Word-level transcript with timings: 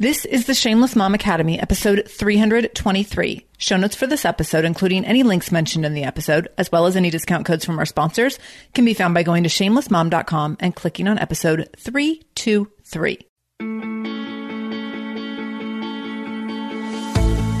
This 0.00 0.24
is 0.24 0.46
the 0.46 0.54
Shameless 0.54 0.94
Mom 0.94 1.12
Academy, 1.12 1.58
episode 1.58 2.04
323. 2.08 3.44
Show 3.58 3.76
notes 3.76 3.96
for 3.96 4.06
this 4.06 4.24
episode, 4.24 4.64
including 4.64 5.04
any 5.04 5.24
links 5.24 5.50
mentioned 5.50 5.84
in 5.84 5.92
the 5.92 6.04
episode, 6.04 6.46
as 6.56 6.70
well 6.70 6.86
as 6.86 6.94
any 6.94 7.10
discount 7.10 7.44
codes 7.44 7.64
from 7.64 7.80
our 7.80 7.84
sponsors, 7.84 8.38
can 8.74 8.84
be 8.84 8.94
found 8.94 9.12
by 9.12 9.24
going 9.24 9.42
to 9.42 9.48
shamelessmom.com 9.48 10.58
and 10.60 10.76
clicking 10.76 11.08
on 11.08 11.18
episode 11.18 11.68
323. 11.76 13.18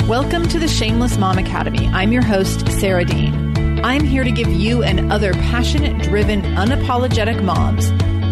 Welcome 0.08 0.46
to 0.46 0.60
the 0.60 0.68
Shameless 0.68 1.18
Mom 1.18 1.38
Academy. 1.38 1.88
I'm 1.88 2.12
your 2.12 2.22
host, 2.22 2.68
Sarah 2.68 3.04
Dean. 3.04 3.84
I'm 3.84 4.04
here 4.04 4.22
to 4.22 4.30
give 4.30 4.46
you 4.46 4.84
and 4.84 5.10
other 5.10 5.32
passionate, 5.32 6.04
driven, 6.04 6.42
unapologetic 6.42 7.42
moms 7.42 7.90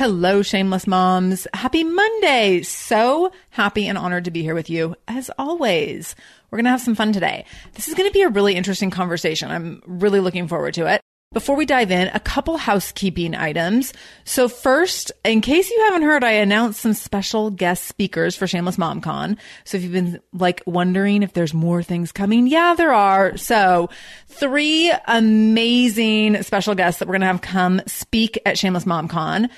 Hello, 0.00 0.40
shameless 0.40 0.86
moms. 0.86 1.46
Happy 1.52 1.84
Monday. 1.84 2.62
So 2.62 3.32
happy 3.50 3.86
and 3.86 3.98
honored 3.98 4.24
to 4.24 4.30
be 4.30 4.42
here 4.42 4.54
with 4.54 4.70
you 4.70 4.96
as 5.06 5.30
always. 5.36 6.16
We're 6.50 6.56
going 6.56 6.64
to 6.64 6.70
have 6.70 6.80
some 6.80 6.94
fun 6.94 7.12
today. 7.12 7.44
This 7.74 7.86
is 7.86 7.92
going 7.92 8.08
to 8.08 8.12
be 8.14 8.22
a 8.22 8.30
really 8.30 8.54
interesting 8.54 8.90
conversation. 8.90 9.50
I'm 9.50 9.82
really 9.84 10.20
looking 10.20 10.48
forward 10.48 10.72
to 10.72 10.86
it. 10.86 11.02
Before 11.34 11.54
we 11.54 11.66
dive 11.66 11.90
in, 11.90 12.08
a 12.14 12.18
couple 12.18 12.56
housekeeping 12.56 13.34
items. 13.34 13.92
So 14.24 14.48
first, 14.48 15.12
in 15.22 15.42
case 15.42 15.68
you 15.68 15.78
haven't 15.84 16.08
heard, 16.08 16.24
I 16.24 16.30
announced 16.30 16.80
some 16.80 16.94
special 16.94 17.50
guest 17.50 17.84
speakers 17.84 18.34
for 18.34 18.46
Shameless 18.46 18.78
MomCon. 18.78 19.36
So 19.64 19.76
if 19.76 19.82
you've 19.82 19.92
been 19.92 20.18
like 20.32 20.62
wondering 20.64 21.22
if 21.22 21.34
there's 21.34 21.52
more 21.52 21.82
things 21.82 22.10
coming, 22.10 22.46
yeah, 22.46 22.72
there 22.72 22.94
are. 22.94 23.36
So 23.36 23.90
three 24.28 24.94
amazing 25.06 26.42
special 26.42 26.74
guests 26.74 27.00
that 27.00 27.06
we're 27.06 27.18
going 27.18 27.20
to 27.20 27.26
have 27.26 27.42
come 27.42 27.82
speak 27.86 28.40
at 28.46 28.56
Shameless 28.56 28.86
MomCon. 28.86 29.50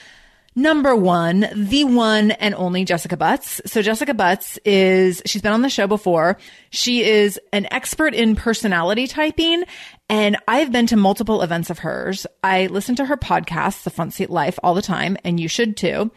Number 0.55 0.95
one, 0.95 1.49
the 1.55 1.85
one 1.85 2.33
and 2.33 2.55
only 2.55 2.85
Jessica 2.85 3.17
Butts. 3.17 3.63
So 3.65 3.81
Jessica 3.81 4.13
Butts 4.13 4.59
is, 4.67 5.23
she's 5.25 5.41
been 5.41 5.53
on 5.53 5.63
the 5.63 5.71
show 5.71 5.87
before. 5.87 6.37
She 6.69 7.03
is 7.03 7.41
an 7.55 7.67
expert 7.71 8.15
in 8.15 8.37
personality 8.37 9.07
typing 9.07 9.65
and 10.11 10.37
I've 10.47 10.71
been 10.71 10.87
to 10.89 10.97
multiple 10.97 11.41
events 11.41 11.71
of 11.71 11.79
hers. 11.79 12.27
I 12.45 12.67
listen 12.67 12.97
to 12.97 13.07
her 13.07 13.17
podcast, 13.17 13.85
The 13.85 13.91
Front 13.91 14.13
Seat 14.13 14.29
Life, 14.29 14.59
all 14.63 14.75
the 14.75 14.83
time, 14.83 15.17
and 15.25 15.41
you 15.41 15.49
should 15.49 15.75
too. 15.75 16.11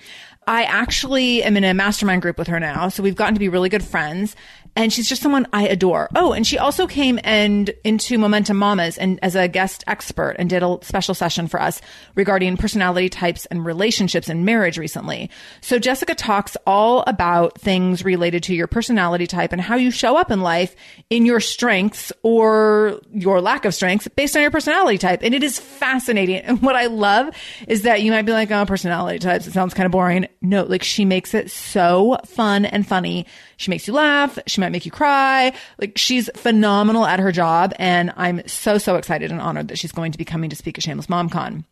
I 0.47 0.63
actually 0.63 1.41
am 1.41 1.55
in 1.55 1.63
a 1.63 1.73
mastermind 1.73 2.21
group 2.21 2.37
with 2.37 2.47
her 2.47 2.59
now. 2.59 2.89
So 2.89 3.01
we've 3.01 3.15
gotten 3.15 3.35
to 3.35 3.39
be 3.39 3.49
really 3.49 3.69
good 3.69 3.83
friends 3.83 4.35
and 4.75 4.91
she's 4.91 5.07
just 5.07 5.21
someone 5.21 5.47
I 5.53 5.67
adore. 5.67 6.09
Oh, 6.15 6.33
and 6.33 6.45
she 6.45 6.57
also 6.57 6.85
came 6.85 7.19
and 7.23 7.69
into 7.83 8.17
Momentum 8.17 8.57
Mamas 8.57 8.97
and 8.97 9.19
as 9.23 9.35
a 9.35 9.47
guest 9.47 9.83
expert 9.87 10.35
and 10.37 10.49
did 10.49 10.63
a 10.63 10.77
special 10.81 11.15
session 11.15 11.47
for 11.47 11.61
us 11.61 11.81
regarding 12.15 12.57
personality 12.57 13.07
types 13.09 13.45
and 13.47 13.65
relationships 13.65 14.27
and 14.27 14.45
marriage 14.45 14.77
recently. 14.77 15.29
So 15.61 15.79
Jessica 15.79 16.13
talks 16.13 16.57
all 16.67 17.03
about 17.07 17.59
things 17.59 18.03
related 18.03 18.43
to 18.43 18.55
your 18.55 18.67
personality 18.67 19.27
type 19.27 19.53
and 19.53 19.61
how 19.61 19.75
you 19.75 19.91
show 19.91 20.17
up 20.17 20.29
in 20.29 20.41
life 20.41 20.75
in 21.09 21.25
your 21.25 21.39
strengths 21.39 22.11
or 22.23 22.99
your 23.13 23.39
lack 23.39 23.65
of 23.65 23.73
strengths 23.73 24.07
based 24.09 24.35
on 24.35 24.41
your 24.41 24.51
personality 24.51 24.97
type. 24.97 25.21
And 25.23 25.33
it 25.33 25.43
is 25.43 25.57
fascinating. 25.57 26.37
And 26.37 26.61
what 26.61 26.75
I 26.75 26.87
love 26.87 27.35
is 27.67 27.83
that 27.83 28.01
you 28.01 28.11
might 28.11 28.23
be 28.23 28.31
like, 28.31 28.51
oh, 28.51 28.65
personality 28.65 29.19
types, 29.19 29.47
it 29.47 29.53
sounds 29.53 29.73
kind 29.73 29.85
of 29.85 29.91
boring. 29.91 30.27
No, 30.41 30.63
like 30.63 30.83
she 30.83 31.05
makes 31.05 31.33
it 31.33 31.49
so 31.49 32.17
fun 32.25 32.65
and 32.65 32.85
funny. 32.85 33.25
She 33.57 33.71
makes 33.71 33.87
you 33.87 33.93
laugh. 33.93 34.37
She 34.47 34.59
might 34.65 34.71
make 34.71 34.85
you 34.85 34.91
cry. 34.91 35.53
Like 35.79 35.97
she's 35.97 36.29
phenomenal 36.35 37.05
at 37.05 37.19
her 37.19 37.31
job. 37.31 37.73
And 37.77 38.11
I'm 38.17 38.45
so, 38.47 38.77
so 38.77 38.95
excited 38.95 39.31
and 39.31 39.39
honored 39.39 39.67
that 39.69 39.77
she's 39.77 39.91
going 39.91 40.11
to 40.11 40.17
be 40.17 40.25
coming 40.25 40.49
to 40.49 40.55
speak 40.55 40.77
at 40.77 40.83
Shameless 40.83 41.07
MomCon. 41.07 41.63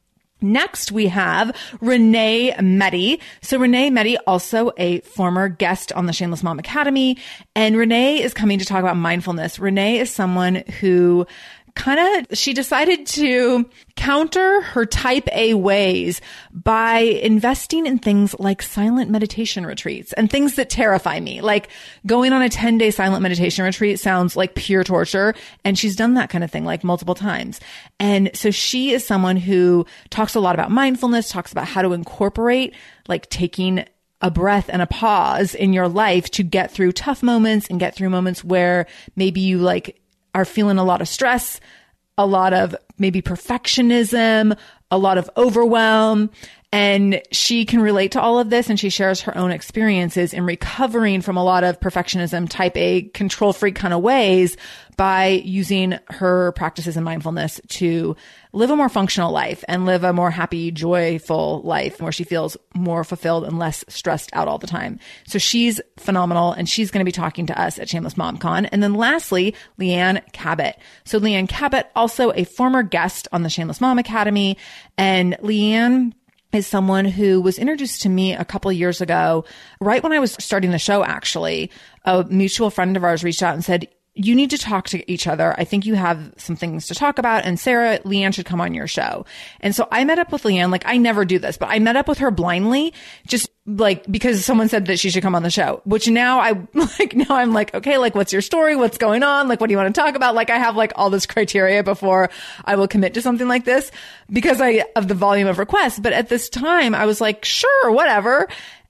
Next, 0.42 0.92
we 0.92 1.08
have 1.08 1.56
Renee 1.80 2.54
Metty. 2.62 3.22
So 3.42 3.58
Renee 3.58 3.90
Metty, 3.90 4.18
also 4.18 4.72
a 4.78 5.00
former 5.02 5.48
guest 5.48 5.94
on 5.94 6.06
the 6.06 6.12
Shameless 6.12 6.44
Mom 6.44 6.60
Academy. 6.60 7.18
And 7.56 7.78
Renee 7.78 8.22
is 8.22 8.34
coming 8.34 8.60
to 8.60 8.66
talk 8.66 8.82
about 8.82 8.98
mindfulness. 8.98 9.58
Renee 9.58 10.00
is 10.00 10.12
someone 10.12 10.56
who 10.82 11.26
kind 11.76 12.00
of, 12.30 12.38
she 12.38 12.54
decided 12.54 13.06
to 13.08 13.70
counter 13.96 14.62
her 14.62 14.86
type 14.86 15.28
A 15.34 15.54
ways 15.54 16.22
by 16.52 17.00
investing 17.00 17.86
in 17.86 18.00
things 18.00 18.36
like 18.40 18.62
silent 18.62 19.10
meditation 19.10 19.66
retreats 19.66 20.14
and 20.14 20.30
things 20.30 20.56
that 20.56 20.70
terrify 20.70 21.20
me. 21.20 21.42
Like 21.42 21.70
going 22.06 22.34
on 22.34 22.42
a 22.42 22.50
10 22.50 22.78
day 22.78 22.92
silent 22.92 23.22
meditation 23.24 23.66
retreat 23.66 24.00
sounds 24.00 24.36
like 24.36 24.56
pure 24.56 24.84
torture. 24.84 25.34
And 25.64 25.78
she's 25.78 25.96
done 25.96 26.14
that 26.14 26.30
kind 26.30 26.44
of 26.44 26.52
thing 26.52 26.66
like 26.66 26.84
multiple 26.84 27.16
times. 27.16 27.60
And 28.00 28.30
so 28.34 28.52
she 28.52 28.92
is 28.92 29.06
someone 29.06 29.38
who 29.38 29.86
talks 30.10 30.36
a 30.36 30.40
lot 30.40 30.56
about 30.56 30.72
mindfulness, 30.72 31.30
talks 31.30 31.52
about 31.52 31.68
how 31.68 31.82
to 31.82 31.94
incorporate 31.94 32.76
like 33.08 33.30
taking 33.30 33.86
a 34.22 34.32
breath 34.32 34.70
and 34.70 34.82
a 34.82 34.88
pause 34.88 35.54
in 35.54 35.74
your 35.74 35.90
life 35.90 36.32
to 36.32 36.44
get 36.44 36.72
through 36.72 36.94
tough 36.94 37.22
moments 37.22 37.68
and 37.68 37.80
get 37.80 37.94
through 37.94 38.10
moments 38.10 38.42
where 38.44 38.88
maybe 39.18 39.42
you 39.42 39.58
like 39.58 40.00
are 40.34 40.46
feeling 40.46 40.78
a 40.78 40.84
lot 40.84 41.02
of 41.02 41.08
stress, 41.08 41.60
a 42.18 42.26
lot 42.26 42.54
of 42.54 42.76
maybe 42.98 43.22
perfectionism, 43.22 44.58
a 44.92 44.98
lot 44.98 45.18
of 45.18 45.30
overwhelm. 45.38 46.30
And 46.74 47.22
she 47.32 47.66
can 47.66 47.82
relate 47.82 48.14
to 48.14 48.20
all 48.20 48.40
of 48.40 48.50
this 48.50 48.68
and 48.68 48.80
she 48.80 48.90
shares 48.90 49.22
her 49.22 49.38
own 49.38 49.52
experiences 49.52 50.34
in 50.34 50.44
recovering 50.44 51.22
from 51.22 51.38
a 51.38 51.44
lot 51.44 51.64
of 51.64 51.80
perfectionism, 51.80 52.50
type 52.50 52.76
A, 52.76 53.04
control 53.04 53.54
freak 53.54 53.76
kind 53.76 53.94
of 53.94 54.02
ways 54.02 54.58
by 54.98 55.28
using 55.28 56.00
her 56.10 56.52
practices 56.54 56.98
in 56.98 57.04
mindfulness 57.04 57.62
to 57.68 58.16
live 58.54 58.72
a 58.72 58.76
more 58.76 58.90
functional 58.90 59.32
life 59.32 59.64
and 59.68 59.86
live 59.86 60.04
a 60.04 60.14
more 60.14 60.32
happy, 60.32 60.72
joyful 60.72 61.62
life 61.62 62.02
where 62.02 62.12
she 62.12 62.24
feels 62.24 62.58
more 62.74 63.04
fulfilled 63.04 63.44
and 63.44 63.60
less 63.60 63.86
stressed 63.88 64.32
out 64.34 64.48
all 64.48 64.58
the 64.58 64.66
time. 64.66 65.00
So 65.28 65.38
she's 65.38 65.80
phenomenal 65.98 66.54
and 66.54 66.68
she's 66.68 66.90
going 66.90 67.02
to 67.02 67.06
be 67.06 67.12
talking 67.12 67.46
to 67.46 67.62
us 67.62 67.78
at 67.78 67.88
Shameless 67.88 68.18
Mom 68.18 68.38
Con. 68.38 68.66
And 68.66 68.82
then 68.82 68.96
lastly, 68.96 69.54
Leanne 69.80 70.24
Cabot. 70.34 70.76
So 71.06 71.20
Leanne 71.20 71.48
Cabot, 71.48 71.86
also 71.96 72.32
a 72.32 72.46
former 72.46 72.82
guest 72.82 73.28
on 73.32 73.44
the 73.44 73.50
Shameless 73.50 73.80
Mom 73.80 74.00
Academy. 74.00 74.58
And 74.98 75.38
Leanne 75.44 76.14
is 76.54 76.68
someone 76.68 77.06
who 77.06 77.42
was 77.42 77.58
introduced 77.58 78.02
to 78.04 78.10
me 78.10 78.34
a 78.34 78.46
couple 78.46 78.72
years 78.72 79.02
ago, 79.02 79.46
right 79.82 80.04
when 80.04 80.14
I 80.14 80.20
was 80.20 80.36
starting 80.40 80.72
the 80.72 80.80
show, 80.80 81.04
actually. 81.04 81.72
A 82.06 82.24
mutual 82.26 82.70
friend 82.70 82.96
of 82.96 83.04
ours 83.04 83.24
reached 83.24 83.44
out 83.44 83.54
and 83.54 83.64
said, 83.64 83.88
you 84.16 84.36
need 84.36 84.52
to 84.52 84.60
talk 84.60 84.88
to 84.90 85.12
each 85.12 85.26
other. 85.26 85.56
I 85.58 85.64
think 85.64 85.88
you 85.88 85.96
have 85.96 86.34
some 86.38 86.56
things 86.56 86.88
to 86.88 86.96
talk 86.96 87.18
about. 87.18 87.46
And 87.46 87.60
Sarah, 87.60 87.98
Leanne 88.00 88.34
should 88.34 88.46
come 88.46 88.62
on 88.62 88.76
your 88.76 88.86
show. 88.86 89.26
And 89.60 89.76
so 89.76 89.88
I 89.92 90.04
met 90.04 90.20
up 90.20 90.32
with 90.32 90.44
Leanne. 90.44 90.72
Like 90.72 90.84
I 90.86 90.98
never 90.98 91.26
do 91.26 91.40
this, 91.40 91.58
but 91.58 91.70
I 91.70 91.80
met 91.80 91.96
up 91.96 92.08
with 92.08 92.20
her 92.20 92.30
blindly, 92.30 92.94
just 93.26 93.50
like 93.66 94.06
because 94.12 94.46
someone 94.46 94.70
said 94.70 94.86
that 94.86 95.00
she 95.00 95.10
should 95.10 95.24
come 95.24 95.34
on 95.34 95.42
the 95.42 95.50
show, 95.50 95.82
which 95.86 96.08
now 96.08 96.40
I 96.40 96.52
like, 97.00 97.16
now 97.16 97.36
I'm 97.36 97.54
like, 97.54 97.74
okay, 97.74 97.98
like 97.98 98.14
what's 98.14 98.32
your 98.32 98.44
story? 98.44 98.76
What's 98.76 99.00
going 99.00 99.24
on? 99.24 99.48
Like, 99.48 99.60
what 99.60 99.68
do 99.68 99.72
you 99.72 99.78
want 99.78 99.94
to 99.94 100.00
talk 100.00 100.16
about? 100.16 100.36
Like 100.36 100.52
I 100.52 100.60
have 100.60 100.76
like 100.76 100.94
all 100.96 101.10
this 101.10 101.26
criteria 101.26 101.84
before 101.84 102.30
I 102.66 102.76
will 102.76 102.88
commit 102.88 103.16
to 103.16 103.22
something 103.22 103.48
like 103.48 103.66
this 103.66 103.92
because 104.30 104.62
I, 104.62 104.86
of 104.96 105.08
the 105.08 105.16
volume 105.16 105.48
of 105.48 105.58
requests. 105.58 105.98
But 105.98 106.14
at 106.14 106.30
this 106.30 106.50
time 106.50 106.94
I 106.94 107.08
was 107.08 107.20
like, 107.20 107.46
sure, 107.46 107.92
whatever. 107.92 108.48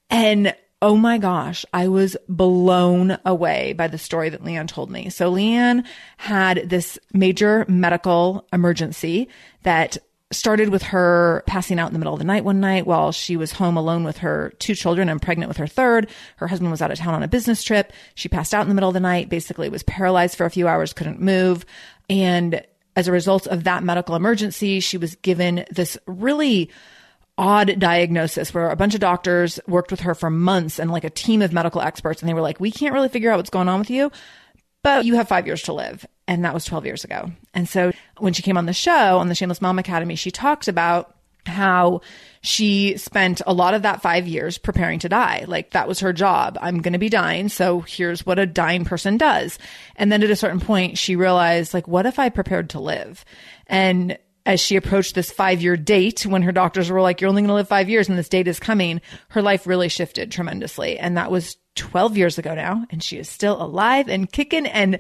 And 0.10 0.54
oh 0.84 0.98
my 0.98 1.18
gosh, 1.18 1.66
I 1.72 1.88
was 1.88 2.18
blown 2.28 3.18
away 3.26 3.72
by 3.72 3.88
the 3.88 3.98
story 3.98 4.28
that 4.28 4.44
Leanne 4.44 4.68
told 4.68 4.92
me. 4.92 5.10
So 5.10 5.32
Leanne 5.32 5.86
had 6.18 6.70
this 6.70 7.00
major 7.14 7.64
medical 7.70 8.46
emergency 8.52 9.30
that 9.62 9.98
started 10.30 10.68
with 10.68 10.84
her 10.84 11.42
passing 11.48 11.80
out 11.80 11.88
in 11.88 11.94
the 11.94 12.00
middle 12.00 12.12
of 12.12 12.20
the 12.20 12.26
night 12.26 12.44
one 12.44 12.60
night 12.60 12.86
while 12.86 13.14
she 13.14 13.38
was 13.38 13.54
home 13.54 13.78
alone 13.78 14.04
with 14.04 14.18
her 14.18 14.52
two 14.60 14.76
children 14.76 15.08
and 15.08 15.22
pregnant 15.22 15.48
with 15.48 15.56
her 15.56 15.68
third. 15.68 16.10
Her 16.36 16.50
husband 16.50 16.70
was 16.70 16.82
out 16.82 16.92
of 16.92 16.98
town 16.98 17.14
on 17.14 17.24
a 17.24 17.30
business 17.30 17.64
trip. 17.64 17.94
She 18.16 18.28
passed 18.28 18.54
out 18.54 18.64
in 18.64 18.68
the 18.68 18.76
middle 18.76 18.90
of 18.90 18.94
the 18.94 19.00
night, 19.00 19.30
basically 19.30 19.70
was 19.70 19.84
paralyzed 19.84 20.36
for 20.36 20.46
a 20.46 20.52
few 20.52 20.68
hours, 20.68 20.92
couldn't 20.92 21.22
move. 21.22 21.66
And 22.10 22.62
as 22.98 23.08
a 23.08 23.14
result 23.14 23.48
of 23.48 23.64
that 23.64 23.84
medical 23.84 24.16
emergency, 24.16 24.82
she 24.82 24.98
was 24.98 25.16
given 25.16 25.64
this 25.72 25.98
really 26.08 26.70
odd 27.38 27.80
diagnosis 27.80 28.54
where 28.54 28.70
a 28.70 28.76
bunch 28.76 28.94
of 28.94 29.00
doctors 29.00 29.60
worked 29.68 29.92
with 29.92 30.02
her 30.02 30.14
for 30.14 30.30
months 30.30 30.80
and 30.80 30.92
like 30.92 31.04
a 31.04 31.10
team 31.10 31.42
of 31.42 31.52
medical 31.52 31.82
experts 31.82 32.22
and 32.22 32.30
they 32.30 32.34
were 32.34 32.42
like, 32.42 32.60
we 32.60 32.72
can't 32.72 32.94
really 32.94 33.10
figure 33.10 33.32
out 33.32 33.38
what's 33.38 33.50
going 33.50 33.68
on 33.68 33.80
with 33.80 33.90
you, 33.90 34.12
but 34.84 35.06
you 35.06 35.16
have 35.16 35.28
five 35.28 35.48
years 35.48 35.64
to 35.64 35.74
live. 35.74 36.06
And 36.28 36.46
that 36.46 36.54
was 36.54 36.66
12 36.66 36.86
years 36.86 37.04
ago. 37.04 37.32
And 37.54 37.68
so 37.68 37.92
when 38.18 38.34
she 38.34 38.44
came 38.44 38.58
on 38.58 38.66
the 38.66 38.74
show 38.74 39.18
on 39.18 39.30
the 39.30 39.36
Shameless 39.36 39.62
Mom 39.62 39.80
Academy, 39.80 40.16
she 40.16 40.32
talked 40.32 40.68
about 40.68 41.16
how 41.46 42.02
she 42.42 42.96
spent 42.98 43.42
a 43.46 43.54
lot 43.54 43.74
of 43.74 43.82
that 43.82 44.02
five 44.02 44.28
years 44.28 44.58
preparing 44.58 45.00
to 45.00 45.10
die. 45.10 45.46
Like 45.48 45.72
that 45.72 45.88
was 45.88 46.00
her 46.00 46.14
job. 46.14 46.58
I'm 46.62 46.82
going 46.82 46.94
to 46.94 47.00
be 47.00 47.10
dying. 47.10 47.50
So 47.50 47.82
here's 47.82 48.26
what 48.26 48.40
a 48.40 48.46
dying 48.46 48.86
person 48.86 49.18
does. 49.18 49.60
And 49.96 50.12
then 50.12 50.24
at 50.24 50.30
a 50.30 50.36
certain 50.36 50.60
point, 50.60 50.98
she 50.98 51.16
realized 51.16 51.74
like, 51.74 51.88
what 51.88 52.06
if 52.06 52.20
I 52.20 52.30
prepared 52.30 52.70
to 52.72 52.80
live? 52.80 53.26
And 53.68 54.18
as 54.46 54.60
she 54.60 54.76
approached 54.76 55.16
this 55.16 55.32
five 55.32 55.62
year 55.62 55.78
date 55.78 56.26
when 56.26 56.42
her 56.42 56.52
doctors 56.52 56.90
were 56.90 57.02
like, 57.02 57.22
you're 57.22 57.30
only 57.30 57.42
going 57.42 57.50
to 57.50 57.56
live 57.56 57.68
five 57.68 57.90
years 57.90 58.10
and 58.10 58.18
this 58.18 58.30
date 58.30 58.48
is 58.48 58.60
coming, 58.60 59.02
her 59.30 59.42
life 59.42 59.66
really 59.66 59.90
shifted 59.90 60.32
tremendously. 60.32 61.00
And 61.00 61.18
that 61.18 61.32
was 61.32 61.58
12 61.76 62.18
years 62.18 62.38
ago 62.38 62.54
now, 62.54 62.86
and 62.92 63.04
she 63.04 63.18
is 63.18 63.28
still 63.28 63.60
alive 63.62 64.08
and 64.08 64.32
kicking 64.32 64.68
and 64.68 65.00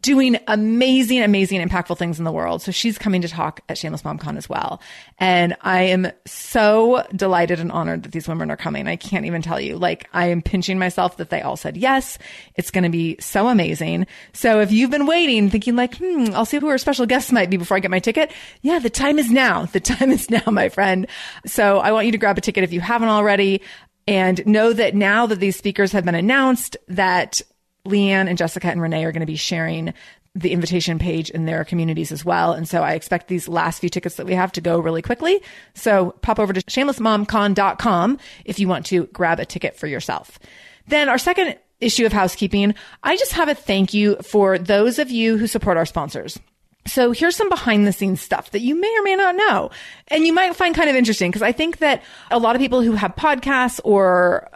doing 0.00 0.38
amazing, 0.46 1.20
amazing, 1.20 1.60
impactful 1.60 1.98
things 1.98 2.18
in 2.18 2.24
the 2.24 2.30
world. 2.30 2.62
So 2.62 2.70
she's 2.70 2.96
coming 2.96 3.22
to 3.22 3.28
talk 3.28 3.60
at 3.68 3.76
Shameless 3.76 4.02
MomCon 4.02 4.36
as 4.36 4.48
well. 4.48 4.80
And 5.18 5.56
I 5.62 5.82
am 5.82 6.12
so 6.24 7.04
delighted 7.14 7.58
and 7.58 7.72
honored 7.72 8.04
that 8.04 8.12
these 8.12 8.28
women 8.28 8.50
are 8.52 8.56
coming. 8.56 8.86
I 8.86 8.94
can't 8.94 9.26
even 9.26 9.42
tell 9.42 9.60
you. 9.60 9.76
Like, 9.76 10.08
I 10.12 10.26
am 10.26 10.42
pinching 10.42 10.78
myself 10.78 11.16
that 11.16 11.30
they 11.30 11.42
all 11.42 11.56
said 11.56 11.76
yes. 11.76 12.18
It's 12.54 12.70
going 12.70 12.84
to 12.84 12.90
be 12.90 13.16
so 13.18 13.48
amazing. 13.48 14.06
So 14.32 14.60
if 14.60 14.70
you've 14.70 14.90
been 14.90 15.06
waiting, 15.06 15.50
thinking 15.50 15.74
like, 15.74 15.96
hmm, 15.96 16.26
I'll 16.34 16.44
see 16.44 16.58
who 16.58 16.68
our 16.68 16.78
special 16.78 17.06
guests 17.06 17.32
might 17.32 17.50
be 17.50 17.56
before 17.56 17.76
I 17.76 17.80
get 17.80 17.90
my 17.90 17.98
ticket. 17.98 18.30
Yeah, 18.60 18.78
the 18.78 18.90
time 18.90 19.18
is 19.18 19.30
now. 19.30 19.66
The 19.72 19.80
time 19.80 20.10
is 20.10 20.28
now, 20.28 20.42
my 20.48 20.68
friend. 20.68 21.06
So 21.46 21.78
I 21.78 21.92
want 21.92 22.04
you 22.04 22.12
to 22.12 22.18
grab 22.18 22.36
a 22.36 22.42
ticket 22.42 22.62
if 22.62 22.74
you 22.74 22.80
haven't 22.82 23.08
already. 23.08 23.62
And 24.06 24.44
know 24.46 24.72
that 24.72 24.94
now 24.94 25.26
that 25.26 25.38
these 25.38 25.56
speakers 25.56 25.92
have 25.92 26.04
been 26.04 26.14
announced, 26.14 26.76
that 26.88 27.40
Leanne 27.86 28.28
and 28.28 28.38
Jessica 28.38 28.68
and 28.68 28.80
Renee 28.80 29.04
are 29.04 29.12
going 29.12 29.20
to 29.20 29.26
be 29.26 29.36
sharing 29.36 29.94
the 30.34 30.52
invitation 30.52 30.98
page 30.98 31.28
in 31.30 31.44
their 31.44 31.64
communities 31.64 32.10
as 32.10 32.24
well. 32.24 32.52
And 32.52 32.66
so 32.66 32.82
I 32.82 32.94
expect 32.94 33.28
these 33.28 33.48
last 33.48 33.80
few 33.80 33.90
tickets 33.90 34.16
that 34.16 34.26
we 34.26 34.34
have 34.34 34.52
to 34.52 34.60
go 34.60 34.78
really 34.80 35.02
quickly. 35.02 35.42
So 35.74 36.12
pop 36.22 36.38
over 36.38 36.52
to 36.52 36.62
shamelessmomcon.com 36.62 38.18
if 38.44 38.58
you 38.58 38.66
want 38.66 38.86
to 38.86 39.06
grab 39.06 39.40
a 39.40 39.44
ticket 39.44 39.76
for 39.76 39.86
yourself. 39.86 40.38
Then 40.86 41.08
our 41.08 41.18
second 41.18 41.58
issue 41.80 42.06
of 42.06 42.12
housekeeping, 42.12 42.74
I 43.02 43.16
just 43.16 43.32
have 43.32 43.48
a 43.48 43.54
thank 43.54 43.92
you 43.92 44.16
for 44.16 44.58
those 44.58 44.98
of 44.98 45.10
you 45.10 45.36
who 45.36 45.46
support 45.46 45.76
our 45.76 45.86
sponsors. 45.86 46.38
So 46.86 47.12
here's 47.12 47.36
some 47.36 47.48
behind 47.48 47.86
the 47.86 47.92
scenes 47.92 48.20
stuff 48.20 48.50
that 48.50 48.60
you 48.60 48.74
may 48.74 48.92
or 48.98 49.02
may 49.02 49.14
not 49.14 49.36
know. 49.36 49.70
And 50.08 50.24
you 50.26 50.32
might 50.32 50.56
find 50.56 50.74
kind 50.74 50.90
of 50.90 50.96
interesting 50.96 51.30
because 51.30 51.42
I 51.42 51.52
think 51.52 51.78
that 51.78 52.02
a 52.30 52.38
lot 52.38 52.56
of 52.56 52.60
people 52.60 52.82
who 52.82 52.92
have 52.92 53.14
podcasts 53.14 53.80
or 53.84 54.48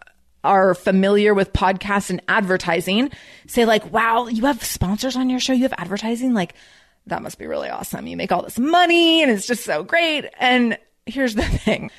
are 0.43 0.75
familiar 0.75 1.35
with 1.35 1.53
podcasts 1.53 2.11
and 2.11 2.23
advertising 2.29 3.11
say 3.47 3.65
like, 3.65 3.93
wow, 3.93 4.27
you 4.27 4.47
have 4.47 4.63
sponsors 4.63 5.17
on 5.17 5.29
your 5.29 5.41
show. 5.41 5.53
You 5.53 5.65
have 5.65 5.75
advertising. 5.77 6.35
Like 6.35 6.55
that 7.07 7.23
must 7.23 7.39
be 7.39 7.47
really 7.47 7.69
awesome. 7.69 8.07
You 8.07 8.17
make 8.17 8.33
all 8.33 8.43
this 8.43 8.59
money 8.59 9.23
and 9.23 9.31
it's 9.31 9.47
just 9.47 9.65
so 9.65 9.83
great. 9.83 10.25
And 10.39 10.79
here's 11.05 11.35
the 11.35 11.43
thing. 11.45 11.91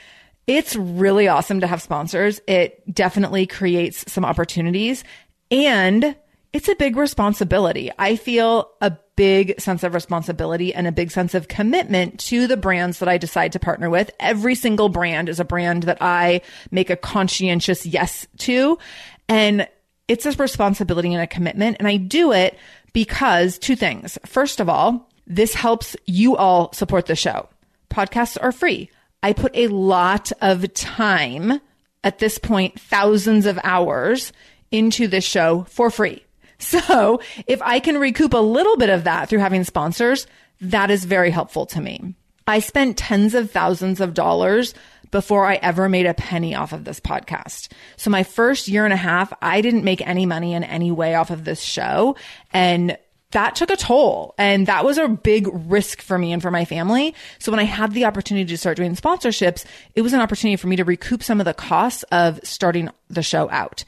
It's 0.46 0.76
really 0.76 1.28
awesome 1.28 1.62
to 1.62 1.68
have 1.68 1.82
sponsors. 1.82 2.40
It 2.48 2.94
definitely 2.94 3.48
creates 3.48 4.12
some 4.12 4.26
opportunities 4.26 5.04
and 5.52 6.16
it's 6.54 6.70
a 6.70 6.76
big 6.76 6.96
responsibility. 6.96 7.92
I 8.00 8.16
feel 8.16 8.72
a 8.82 8.98
big 9.18 9.60
sense 9.60 9.84
of 9.84 9.94
responsibility 9.94 10.74
and 10.74 10.88
a 10.88 10.92
big 10.94 11.12
sense 11.12 11.34
of 11.34 11.50
commitment 11.50 12.20
to 12.22 12.48
the 12.48 12.56
brands 12.56 13.00
that 13.00 13.10
I 13.10 13.18
decide 13.18 13.52
to 13.52 13.60
partner 13.60 13.90
with. 13.90 14.10
Every 14.22 14.56
single 14.56 14.88
brand 14.88 15.28
is 15.28 15.42
a 15.42 15.46
brand 15.46 15.84
that 15.84 15.98
I 16.00 16.42
make 16.72 16.90
a 16.90 16.96
conscientious 16.96 17.86
yes 17.86 18.26
to. 18.38 18.80
And 19.28 19.68
it's 20.08 20.26
a 20.26 20.32
responsibility 20.32 21.14
and 21.14 21.22
a 21.22 21.28
commitment. 21.28 21.78
And 21.80 21.88
I 21.88 21.98
do 21.98 22.32
it 22.32 22.58
because 22.94 23.58
two 23.58 23.76
things. 23.76 24.18
First 24.26 24.62
of 24.62 24.70
all, 24.70 25.10
this 25.26 25.54
helps 25.54 25.98
you 26.06 26.38
all 26.38 26.72
support 26.72 27.08
the 27.08 27.16
show. 27.16 27.50
Podcasts 27.90 28.38
are 28.42 28.54
free. 28.54 28.90
I 29.24 29.34
put 29.34 29.56
a 29.56 29.68
lot 29.68 30.32
of 30.42 30.74
time 30.74 31.60
at 32.04 32.20
this 32.20 32.38
point, 32.38 32.80
thousands 32.80 33.46
of 33.46 33.60
hours 33.64 34.32
into 34.72 35.08
this 35.08 35.26
show 35.26 35.66
for 35.70 35.90
free. 35.90 36.24
So 36.60 37.22
if 37.46 37.62
I 37.62 37.80
can 37.80 37.98
recoup 38.00 38.34
a 38.34 38.38
little 38.38 38.78
bit 38.78 38.90
of 38.90 39.04
that 39.04 39.30
through 39.30 39.40
having 39.40 39.64
sponsors, 39.64 40.28
that 40.62 40.90
is 40.90 41.06
very 41.06 41.30
helpful 41.30 41.66
to 41.68 41.82
me. 41.82 42.16
I 42.48 42.60
spent 42.60 42.98
tens 42.98 43.36
of 43.36 43.52
thousands 43.52 44.00
of 44.02 44.14
dollars 44.14 44.74
before 45.12 45.46
I 45.46 45.56
ever 45.56 45.88
made 45.88 46.06
a 46.06 46.14
penny 46.14 46.56
off 46.56 46.74
of 46.74 46.84
this 46.84 47.00
podcast. 47.00 47.70
So 47.96 48.10
my 48.10 48.24
first 48.24 48.68
year 48.68 48.86
and 48.86 48.94
a 48.94 48.98
half, 48.98 49.32
I 49.42 49.62
didn't 49.62 49.84
make 49.84 50.06
any 50.06 50.26
money 50.26 50.54
in 50.54 50.64
any 50.64 50.92
way 50.92 51.16
off 51.16 51.30
of 51.30 51.46
this 51.46 51.62
show. 51.62 52.16
And 52.52 52.98
that 53.32 53.56
took 53.56 53.70
a 53.70 53.76
toll 53.76 54.34
and 54.38 54.68
that 54.68 54.86
was 54.86 54.98
a 54.98 55.08
big 55.08 55.50
risk 55.52 56.02
for 56.02 56.18
me 56.18 56.32
and 56.32 56.42
for 56.42 56.50
my 56.50 56.64
family. 56.64 57.14
So 57.40 57.52
when 57.52 57.60
I 57.60 57.64
had 57.64 57.92
the 57.92 58.06
opportunity 58.06 58.46
to 58.46 58.58
start 58.58 58.78
doing 58.78 58.96
sponsorships, 58.96 59.66
it 59.96 60.02
was 60.02 60.14
an 60.14 60.22
opportunity 60.22 60.56
for 60.56 60.68
me 60.68 60.78
to 60.78 60.86
recoup 60.86 61.22
some 61.22 61.42
of 61.42 61.46
the 61.46 61.54
costs 61.54 62.04
of 62.04 62.40
starting 62.44 62.90
the 63.10 63.24
show 63.24 63.50
out. 63.50 63.84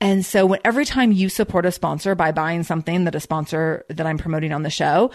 And 0.00 0.24
so 0.24 0.46
when 0.46 0.60
every 0.64 0.84
time 0.84 1.12
you 1.12 1.28
support 1.28 1.66
a 1.66 1.72
sponsor 1.72 2.14
by 2.14 2.32
buying 2.32 2.62
something 2.62 3.04
that 3.04 3.14
a 3.14 3.20
sponsor 3.20 3.84
that 3.88 4.06
I'm 4.06 4.18
promoting 4.18 4.52
on 4.52 4.62
the 4.62 4.70
show, 4.70 5.10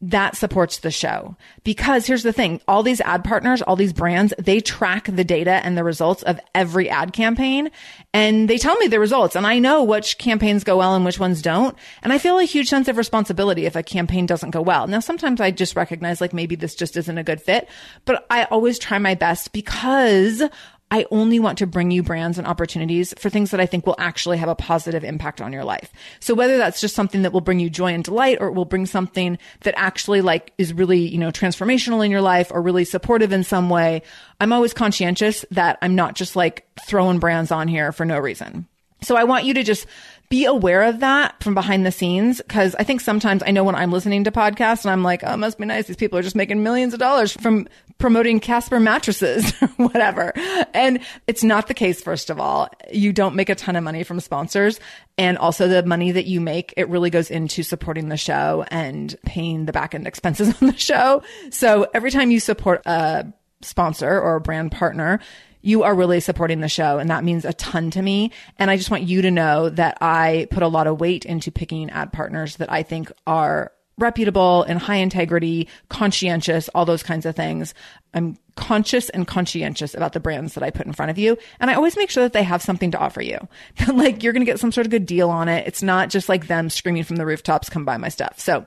that 0.00 0.36
supports 0.36 0.78
the 0.78 0.92
show. 0.92 1.36
Because 1.64 2.06
here's 2.06 2.22
the 2.22 2.32
thing, 2.32 2.60
all 2.68 2.84
these 2.84 3.00
ad 3.00 3.24
partners, 3.24 3.62
all 3.62 3.74
these 3.74 3.92
brands, 3.92 4.32
they 4.38 4.60
track 4.60 5.06
the 5.06 5.24
data 5.24 5.60
and 5.64 5.76
the 5.76 5.82
results 5.82 6.22
of 6.22 6.38
every 6.54 6.88
ad 6.88 7.12
campaign 7.12 7.70
and 8.14 8.48
they 8.48 8.58
tell 8.58 8.76
me 8.76 8.86
the 8.86 9.00
results 9.00 9.34
and 9.34 9.44
I 9.44 9.58
know 9.58 9.82
which 9.82 10.18
campaigns 10.18 10.62
go 10.62 10.78
well 10.78 10.94
and 10.94 11.04
which 11.04 11.18
ones 11.18 11.42
don't. 11.42 11.76
And 12.02 12.12
I 12.12 12.18
feel 12.18 12.38
a 12.38 12.44
huge 12.44 12.68
sense 12.68 12.86
of 12.86 12.96
responsibility 12.96 13.66
if 13.66 13.74
a 13.74 13.82
campaign 13.82 14.26
doesn't 14.26 14.50
go 14.50 14.62
well. 14.62 14.86
Now, 14.86 15.00
sometimes 15.00 15.40
I 15.40 15.50
just 15.50 15.74
recognize 15.74 16.20
like 16.20 16.32
maybe 16.32 16.54
this 16.54 16.76
just 16.76 16.96
isn't 16.96 17.18
a 17.18 17.24
good 17.24 17.42
fit, 17.42 17.68
but 18.04 18.24
I 18.30 18.44
always 18.44 18.78
try 18.78 18.98
my 18.98 19.16
best 19.16 19.52
because 19.52 20.42
I 20.90 21.06
only 21.10 21.38
want 21.38 21.58
to 21.58 21.66
bring 21.66 21.90
you 21.90 22.02
brands 22.02 22.38
and 22.38 22.46
opportunities 22.46 23.12
for 23.18 23.28
things 23.28 23.50
that 23.50 23.60
I 23.60 23.66
think 23.66 23.86
will 23.86 23.94
actually 23.98 24.38
have 24.38 24.48
a 24.48 24.54
positive 24.54 25.04
impact 25.04 25.40
on 25.40 25.52
your 25.52 25.64
life. 25.64 25.92
So 26.20 26.34
whether 26.34 26.56
that's 26.56 26.80
just 26.80 26.94
something 26.94 27.22
that 27.22 27.32
will 27.32 27.42
bring 27.42 27.60
you 27.60 27.68
joy 27.68 27.92
and 27.92 28.02
delight 28.02 28.38
or 28.40 28.48
it 28.48 28.54
will 28.54 28.64
bring 28.64 28.86
something 28.86 29.38
that 29.60 29.74
actually 29.76 30.22
like 30.22 30.52
is 30.56 30.72
really, 30.72 31.00
you 31.00 31.18
know, 31.18 31.30
transformational 31.30 32.04
in 32.04 32.10
your 32.10 32.22
life 32.22 32.50
or 32.50 32.62
really 32.62 32.84
supportive 32.84 33.32
in 33.32 33.44
some 33.44 33.68
way, 33.68 34.02
I'm 34.40 34.52
always 34.52 34.72
conscientious 34.72 35.44
that 35.50 35.78
I'm 35.82 35.94
not 35.94 36.14
just 36.14 36.36
like 36.36 36.66
throwing 36.86 37.18
brands 37.18 37.50
on 37.50 37.68
here 37.68 37.92
for 37.92 38.06
no 38.06 38.18
reason. 38.18 38.66
So 39.02 39.16
I 39.16 39.24
want 39.24 39.44
you 39.44 39.54
to 39.54 39.62
just 39.62 39.86
be 40.28 40.44
aware 40.44 40.82
of 40.82 41.00
that 41.00 41.42
from 41.42 41.54
behind 41.54 41.86
the 41.86 41.92
scenes. 41.92 42.42
Cause 42.48 42.74
I 42.74 42.84
think 42.84 43.00
sometimes 43.00 43.42
I 43.46 43.50
know 43.50 43.64
when 43.64 43.74
I'm 43.74 43.90
listening 43.90 44.24
to 44.24 44.30
podcasts 44.30 44.84
and 44.84 44.90
I'm 44.92 45.02
like, 45.02 45.22
oh, 45.24 45.36
must 45.36 45.58
be 45.58 45.64
nice. 45.64 45.86
These 45.86 45.96
people 45.96 46.18
are 46.18 46.22
just 46.22 46.36
making 46.36 46.62
millions 46.62 46.92
of 46.92 47.00
dollars 47.00 47.32
from 47.32 47.66
promoting 47.96 48.38
Casper 48.38 48.78
mattresses 48.78 49.52
or 49.62 49.68
whatever. 49.68 50.32
And 50.74 51.00
it's 51.26 51.42
not 51.42 51.66
the 51.66 51.74
case. 51.74 52.02
First 52.02 52.28
of 52.28 52.38
all, 52.38 52.68
you 52.92 53.12
don't 53.12 53.36
make 53.36 53.48
a 53.48 53.54
ton 53.54 53.74
of 53.74 53.82
money 53.82 54.04
from 54.04 54.20
sponsors. 54.20 54.80
And 55.16 55.38
also 55.38 55.66
the 55.66 55.82
money 55.82 56.12
that 56.12 56.26
you 56.26 56.40
make, 56.40 56.74
it 56.76 56.88
really 56.88 57.10
goes 57.10 57.30
into 57.30 57.62
supporting 57.62 58.08
the 58.08 58.18
show 58.18 58.66
and 58.70 59.16
paying 59.24 59.64
the 59.64 59.72
back 59.72 59.94
end 59.94 60.06
expenses 60.06 60.54
on 60.62 60.68
the 60.68 60.76
show. 60.76 61.22
So 61.50 61.88
every 61.94 62.10
time 62.10 62.30
you 62.30 62.38
support 62.38 62.82
a 62.84 63.32
sponsor 63.62 64.20
or 64.20 64.36
a 64.36 64.40
brand 64.40 64.72
partner, 64.72 65.20
you 65.62 65.82
are 65.82 65.94
really 65.94 66.20
supporting 66.20 66.60
the 66.60 66.68
show 66.68 66.98
and 66.98 67.10
that 67.10 67.24
means 67.24 67.44
a 67.44 67.52
ton 67.52 67.90
to 67.92 68.02
me. 68.02 68.32
And 68.58 68.70
I 68.70 68.76
just 68.76 68.90
want 68.90 69.04
you 69.04 69.22
to 69.22 69.30
know 69.30 69.68
that 69.70 69.98
I 70.00 70.46
put 70.50 70.62
a 70.62 70.68
lot 70.68 70.86
of 70.86 71.00
weight 71.00 71.24
into 71.24 71.50
picking 71.50 71.90
ad 71.90 72.12
partners 72.12 72.56
that 72.56 72.70
I 72.72 72.82
think 72.82 73.10
are 73.26 73.72
reputable 73.98 74.62
and 74.62 74.78
high 74.78 74.96
integrity, 74.96 75.68
conscientious, 75.88 76.68
all 76.68 76.84
those 76.84 77.02
kinds 77.02 77.26
of 77.26 77.34
things. 77.34 77.74
I'm 78.14 78.38
conscious 78.54 79.10
and 79.10 79.26
conscientious 79.26 79.94
about 79.94 80.12
the 80.12 80.20
brands 80.20 80.54
that 80.54 80.62
I 80.62 80.70
put 80.70 80.86
in 80.86 80.92
front 80.92 81.10
of 81.10 81.18
you. 81.18 81.36
And 81.60 81.70
I 81.70 81.74
always 81.74 81.96
make 81.96 82.10
sure 82.10 82.22
that 82.22 82.32
they 82.32 82.42
have 82.42 82.62
something 82.62 82.90
to 82.92 82.98
offer 82.98 83.20
you. 83.20 83.38
like 83.92 84.22
you're 84.22 84.32
going 84.32 84.44
to 84.44 84.50
get 84.50 84.60
some 84.60 84.72
sort 84.72 84.86
of 84.86 84.90
good 84.90 85.06
deal 85.06 85.30
on 85.30 85.48
it. 85.48 85.66
It's 85.66 85.82
not 85.82 86.10
just 86.10 86.28
like 86.28 86.46
them 86.46 86.70
screaming 86.70 87.04
from 87.04 87.16
the 87.16 87.26
rooftops, 87.26 87.68
come 87.68 87.84
buy 87.84 87.96
my 87.96 88.08
stuff. 88.08 88.38
So 88.38 88.66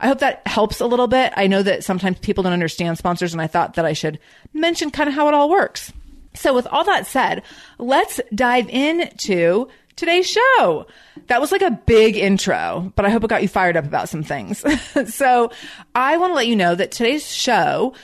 I 0.00 0.08
hope 0.08 0.18
that 0.18 0.46
helps 0.46 0.80
a 0.80 0.86
little 0.86 1.08
bit. 1.08 1.32
I 1.36 1.46
know 1.46 1.62
that 1.62 1.84
sometimes 1.84 2.18
people 2.18 2.42
don't 2.42 2.52
understand 2.52 2.98
sponsors 2.98 3.32
and 3.32 3.40
I 3.40 3.46
thought 3.46 3.74
that 3.74 3.84
I 3.84 3.92
should 3.94 4.18
mention 4.52 4.90
kind 4.90 5.08
of 5.08 5.14
how 5.14 5.28
it 5.28 5.34
all 5.34 5.48
works. 5.48 5.92
So 6.34 6.54
with 6.54 6.66
all 6.68 6.84
that 6.84 7.06
said, 7.06 7.42
let's 7.78 8.20
dive 8.34 8.68
into 8.68 9.68
today's 9.96 10.28
show. 10.28 10.86
That 11.26 11.40
was 11.40 11.52
like 11.52 11.62
a 11.62 11.70
big 11.70 12.16
intro, 12.16 12.92
but 12.96 13.04
I 13.04 13.10
hope 13.10 13.24
it 13.24 13.30
got 13.30 13.42
you 13.42 13.48
fired 13.48 13.76
up 13.76 13.84
about 13.84 14.08
some 14.08 14.22
things. 14.22 14.64
so 15.14 15.50
I 15.94 16.16
want 16.16 16.30
to 16.30 16.34
let 16.34 16.46
you 16.46 16.56
know 16.56 16.74
that 16.74 16.92
today's 16.92 17.30
show 17.30 17.94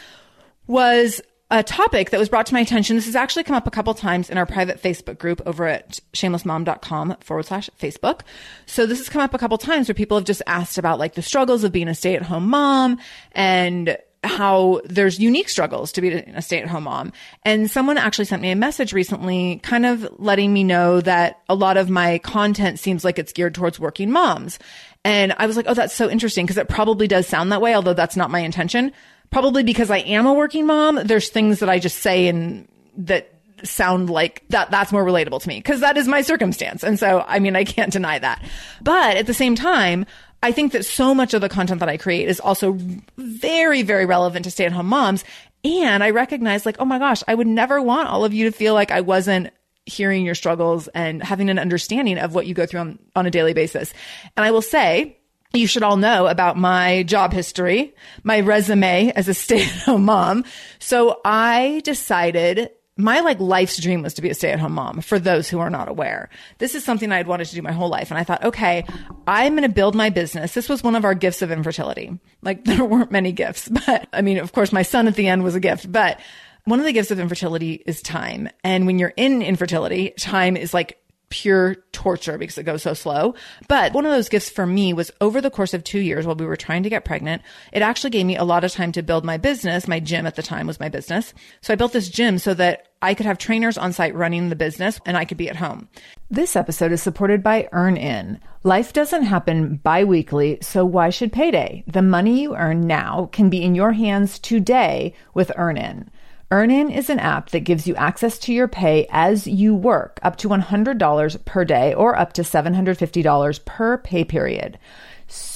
was 0.66 1.20
a 1.50 1.62
topic 1.62 2.10
that 2.10 2.20
was 2.20 2.28
brought 2.28 2.44
to 2.46 2.54
my 2.54 2.60
attention. 2.60 2.96
This 2.96 3.06
has 3.06 3.16
actually 3.16 3.44
come 3.44 3.56
up 3.56 3.66
a 3.66 3.70
couple 3.70 3.94
times 3.94 4.28
in 4.28 4.36
our 4.36 4.44
private 4.44 4.82
Facebook 4.82 5.18
group 5.18 5.40
over 5.46 5.66
at 5.66 5.98
shamelessmom.com 6.12 7.16
forward 7.20 7.46
slash 7.46 7.70
Facebook. 7.80 8.20
So 8.66 8.84
this 8.84 8.98
has 8.98 9.08
come 9.08 9.22
up 9.22 9.32
a 9.32 9.38
couple 9.38 9.56
times 9.56 9.88
where 9.88 9.94
people 9.94 10.18
have 10.18 10.26
just 10.26 10.42
asked 10.46 10.76
about 10.76 10.98
like 10.98 11.14
the 11.14 11.22
struggles 11.22 11.64
of 11.64 11.72
being 11.72 11.88
a 11.88 11.94
stay 11.94 12.14
at 12.14 12.22
home 12.22 12.50
mom 12.50 12.98
and 13.32 13.96
how 14.24 14.80
there's 14.84 15.20
unique 15.20 15.48
struggles 15.48 15.92
to 15.92 16.00
be 16.00 16.12
a 16.12 16.42
stay 16.42 16.60
at 16.60 16.68
home 16.68 16.84
mom. 16.84 17.12
And 17.44 17.70
someone 17.70 17.98
actually 17.98 18.24
sent 18.24 18.42
me 18.42 18.50
a 18.50 18.56
message 18.56 18.92
recently, 18.92 19.60
kind 19.62 19.86
of 19.86 20.08
letting 20.18 20.52
me 20.52 20.64
know 20.64 21.00
that 21.00 21.40
a 21.48 21.54
lot 21.54 21.76
of 21.76 21.88
my 21.88 22.18
content 22.18 22.78
seems 22.78 23.04
like 23.04 23.18
it's 23.18 23.32
geared 23.32 23.54
towards 23.54 23.78
working 23.78 24.10
moms. 24.10 24.58
And 25.04 25.34
I 25.38 25.46
was 25.46 25.56
like, 25.56 25.66
oh, 25.68 25.74
that's 25.74 25.94
so 25.94 26.10
interesting 26.10 26.44
because 26.44 26.58
it 26.58 26.68
probably 26.68 27.06
does 27.06 27.26
sound 27.26 27.52
that 27.52 27.62
way, 27.62 27.74
although 27.74 27.94
that's 27.94 28.16
not 28.16 28.30
my 28.30 28.40
intention. 28.40 28.92
Probably 29.30 29.62
because 29.62 29.90
I 29.90 29.98
am 29.98 30.26
a 30.26 30.34
working 30.34 30.66
mom. 30.66 31.00
There's 31.04 31.28
things 31.28 31.60
that 31.60 31.68
I 31.68 31.78
just 31.78 31.98
say 31.98 32.28
and 32.28 32.66
that 32.96 33.32
sound 33.64 34.10
like 34.10 34.44
that 34.48 34.70
that's 34.70 34.92
more 34.92 35.04
relatable 35.04 35.42
to 35.42 35.48
me 35.48 35.58
because 35.58 35.80
that 35.80 35.96
is 35.96 36.08
my 36.08 36.22
circumstance. 36.22 36.82
And 36.82 36.98
so, 36.98 37.24
I 37.26 37.38
mean, 37.38 37.56
I 37.56 37.64
can't 37.64 37.92
deny 37.92 38.18
that. 38.18 38.42
But 38.82 39.16
at 39.16 39.26
the 39.26 39.34
same 39.34 39.54
time, 39.54 40.06
I 40.42 40.52
think 40.52 40.72
that 40.72 40.84
so 40.84 41.14
much 41.14 41.34
of 41.34 41.40
the 41.40 41.48
content 41.48 41.80
that 41.80 41.88
I 41.88 41.96
create 41.96 42.28
is 42.28 42.40
also 42.40 42.78
very, 43.16 43.82
very 43.82 44.06
relevant 44.06 44.44
to 44.44 44.50
stay 44.50 44.66
at 44.66 44.72
home 44.72 44.86
moms. 44.86 45.24
And 45.64 46.04
I 46.04 46.10
recognize 46.10 46.64
like, 46.64 46.76
oh 46.78 46.84
my 46.84 46.98
gosh, 46.98 47.22
I 47.26 47.34
would 47.34 47.48
never 47.48 47.82
want 47.82 48.08
all 48.08 48.24
of 48.24 48.32
you 48.32 48.44
to 48.44 48.56
feel 48.56 48.74
like 48.74 48.90
I 48.90 49.00
wasn't 49.00 49.50
hearing 49.84 50.24
your 50.24 50.34
struggles 50.34 50.86
and 50.88 51.22
having 51.22 51.50
an 51.50 51.58
understanding 51.58 52.18
of 52.18 52.34
what 52.34 52.46
you 52.46 52.54
go 52.54 52.66
through 52.66 52.80
on, 52.80 52.98
on 53.16 53.26
a 53.26 53.30
daily 53.30 53.54
basis. 53.54 53.92
And 54.36 54.44
I 54.44 54.50
will 54.50 54.62
say, 54.62 55.18
you 55.54 55.66
should 55.66 55.82
all 55.82 55.96
know 55.96 56.26
about 56.26 56.56
my 56.56 57.02
job 57.04 57.32
history, 57.32 57.94
my 58.22 58.40
resume 58.40 59.10
as 59.16 59.28
a 59.28 59.34
stay 59.34 59.62
at 59.62 59.68
home 59.68 60.04
mom. 60.04 60.44
So 60.78 61.20
I 61.24 61.80
decided 61.84 62.70
my 62.98 63.20
like 63.20 63.38
life's 63.38 63.80
dream 63.80 64.02
was 64.02 64.14
to 64.14 64.22
be 64.22 64.28
a 64.28 64.34
stay 64.34 64.50
at 64.50 64.58
home 64.58 64.72
mom 64.72 65.00
for 65.00 65.20
those 65.20 65.48
who 65.48 65.60
are 65.60 65.70
not 65.70 65.88
aware. 65.88 66.28
This 66.58 66.74
is 66.74 66.84
something 66.84 67.12
I'd 67.12 67.28
wanted 67.28 67.46
to 67.46 67.54
do 67.54 67.62
my 67.62 67.70
whole 67.70 67.88
life. 67.88 68.10
And 68.10 68.18
I 68.18 68.24
thought, 68.24 68.44
okay, 68.44 68.84
I'm 69.26 69.54
going 69.54 69.62
to 69.62 69.74
build 69.74 69.94
my 69.94 70.10
business. 70.10 70.52
This 70.52 70.68
was 70.68 70.82
one 70.82 70.96
of 70.96 71.04
our 71.04 71.14
gifts 71.14 71.40
of 71.40 71.52
infertility. 71.52 72.18
Like 72.42 72.64
there 72.66 72.84
weren't 72.84 73.12
many 73.12 73.30
gifts, 73.30 73.68
but 73.86 74.08
I 74.12 74.20
mean, 74.20 74.38
of 74.38 74.52
course, 74.52 74.72
my 74.72 74.82
son 74.82 75.06
at 75.06 75.14
the 75.14 75.28
end 75.28 75.44
was 75.44 75.54
a 75.54 75.60
gift, 75.60 75.90
but 75.90 76.20
one 76.64 76.80
of 76.80 76.84
the 76.84 76.92
gifts 76.92 77.12
of 77.12 77.20
infertility 77.20 77.82
is 77.86 78.02
time. 78.02 78.48
And 78.64 78.86
when 78.86 78.98
you're 78.98 79.14
in 79.16 79.42
infertility, 79.42 80.10
time 80.18 80.56
is 80.56 80.74
like 80.74 80.98
pure 81.30 81.76
torture 81.92 82.38
because 82.38 82.58
it 82.58 82.64
goes 82.64 82.82
so 82.82 82.94
slow. 82.94 83.34
But 83.68 83.92
one 83.92 84.06
of 84.06 84.12
those 84.12 84.28
gifts 84.28 84.48
for 84.48 84.66
me 84.66 84.92
was 84.92 85.10
over 85.20 85.40
the 85.40 85.50
course 85.50 85.74
of 85.74 85.84
two 85.84 86.00
years 86.00 86.26
while 86.26 86.36
we 86.36 86.46
were 86.46 86.56
trying 86.56 86.82
to 86.84 86.90
get 86.90 87.04
pregnant, 87.04 87.42
it 87.72 87.82
actually 87.82 88.10
gave 88.10 88.26
me 88.26 88.36
a 88.36 88.44
lot 88.44 88.64
of 88.64 88.72
time 88.72 88.92
to 88.92 89.02
build 89.02 89.24
my 89.24 89.36
business. 89.36 89.88
My 89.88 90.00
gym 90.00 90.26
at 90.26 90.36
the 90.36 90.42
time 90.42 90.66
was 90.66 90.80
my 90.80 90.88
business. 90.88 91.34
So 91.60 91.72
I 91.72 91.76
built 91.76 91.92
this 91.92 92.08
gym 92.08 92.38
so 92.38 92.54
that 92.54 92.88
I 93.00 93.14
could 93.14 93.26
have 93.26 93.38
trainers 93.38 93.78
on 93.78 93.92
site 93.92 94.14
running 94.14 94.48
the 94.48 94.56
business 94.56 95.00
and 95.06 95.16
I 95.16 95.24
could 95.24 95.38
be 95.38 95.48
at 95.48 95.56
home. 95.56 95.88
This 96.30 96.56
episode 96.56 96.92
is 96.92 97.02
supported 97.02 97.42
by 97.42 97.68
EarnIn. 97.72 98.40
Life 98.64 98.92
doesn't 98.92 99.22
happen 99.22 99.76
bi-weekly, 99.76 100.58
so 100.62 100.84
why 100.84 101.10
should 101.10 101.32
payday? 101.32 101.84
The 101.86 102.02
money 102.02 102.42
you 102.42 102.56
earn 102.56 102.86
now 102.86 103.28
can 103.32 103.50
be 103.50 103.62
in 103.62 103.74
your 103.74 103.92
hands 103.92 104.38
today 104.38 105.14
with 105.32 105.52
EarnIn. 105.56 106.08
EarnIn 106.50 106.90
is 106.90 107.10
an 107.10 107.18
app 107.18 107.50
that 107.50 107.60
gives 107.60 107.86
you 107.86 107.94
access 107.96 108.38
to 108.38 108.54
your 108.54 108.68
pay 108.68 109.06
as 109.10 109.46
you 109.46 109.74
work, 109.74 110.18
up 110.22 110.36
to 110.36 110.48
$100 110.48 111.44
per 111.44 111.64
day 111.66 111.92
or 111.92 112.18
up 112.18 112.32
to 112.32 112.40
$750 112.40 113.64
per 113.66 113.98
pay 113.98 114.24
period. 114.24 114.78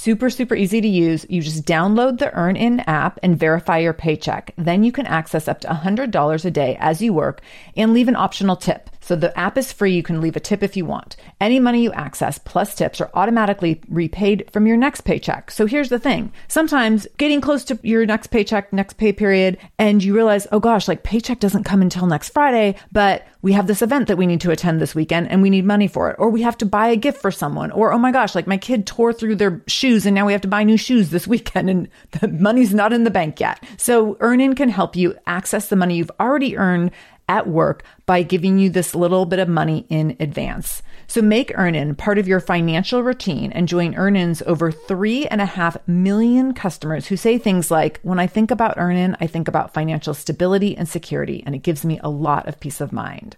Super, 0.03 0.29
super 0.29 0.53
easy 0.53 0.81
to 0.81 0.87
use. 0.89 1.25
You 1.29 1.41
just 1.41 1.63
download 1.63 2.19
the 2.19 2.25
EarnIn 2.25 2.83
app 2.87 3.19
and 3.23 3.39
verify 3.39 3.77
your 3.77 3.93
paycheck. 3.93 4.53
Then 4.57 4.83
you 4.83 4.91
can 4.91 5.05
access 5.05 5.47
up 5.47 5.61
to 5.61 5.69
$100 5.69 6.43
a 6.43 6.51
day 6.51 6.75
as 6.81 7.01
you 7.01 7.13
work 7.13 7.39
and 7.77 7.93
leave 7.93 8.09
an 8.09 8.17
optional 8.17 8.57
tip. 8.57 8.89
So 8.99 9.15
the 9.17 9.37
app 9.37 9.57
is 9.57 9.71
free. 9.71 9.93
You 9.93 10.03
can 10.03 10.21
leave 10.21 10.37
a 10.37 10.41
tip 10.41 10.63
if 10.63 10.77
you 10.77 10.85
want. 10.85 11.17
Any 11.41 11.59
money 11.59 11.83
you 11.83 11.91
access 11.91 12.37
plus 12.37 12.73
tips 12.73 13.01
are 13.01 13.11
automatically 13.13 13.81
repaid 13.89 14.49
from 14.51 14.65
your 14.65 14.77
next 14.77 15.01
paycheck. 15.01 15.51
So 15.51 15.65
here's 15.65 15.89
the 15.89 15.99
thing. 15.99 16.31
Sometimes 16.47 17.05
getting 17.17 17.41
close 17.41 17.65
to 17.65 17.79
your 17.83 18.05
next 18.05 18.27
paycheck, 18.27 18.71
next 18.71 18.93
pay 18.93 19.11
period, 19.11 19.57
and 19.77 20.01
you 20.01 20.15
realize, 20.15 20.47
oh 20.53 20.59
gosh, 20.59 20.87
like 20.87 21.03
paycheck 21.03 21.39
doesn't 21.39 21.65
come 21.65 21.81
until 21.81 22.07
next 22.07 22.29
Friday, 22.29 22.75
but 22.93 23.27
we 23.41 23.51
have 23.51 23.67
this 23.67 23.81
event 23.81 24.07
that 24.07 24.17
we 24.17 24.25
need 24.25 24.39
to 24.39 24.51
attend 24.51 24.79
this 24.79 24.95
weekend 24.95 25.29
and 25.29 25.41
we 25.41 25.49
need 25.49 25.65
money 25.65 25.87
for 25.87 26.09
it. 26.09 26.15
Or 26.17 26.29
we 26.29 26.43
have 26.43 26.57
to 26.59 26.65
buy 26.65 26.87
a 26.87 26.95
gift 26.95 27.21
for 27.21 27.29
someone. 27.29 27.71
Or, 27.71 27.91
oh 27.91 27.97
my 27.97 28.13
gosh, 28.13 28.35
like 28.35 28.47
my 28.47 28.57
kid 28.57 28.87
tore 28.87 29.11
through 29.11 29.35
their 29.35 29.61
shoes 29.93 30.05
and 30.05 30.15
now 30.15 30.25
we 30.25 30.31
have 30.31 30.41
to 30.41 30.47
buy 30.47 30.63
new 30.63 30.77
shoes 30.77 31.09
this 31.09 31.27
weekend 31.27 31.69
and 31.69 31.87
the 32.19 32.27
money's 32.27 32.73
not 32.73 32.93
in 32.93 33.03
the 33.03 33.11
bank 33.11 33.39
yet. 33.39 33.63
So 33.77 34.15
EarnIn 34.15 34.55
can 34.55 34.69
help 34.69 34.95
you 34.95 35.15
access 35.27 35.67
the 35.67 35.75
money 35.75 35.95
you've 35.95 36.11
already 36.19 36.57
earned 36.57 36.91
at 37.29 37.47
work 37.47 37.83
by 38.05 38.21
giving 38.21 38.59
you 38.59 38.69
this 38.69 38.93
little 38.93 39.25
bit 39.25 39.39
of 39.39 39.47
money 39.47 39.85
in 39.89 40.17
advance. 40.19 40.81
So 41.07 41.21
make 41.21 41.55
EarnIn 41.55 41.97
part 41.97 42.17
of 42.17 42.27
your 42.27 42.39
financial 42.39 43.03
routine 43.03 43.51
and 43.53 43.67
join 43.67 43.93
EarnIn's 43.93 44.41
over 44.41 44.71
three 44.71 45.25
and 45.27 45.39
a 45.39 45.45
half 45.45 45.77
million 45.87 46.53
customers 46.53 47.07
who 47.07 47.15
say 47.15 47.37
things 47.37 47.71
like, 47.71 47.99
when 48.01 48.19
I 48.19 48.27
think 48.27 48.51
about 48.51 48.77
EarnIn, 48.77 49.15
I 49.21 49.27
think 49.27 49.47
about 49.47 49.73
financial 49.73 50.13
stability 50.13 50.75
and 50.75 50.89
security, 50.89 51.43
and 51.45 51.55
it 51.55 51.59
gives 51.59 51.85
me 51.85 51.99
a 52.03 52.09
lot 52.09 52.47
of 52.47 52.59
peace 52.59 52.81
of 52.81 52.91
mind. 52.91 53.37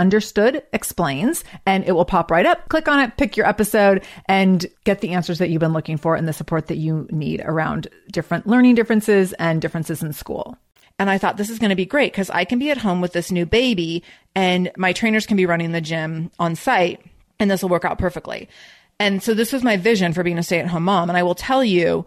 Understood 0.00 0.62
Explains, 0.72 1.44
and 1.66 1.84
it 1.84 1.92
will 1.92 2.06
pop 2.06 2.30
right 2.30 2.46
up. 2.46 2.68
Click 2.70 2.88
on 2.88 3.00
it, 3.00 3.18
pick 3.18 3.36
your 3.36 3.46
episode, 3.46 4.02
and 4.26 4.66
get 4.84 5.02
the 5.02 5.10
answers 5.10 5.38
that 5.38 5.50
you've 5.50 5.60
been 5.60 5.74
looking 5.74 5.98
for 5.98 6.16
and 6.16 6.26
the 6.26 6.32
support 6.32 6.68
that 6.68 6.78
you 6.78 7.06
need 7.10 7.42
around 7.44 7.86
different 8.10 8.46
learning 8.46 8.74
differences 8.74 9.34
and 9.34 9.60
differences 9.60 10.02
in 10.02 10.14
school. 10.14 10.56
And 10.98 11.10
I 11.10 11.18
thought 11.18 11.36
this 11.36 11.50
is 11.50 11.58
going 11.58 11.70
to 11.70 11.76
be 11.76 11.84
great 11.84 12.12
because 12.12 12.30
I 12.30 12.44
can 12.44 12.58
be 12.58 12.70
at 12.70 12.78
home 12.78 13.02
with 13.02 13.12
this 13.12 13.30
new 13.30 13.44
baby 13.44 14.02
and 14.34 14.70
my 14.76 14.92
trainers 14.94 15.26
can 15.26 15.36
be 15.36 15.46
running 15.46 15.72
the 15.72 15.80
gym 15.80 16.30
on 16.38 16.56
site 16.56 17.04
and 17.38 17.50
this 17.50 17.62
will 17.62 17.70
work 17.70 17.84
out 17.84 17.98
perfectly. 17.98 18.48
And 18.98 19.22
so 19.22 19.34
this 19.34 19.52
was 19.52 19.62
my 19.62 19.76
vision 19.76 20.12
for 20.12 20.22
being 20.22 20.38
a 20.38 20.42
stay 20.42 20.60
at 20.60 20.66
home 20.66 20.84
mom. 20.84 21.08
And 21.08 21.16
I 21.16 21.22
will 21.22 21.34
tell 21.34 21.62
you, 21.62 22.04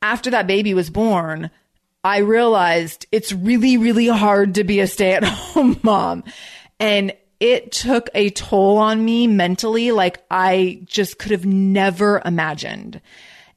after 0.00 0.30
that 0.30 0.46
baby 0.46 0.74
was 0.74 0.90
born, 0.90 1.50
I 2.04 2.18
realized 2.18 3.06
it's 3.12 3.32
really, 3.32 3.76
really 3.76 4.08
hard 4.08 4.56
to 4.56 4.64
be 4.64 4.80
a 4.80 4.86
stay 4.86 5.12
at 5.12 5.24
home 5.24 5.78
mom. 5.82 6.24
And 6.80 7.12
it 7.42 7.72
took 7.72 8.08
a 8.14 8.30
toll 8.30 8.78
on 8.78 9.04
me 9.04 9.26
mentally 9.26 9.90
like 9.90 10.24
I 10.30 10.80
just 10.84 11.18
could 11.18 11.32
have 11.32 11.44
never 11.44 12.22
imagined. 12.24 13.00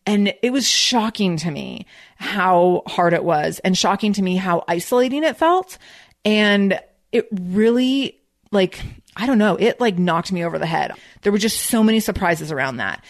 And 0.07 0.33
it 0.41 0.51
was 0.51 0.67
shocking 0.67 1.37
to 1.37 1.51
me 1.51 1.85
how 2.15 2.81
hard 2.87 3.13
it 3.13 3.23
was 3.23 3.59
and 3.59 3.77
shocking 3.77 4.11
to 4.13 4.23
me 4.23 4.37
how 4.37 4.63
isolating 4.67 5.23
it 5.23 5.37
felt. 5.37 5.77
And 6.25 6.79
it 7.11 7.27
really 7.31 8.19
like, 8.49 8.81
I 9.15 9.27
don't 9.27 9.37
know, 9.37 9.55
it 9.55 9.79
like 9.79 9.99
knocked 9.99 10.31
me 10.31 10.43
over 10.43 10.57
the 10.57 10.65
head. 10.65 10.91
There 11.21 11.31
were 11.31 11.37
just 11.37 11.61
so 11.67 11.83
many 11.83 11.99
surprises 11.99 12.51
around 12.51 12.77
that. 12.77 13.05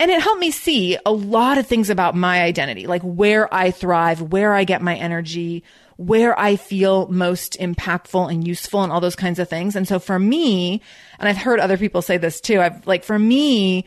And 0.00 0.10
it 0.10 0.20
helped 0.20 0.40
me 0.40 0.50
see 0.50 0.98
a 1.06 1.12
lot 1.12 1.56
of 1.56 1.68
things 1.68 1.88
about 1.88 2.16
my 2.16 2.42
identity, 2.42 2.88
like 2.88 3.02
where 3.02 3.52
I 3.54 3.70
thrive, 3.70 4.20
where 4.20 4.54
I 4.54 4.64
get 4.64 4.82
my 4.82 4.96
energy, 4.96 5.62
where 5.96 6.38
I 6.38 6.56
feel 6.56 7.08
most 7.08 7.58
impactful 7.58 8.30
and 8.30 8.46
useful 8.46 8.82
and 8.82 8.92
all 8.92 9.00
those 9.00 9.16
kinds 9.16 9.38
of 9.38 9.48
things. 9.48 9.76
And 9.76 9.88
so 9.88 9.98
for 9.98 10.18
me, 10.18 10.82
and 11.18 11.28
I've 11.28 11.38
heard 11.38 11.58
other 11.58 11.78
people 11.78 12.02
say 12.02 12.18
this 12.18 12.40
too, 12.40 12.60
I've 12.60 12.86
like, 12.86 13.02
for 13.02 13.18
me, 13.18 13.86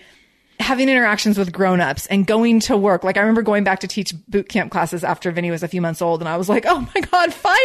having 0.60 0.90
interactions 0.90 1.38
with 1.38 1.54
grown-ups 1.54 2.06
and 2.08 2.28
going 2.28 2.60
to 2.60 2.76
work. 2.76 3.04
Like 3.04 3.18
I 3.18 3.22
remember 3.22 3.42
going 3.42 3.64
back 3.64 3.80
to 3.80 3.88
teach 3.88 4.14
boot 4.28 4.50
camp 4.50 4.72
classes 4.72 5.04
after 5.04 5.32
Vinny 5.32 5.52
was 5.52 5.64
a 5.64 5.68
few 5.68 5.82
months 5.82 6.02
old 6.02 6.22
and 6.22 6.28
I 6.28 6.38
was 6.38 6.50
like, 6.50 6.66
"Oh 6.68 6.80
my 6.80 7.02
god, 7.02 7.34
finally! 7.34 7.60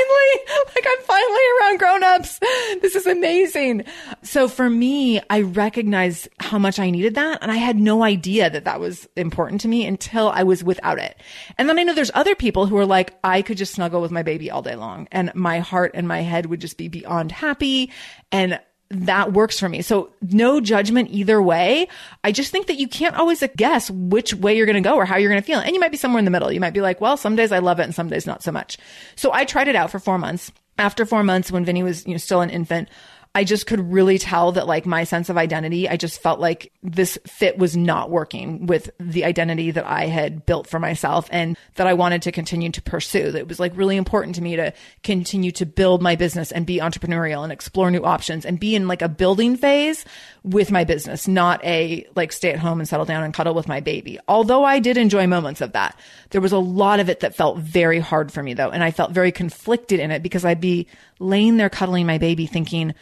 Like 0.74 0.86
I'm 0.86 1.04
finally 1.04 1.40
around 1.60 1.78
grown-ups. 1.78 2.40
This 2.82 2.94
is 2.94 3.06
amazing." 3.06 3.84
So 4.22 4.48
for 4.48 4.68
me, 4.68 5.20
I 5.28 5.42
recognized 5.42 6.28
how 6.40 6.58
much 6.58 6.78
I 6.78 6.90
needed 6.90 7.14
that 7.16 7.38
and 7.42 7.50
I 7.50 7.56
had 7.56 7.76
no 7.76 8.02
idea 8.02 8.48
that 8.50 8.64
that 8.64 8.80
was 8.80 9.08
important 9.16 9.60
to 9.62 9.68
me 9.68 9.86
until 9.86 10.28
I 10.28 10.42
was 10.42 10.64
without 10.64 10.98
it. 10.98 11.16
And 11.58 11.68
then 11.68 11.78
I 11.78 11.82
know 11.82 11.94
there's 11.94 12.10
other 12.14 12.34
people 12.34 12.66
who 12.66 12.76
are 12.76 12.86
like, 12.86 13.18
"I 13.24 13.42
could 13.42 13.56
just 13.56 13.74
snuggle 13.74 14.00
with 14.00 14.10
my 14.10 14.22
baby 14.22 14.50
all 14.50 14.62
day 14.62 14.76
long 14.76 15.08
and 15.10 15.34
my 15.34 15.58
heart 15.58 15.92
and 15.94 16.06
my 16.08 16.20
head 16.20 16.46
would 16.46 16.60
just 16.60 16.78
be 16.78 16.88
beyond 16.88 17.32
happy 17.32 17.90
and 18.32 18.60
that 18.90 19.32
works 19.32 19.58
for 19.58 19.68
me. 19.68 19.82
So 19.82 20.12
no 20.22 20.60
judgment 20.60 21.10
either 21.10 21.40
way. 21.40 21.88
I 22.22 22.32
just 22.32 22.52
think 22.52 22.66
that 22.66 22.78
you 22.78 22.86
can't 22.86 23.16
always 23.16 23.42
guess 23.56 23.90
which 23.90 24.34
way 24.34 24.56
you're 24.56 24.66
going 24.66 24.82
to 24.82 24.88
go 24.88 24.96
or 24.96 25.04
how 25.04 25.16
you're 25.16 25.30
going 25.30 25.40
to 25.40 25.46
feel. 25.46 25.58
And 25.58 25.74
you 25.74 25.80
might 25.80 25.90
be 25.90 25.96
somewhere 25.96 26.18
in 26.18 26.24
the 26.24 26.30
middle. 26.30 26.52
You 26.52 26.60
might 26.60 26.74
be 26.74 26.80
like, 26.80 27.00
well, 27.00 27.16
some 27.16 27.36
days 27.36 27.52
I 27.52 27.58
love 27.58 27.80
it 27.80 27.84
and 27.84 27.94
some 27.94 28.08
days 28.08 28.26
not 28.26 28.42
so 28.42 28.52
much. 28.52 28.78
So 29.16 29.32
I 29.32 29.44
tried 29.44 29.68
it 29.68 29.76
out 29.76 29.90
for 29.90 29.98
four 29.98 30.18
months. 30.18 30.52
After 30.76 31.06
four 31.06 31.22
months, 31.22 31.52
when 31.52 31.64
Vinny 31.64 31.84
was, 31.84 32.04
you 32.04 32.12
know, 32.12 32.18
still 32.18 32.40
an 32.40 32.50
infant, 32.50 32.88
I 33.36 33.42
just 33.42 33.66
could 33.66 33.92
really 33.92 34.18
tell 34.18 34.52
that 34.52 34.68
like 34.68 34.86
my 34.86 35.02
sense 35.02 35.28
of 35.28 35.36
identity, 35.36 35.88
I 35.88 35.96
just 35.96 36.22
felt 36.22 36.38
like 36.38 36.70
this 36.84 37.18
fit 37.26 37.58
was 37.58 37.76
not 37.76 38.08
working 38.08 38.66
with 38.66 38.90
the 39.00 39.24
identity 39.24 39.72
that 39.72 39.84
I 39.84 40.06
had 40.06 40.46
built 40.46 40.68
for 40.68 40.78
myself 40.78 41.26
and 41.32 41.56
that 41.74 41.88
I 41.88 41.94
wanted 41.94 42.22
to 42.22 42.32
continue 42.32 42.70
to 42.70 42.80
pursue. 42.80 43.32
That 43.32 43.40
it 43.40 43.48
was 43.48 43.58
like 43.58 43.76
really 43.76 43.96
important 43.96 44.36
to 44.36 44.42
me 44.42 44.54
to 44.54 44.72
continue 45.02 45.50
to 45.52 45.66
build 45.66 46.00
my 46.00 46.14
business 46.14 46.52
and 46.52 46.64
be 46.64 46.78
entrepreneurial 46.78 47.42
and 47.42 47.52
explore 47.52 47.90
new 47.90 48.04
options 48.04 48.46
and 48.46 48.60
be 48.60 48.76
in 48.76 48.86
like 48.86 49.02
a 49.02 49.08
building 49.08 49.56
phase 49.56 50.04
with 50.44 50.70
my 50.70 50.84
business, 50.84 51.26
not 51.26 51.64
a 51.64 52.06
like 52.14 52.30
stay 52.30 52.52
at 52.52 52.60
home 52.60 52.78
and 52.78 52.88
settle 52.88 53.04
down 53.04 53.24
and 53.24 53.34
cuddle 53.34 53.54
with 53.54 53.66
my 53.66 53.80
baby. 53.80 54.16
Although 54.28 54.62
I 54.62 54.78
did 54.78 54.96
enjoy 54.96 55.26
moments 55.26 55.60
of 55.60 55.72
that, 55.72 55.98
there 56.30 56.40
was 56.40 56.52
a 56.52 56.58
lot 56.58 57.00
of 57.00 57.10
it 57.10 57.18
that 57.20 57.34
felt 57.34 57.58
very 57.58 57.98
hard 57.98 58.30
for 58.30 58.44
me 58.44 58.54
though. 58.54 58.70
And 58.70 58.84
I 58.84 58.92
felt 58.92 59.10
very 59.10 59.32
conflicted 59.32 59.98
in 59.98 60.12
it 60.12 60.22
because 60.22 60.44
I'd 60.44 60.60
be 60.60 60.86
laying 61.18 61.56
there 61.56 61.68
cuddling 61.68 62.06
my 62.06 62.18
baby 62.18 62.46
thinking, 62.46 62.94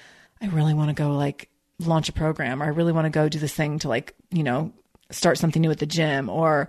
I 0.42 0.46
really 0.46 0.74
want 0.74 0.88
to 0.88 0.94
go 0.94 1.12
like 1.12 1.48
launch 1.78 2.08
a 2.08 2.12
program 2.12 2.62
or 2.62 2.66
I 2.66 2.70
really 2.70 2.92
want 2.92 3.06
to 3.06 3.10
go 3.10 3.28
do 3.28 3.38
this 3.38 3.54
thing 3.54 3.78
to 3.80 3.88
like, 3.88 4.14
you 4.30 4.42
know, 4.42 4.72
start 5.10 5.38
something 5.38 5.62
new 5.62 5.70
at 5.70 5.78
the 5.78 5.86
gym 5.86 6.28
or 6.28 6.68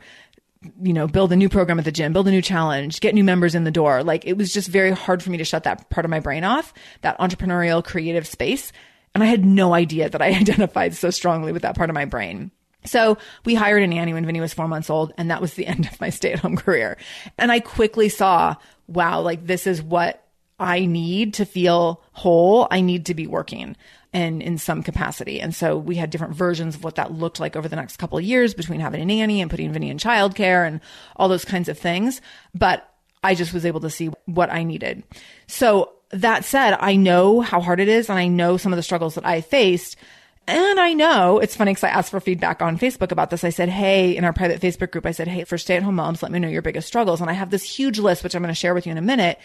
you 0.81 0.93
know, 0.93 1.07
build 1.07 1.31
a 1.31 1.35
new 1.35 1.49
program 1.49 1.77
at 1.77 1.85
the 1.85 1.91
gym, 1.91 2.13
build 2.13 2.27
a 2.27 2.31
new 2.31 2.41
challenge, 2.41 3.01
get 3.01 3.13
new 3.13 3.23
members 3.23 3.55
in 3.55 3.63
the 3.63 3.71
door. 3.71 4.03
Like 4.03 4.25
it 4.25 4.37
was 4.37 4.53
just 4.53 4.69
very 4.69 4.91
hard 4.91 5.21
for 5.21 5.29
me 5.29 5.37
to 5.37 5.43
shut 5.43 5.63
that 5.63 5.89
part 5.89 6.05
of 6.05 6.09
my 6.09 6.19
brain 6.19 6.43
off, 6.43 6.73
that 7.01 7.19
entrepreneurial 7.19 7.83
creative 7.83 8.25
space. 8.25 8.71
And 9.13 9.23
I 9.23 9.27
had 9.27 9.43
no 9.43 9.73
idea 9.73 10.09
that 10.09 10.21
I 10.21 10.27
identified 10.39 10.95
so 10.95 11.09
strongly 11.09 11.51
with 11.51 11.63
that 11.63 11.75
part 11.75 11.89
of 11.89 11.93
my 11.95 12.05
brain. 12.05 12.51
So 12.85 13.17
we 13.45 13.55
hired 13.55 13.83
a 13.83 13.87
nanny 13.87 14.13
when 14.13 14.25
Vinny 14.25 14.41
was 14.41 14.53
four 14.53 14.67
months 14.67 14.89
old, 14.89 15.13
and 15.17 15.31
that 15.31 15.41
was 15.41 15.53
the 15.53 15.67
end 15.67 15.85
of 15.85 15.99
my 16.01 16.09
stay 16.09 16.33
at 16.33 16.39
home 16.39 16.55
career. 16.55 16.97
And 17.37 17.51
I 17.51 17.59
quickly 17.59 18.09
saw, 18.09 18.55
wow, 18.87 19.21
like 19.21 19.45
this 19.45 19.67
is 19.67 19.81
what 19.81 20.22
I 20.63 20.85
need 20.85 21.33
to 21.35 21.45
feel 21.45 22.01
whole, 22.13 22.67
I 22.71 22.81
need 22.81 23.07
to 23.07 23.13
be 23.13 23.27
working 23.27 23.75
and 24.13 24.41
in 24.41 24.57
some 24.57 24.83
capacity. 24.83 25.41
And 25.41 25.53
so 25.53 25.77
we 25.77 25.95
had 25.95 26.09
different 26.09 26.35
versions 26.35 26.75
of 26.75 26.83
what 26.83 26.95
that 26.95 27.11
looked 27.11 27.39
like 27.39 27.55
over 27.55 27.67
the 27.67 27.75
next 27.75 27.97
couple 27.97 28.17
of 28.17 28.23
years 28.23 28.53
between 28.53 28.79
having 28.79 29.01
a 29.01 29.05
nanny 29.05 29.41
and 29.41 29.49
putting 29.49 29.73
Vinny 29.73 29.89
in 29.89 29.97
childcare 29.97 30.65
and 30.65 30.79
all 31.15 31.27
those 31.27 31.45
kinds 31.45 31.67
of 31.67 31.77
things. 31.77 32.21
But 32.53 32.89
I 33.23 33.35
just 33.35 33.53
was 33.53 33.65
able 33.65 33.81
to 33.81 33.89
see 33.89 34.11
what 34.25 34.51
I 34.51 34.63
needed. 34.63 35.03
So 35.47 35.93
that 36.11 36.45
said, 36.45 36.77
I 36.79 36.95
know 36.95 37.41
how 37.41 37.59
hard 37.59 37.79
it 37.79 37.87
is 37.87 38.09
and 38.09 38.19
I 38.19 38.27
know 38.27 38.57
some 38.57 38.71
of 38.71 38.77
the 38.77 38.83
struggles 38.83 39.15
that 39.15 39.25
I 39.25 39.41
faced. 39.41 39.97
And 40.47 40.79
I 40.79 40.93
know 40.93 41.39
it's 41.39 41.55
funny 41.55 41.71
because 41.71 41.85
I 41.85 41.89
asked 41.89 42.11
for 42.11 42.19
feedback 42.19 42.61
on 42.61 42.77
Facebook 42.77 43.11
about 43.11 43.29
this. 43.29 43.43
I 43.43 43.49
said, 43.49 43.69
Hey, 43.69 44.15
in 44.15 44.25
our 44.25 44.33
private 44.33 44.61
Facebook 44.61 44.91
group, 44.91 45.05
I 45.05 45.11
said, 45.11 45.27
Hey, 45.27 45.45
for 45.45 45.57
stay 45.57 45.77
at 45.77 45.83
home 45.83 45.95
moms, 45.95 46.21
let 46.21 46.31
me 46.31 46.39
know 46.39 46.49
your 46.49 46.61
biggest 46.61 46.87
struggles. 46.87 47.21
And 47.21 47.29
I 47.29 47.33
have 47.33 47.49
this 47.49 47.63
huge 47.63 47.97
list, 47.97 48.23
which 48.23 48.35
I'm 48.35 48.41
going 48.41 48.53
to 48.53 48.59
share 48.59 48.73
with 48.73 48.85
you 48.85 48.91
in 48.91 48.97
a 48.97 49.01
minute. 49.01 49.39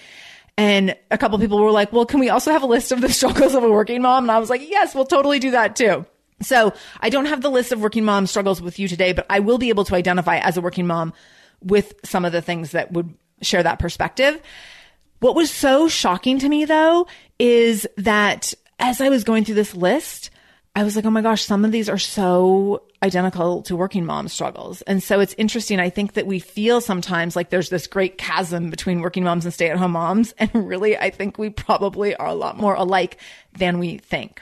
And 0.58 0.96
a 1.12 1.16
couple 1.16 1.38
people 1.38 1.60
were 1.60 1.70
like, 1.70 1.92
well, 1.92 2.04
can 2.04 2.18
we 2.18 2.30
also 2.30 2.50
have 2.50 2.64
a 2.64 2.66
list 2.66 2.90
of 2.90 3.00
the 3.00 3.08
struggles 3.12 3.54
of 3.54 3.62
a 3.62 3.70
working 3.70 4.02
mom? 4.02 4.24
And 4.24 4.30
I 4.30 4.40
was 4.40 4.50
like, 4.50 4.68
yes, 4.68 4.94
we'll 4.94 5.06
totally 5.06 5.38
do 5.38 5.52
that 5.52 5.76
too. 5.76 6.04
So 6.42 6.74
I 7.00 7.10
don't 7.10 7.26
have 7.26 7.42
the 7.42 7.50
list 7.50 7.70
of 7.70 7.80
working 7.80 8.04
mom 8.04 8.26
struggles 8.26 8.60
with 8.60 8.78
you 8.78 8.88
today, 8.88 9.12
but 9.12 9.24
I 9.30 9.38
will 9.38 9.58
be 9.58 9.68
able 9.68 9.84
to 9.84 9.94
identify 9.94 10.38
as 10.38 10.56
a 10.56 10.60
working 10.60 10.86
mom 10.86 11.12
with 11.62 11.94
some 12.04 12.24
of 12.24 12.32
the 12.32 12.42
things 12.42 12.72
that 12.72 12.92
would 12.92 13.14
share 13.40 13.62
that 13.62 13.78
perspective. 13.78 14.40
What 15.20 15.36
was 15.36 15.50
so 15.50 15.88
shocking 15.88 16.40
to 16.40 16.48
me 16.48 16.64
though 16.64 17.06
is 17.38 17.86
that 17.96 18.52
as 18.80 19.00
I 19.00 19.08
was 19.10 19.24
going 19.24 19.44
through 19.44 19.56
this 19.56 19.74
list, 19.74 20.30
I 20.74 20.82
was 20.82 20.96
like, 20.96 21.04
oh 21.04 21.10
my 21.10 21.22
gosh, 21.22 21.42
some 21.42 21.64
of 21.64 21.72
these 21.72 21.88
are 21.88 21.98
so 21.98 22.82
identical 23.02 23.62
to 23.62 23.76
working 23.76 24.04
mom 24.04 24.28
struggles. 24.28 24.82
And 24.82 25.02
so 25.02 25.20
it's 25.20 25.34
interesting. 25.38 25.78
I 25.80 25.90
think 25.90 26.14
that 26.14 26.26
we 26.26 26.38
feel 26.38 26.80
sometimes 26.80 27.36
like 27.36 27.50
there's 27.50 27.70
this 27.70 27.86
great 27.86 28.18
chasm 28.18 28.70
between 28.70 29.00
working 29.00 29.24
moms 29.24 29.44
and 29.44 29.54
stay 29.54 29.70
at 29.70 29.76
home 29.76 29.92
moms. 29.92 30.34
And 30.38 30.68
really, 30.68 30.96
I 30.96 31.10
think 31.10 31.36
we 31.36 31.50
probably 31.50 32.14
are 32.16 32.28
a 32.28 32.34
lot 32.34 32.56
more 32.56 32.74
alike 32.74 33.18
than 33.56 33.78
we 33.78 33.98
think. 33.98 34.40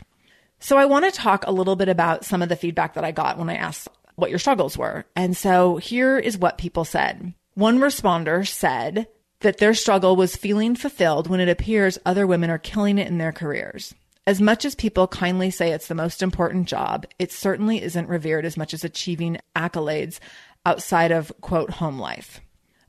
So 0.61 0.79
I 0.79 0.85
want 0.85 1.05
to 1.05 1.11
talk 1.11 1.47
a 1.47 1.53
little 1.53 1.77
bit 1.77 1.89
about 1.89 2.25
some 2.25 2.43
of 2.43 2.49
the 2.49 2.57
feedback 2.57 2.95
that 2.95 3.05
I 3.05 3.13
got 3.13 3.39
when 3.39 3.51
I 3.51 3.57
asked 3.57 3.89
what 4.15 4.31
your 4.31 4.39
struggles 4.39 4.79
were. 4.79 5.05
And 5.15 5.37
so 5.37 5.77
here 5.77 6.19
is 6.19 6.39
what 6.39 6.59
people 6.59 6.85
said. 6.85 7.35
One 7.55 7.79
responder 7.79 8.47
said 8.47 9.09
that 9.41 9.59
their 9.59 9.75
struggle 9.75 10.17
was 10.17 10.37
feeling 10.37 10.75
fulfilled 10.75 11.29
when 11.29 11.41
it 11.41 11.49
appears 11.49 11.99
other 12.05 12.27
women 12.27 12.51
are 12.51 12.59
killing 12.59 12.99
it 12.99 13.09
in 13.09 13.19
their 13.19 13.33
careers. 13.33 13.95
As 14.27 14.41
much 14.41 14.65
as 14.65 14.75
people 14.75 15.07
kindly 15.07 15.51
say 15.51 15.71
it's 15.71 15.87
the 15.87 15.95
most 15.95 16.21
important 16.23 16.67
job, 16.67 17.07
it 17.19 17.31
certainly 17.31 17.81
isn't 17.81 18.09
revered 18.09 18.45
as 18.45 18.57
much 18.57 18.75
as 18.75 18.83
achieving 18.83 19.39
accolades 19.55 20.19
outside 20.65 21.13
of 21.13 21.33
quote 21.41 21.71
home 21.71 21.99
life. 21.99 22.41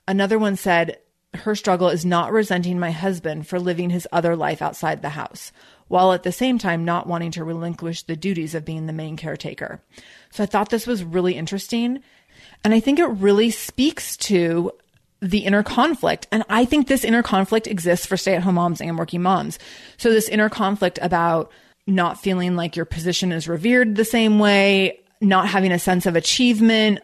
Another 0.07 0.39
one 0.39 0.55
said, 0.55 0.97
her 1.33 1.53
struggle 1.53 1.89
is 1.89 2.05
not 2.05 2.31
resenting 2.31 2.79
my 2.79 2.89
husband 2.91 3.47
for 3.47 3.59
living 3.59 3.89
his 3.89 4.07
other 4.11 4.35
life 4.35 4.61
outside 4.61 5.01
the 5.01 5.09
house, 5.09 5.51
while 5.87 6.11
at 6.13 6.23
the 6.23 6.31
same 6.31 6.57
time 6.57 6.85
not 6.85 7.05
wanting 7.05 7.31
to 7.31 7.43
relinquish 7.43 8.03
the 8.03 8.15
duties 8.15 8.55
of 8.55 8.65
being 8.65 8.87
the 8.87 8.93
main 8.93 9.15
caretaker. 9.15 9.83
So 10.31 10.43
I 10.43 10.47
thought 10.47 10.69
this 10.69 10.87
was 10.87 11.03
really 11.03 11.35
interesting. 11.35 12.01
And 12.63 12.73
I 12.73 12.79
think 12.79 12.97
it 12.97 13.05
really 13.05 13.51
speaks 13.51 14.17
to 14.17 14.71
the 15.21 15.39
inner 15.39 15.63
conflict. 15.63 16.27
And 16.31 16.43
I 16.49 16.65
think 16.65 16.87
this 16.87 17.03
inner 17.03 17.23
conflict 17.23 17.67
exists 17.67 18.05
for 18.05 18.17
stay 18.17 18.35
at 18.35 18.43
home 18.43 18.55
moms 18.55 18.81
and 18.81 18.97
working 18.97 19.21
moms. 19.21 19.59
So 19.97 20.11
this 20.11 20.29
inner 20.29 20.49
conflict 20.49 20.99
about 21.01 21.51
not 21.87 22.21
feeling 22.21 22.55
like 22.55 22.75
your 22.75 22.85
position 22.85 23.31
is 23.31 23.47
revered 23.47 23.95
the 23.95 24.05
same 24.05 24.39
way, 24.39 24.99
not 25.21 25.47
having 25.47 25.71
a 25.71 25.79
sense 25.79 26.05
of 26.05 26.15
achievement, 26.15 26.99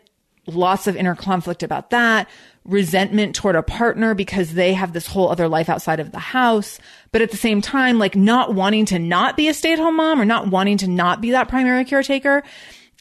lots 0.46 0.88
of 0.88 0.96
inner 0.96 1.16
conflict 1.16 1.64
about 1.64 1.90
that, 1.92 2.30
resentment 2.66 3.36
toward 3.36 3.56
a 3.56 3.64
partner 3.64 4.14
because 4.14 4.54
they 4.54 4.74
have 4.74 4.94
this 4.94 5.08
whole 5.08 5.30
other 5.30 5.48
life 5.48 5.70
outside 5.70 6.00
of 6.00 6.12
the 6.12 6.20
house. 6.20 6.80
But 7.12 7.22
at 7.22 7.32
the 7.32 7.38
same 7.38 7.62
time, 7.62 7.98
like 7.98 8.16
not 8.16 8.54
wanting 8.54 8.86
to 8.88 9.00
not 9.00 9.38
be 9.38 9.48
a 9.48 9.54
stay 9.54 9.74
at 9.74 9.80
home 9.80 9.98
mom 9.98 10.20
or 10.20 10.26
not 10.26 10.50
wanting 10.50 10.78
to 10.80 10.88
not 10.88 11.22
be 11.22 11.32
that 11.32 11.48
primary 11.48 11.86
caretaker 11.86 12.44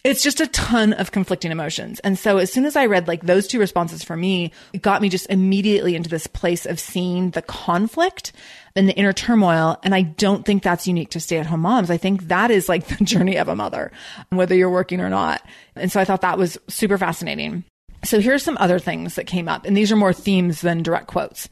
it's 0.04 0.22
just 0.22 0.40
a 0.40 0.48
ton 0.48 0.92
of 0.94 1.12
conflicting 1.12 1.52
emotions. 1.52 2.00
And 2.00 2.18
so 2.18 2.38
as 2.38 2.52
soon 2.52 2.64
as 2.64 2.74
I 2.74 2.86
read 2.86 3.06
like 3.06 3.22
those 3.22 3.46
two 3.46 3.60
responses 3.60 4.02
for 4.02 4.16
me, 4.16 4.50
it 4.72 4.82
got 4.82 5.00
me 5.00 5.08
just 5.08 5.30
immediately 5.30 5.94
into 5.94 6.10
this 6.10 6.26
place 6.26 6.66
of 6.66 6.80
seeing 6.80 7.30
the 7.30 7.42
conflict 7.42 8.32
and 8.74 8.88
the 8.88 8.94
inner 8.94 9.12
turmoil. 9.12 9.78
And 9.84 9.94
I 9.94 10.02
don't 10.02 10.44
think 10.44 10.62
that's 10.62 10.88
unique 10.88 11.10
to 11.10 11.20
stay 11.20 11.38
at 11.38 11.46
home 11.46 11.60
moms. 11.60 11.90
I 11.90 11.98
think 11.98 12.28
that 12.28 12.50
is 12.50 12.68
like 12.68 12.86
the 12.98 13.04
journey 13.04 13.36
of 13.36 13.48
a 13.48 13.54
mother, 13.54 13.92
whether 14.30 14.56
you're 14.56 14.70
working 14.70 15.00
or 15.00 15.10
not. 15.10 15.46
And 15.76 15.92
so 15.92 16.00
I 16.00 16.04
thought 16.04 16.22
that 16.22 16.38
was 16.38 16.58
super 16.68 16.98
fascinating. 16.98 17.64
So 18.04 18.20
here's 18.20 18.42
some 18.42 18.56
other 18.58 18.80
things 18.80 19.14
that 19.14 19.28
came 19.28 19.48
up, 19.48 19.64
and 19.64 19.76
these 19.76 19.92
are 19.92 19.96
more 19.96 20.12
themes 20.12 20.60
than 20.60 20.82
direct 20.82 21.06
quotes 21.06 21.48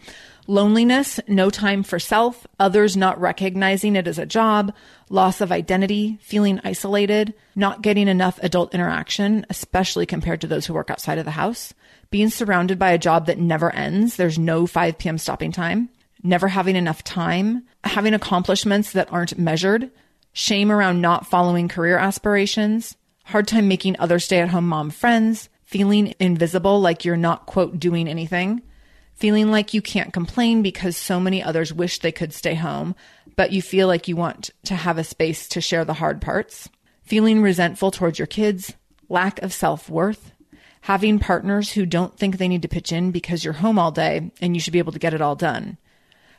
loneliness, 0.51 1.21
no 1.29 1.49
time 1.49 1.83
for 1.83 2.01
self, 2.01 2.47
others 2.59 2.97
not 2.97 3.21
recognizing 3.21 3.95
it 3.95 4.09
as 4.09 4.19
a 4.19 4.27
job, 4.27 4.75
loss 5.09 5.41
of 5.41 5.53
identity, 5.53 6.19
feeling 6.21 6.61
isolated, 6.65 7.33
not 7.55 7.83
getting 7.83 8.09
enough 8.09 8.39
adult 8.43 8.75
interaction, 8.75 9.47
especially 9.49 10.07
compared 10.07 10.41
to 10.41 10.49
those 10.49 10.67
who 10.67 10.75
work 10.75 10.91
outside 10.91 11.19
of 11.19 11.25
the 11.25 11.31
house, 11.31 11.73
being 12.11 12.29
surrounded 12.29 12.79
by 12.79 12.91
a 12.91 12.99
job 12.99 13.27
that 13.27 13.39
never 13.39 13.73
ends. 13.73 14.17
There's 14.17 14.39
no 14.39 14.67
5 14.67 14.99
p.m. 14.99 15.19
stopping 15.19 15.53
time, 15.53 15.89
never 16.23 16.49
having 16.49 16.75
enough 16.75 17.05
time, 17.05 17.65
having 17.85 18.13
accomplishments 18.13 18.93
that 18.93 19.13
aren't 19.13 19.39
measured, 19.39 19.91
shame 20.33 20.73
around 20.73 21.01
not 21.01 21.29
following 21.29 21.69
career 21.69 21.97
aspirations, 21.97 22.97
hard 23.25 23.47
time 23.47 23.69
making 23.69 23.97
other 23.99 24.19
stay 24.19 24.41
at 24.41 24.49
home 24.49 24.67
mom 24.67 24.91
friends, 24.91 25.49
feeling 25.65 26.13
invisible 26.19 26.81
like 26.81 27.05
you're 27.05 27.17
not, 27.17 27.47
quote, 27.47 27.79
doing 27.79 28.09
anything, 28.09 28.61
feeling 29.20 29.50
like 29.50 29.74
you 29.74 29.83
can't 29.83 30.14
complain 30.14 30.62
because 30.62 30.96
so 30.96 31.20
many 31.20 31.42
others 31.42 31.74
wish 31.74 31.98
they 31.98 32.11
could 32.11 32.33
stay 32.33 32.54
home, 32.54 32.96
but 33.37 33.52
you 33.52 33.61
feel 33.61 33.87
like 33.87 34.09
you 34.09 34.16
want 34.16 34.48
to 34.64 34.74
have 34.74 34.96
a 34.96 35.04
space 35.04 35.46
to 35.46 35.61
share 35.61 35.85
the 35.85 35.92
hard 35.92 36.22
parts, 36.22 36.70
feeling 37.02 37.42
resentful 37.42 37.90
towards 37.90 38.18
your 38.18 38.26
kids, 38.26 38.72
lack 39.11 39.40
of 39.42 39.52
self 39.52 39.90
worth, 39.90 40.33
having 40.80 41.18
partners 41.18 41.72
who 41.72 41.85
don't 41.85 42.16
think 42.16 42.38
they 42.38 42.48
need 42.48 42.62
to 42.62 42.68
pitch 42.68 42.92
in 42.92 43.11
because 43.11 43.44
you're 43.44 43.52
home 43.52 43.78
all 43.78 43.92
day 43.92 44.33
and 44.40 44.56
you 44.56 44.61
should 44.61 44.72
be 44.72 44.78
able 44.78 44.92
to 44.92 44.98
get 44.98 45.12
it 45.12 45.20
all 45.20 45.37
done, 45.37 45.76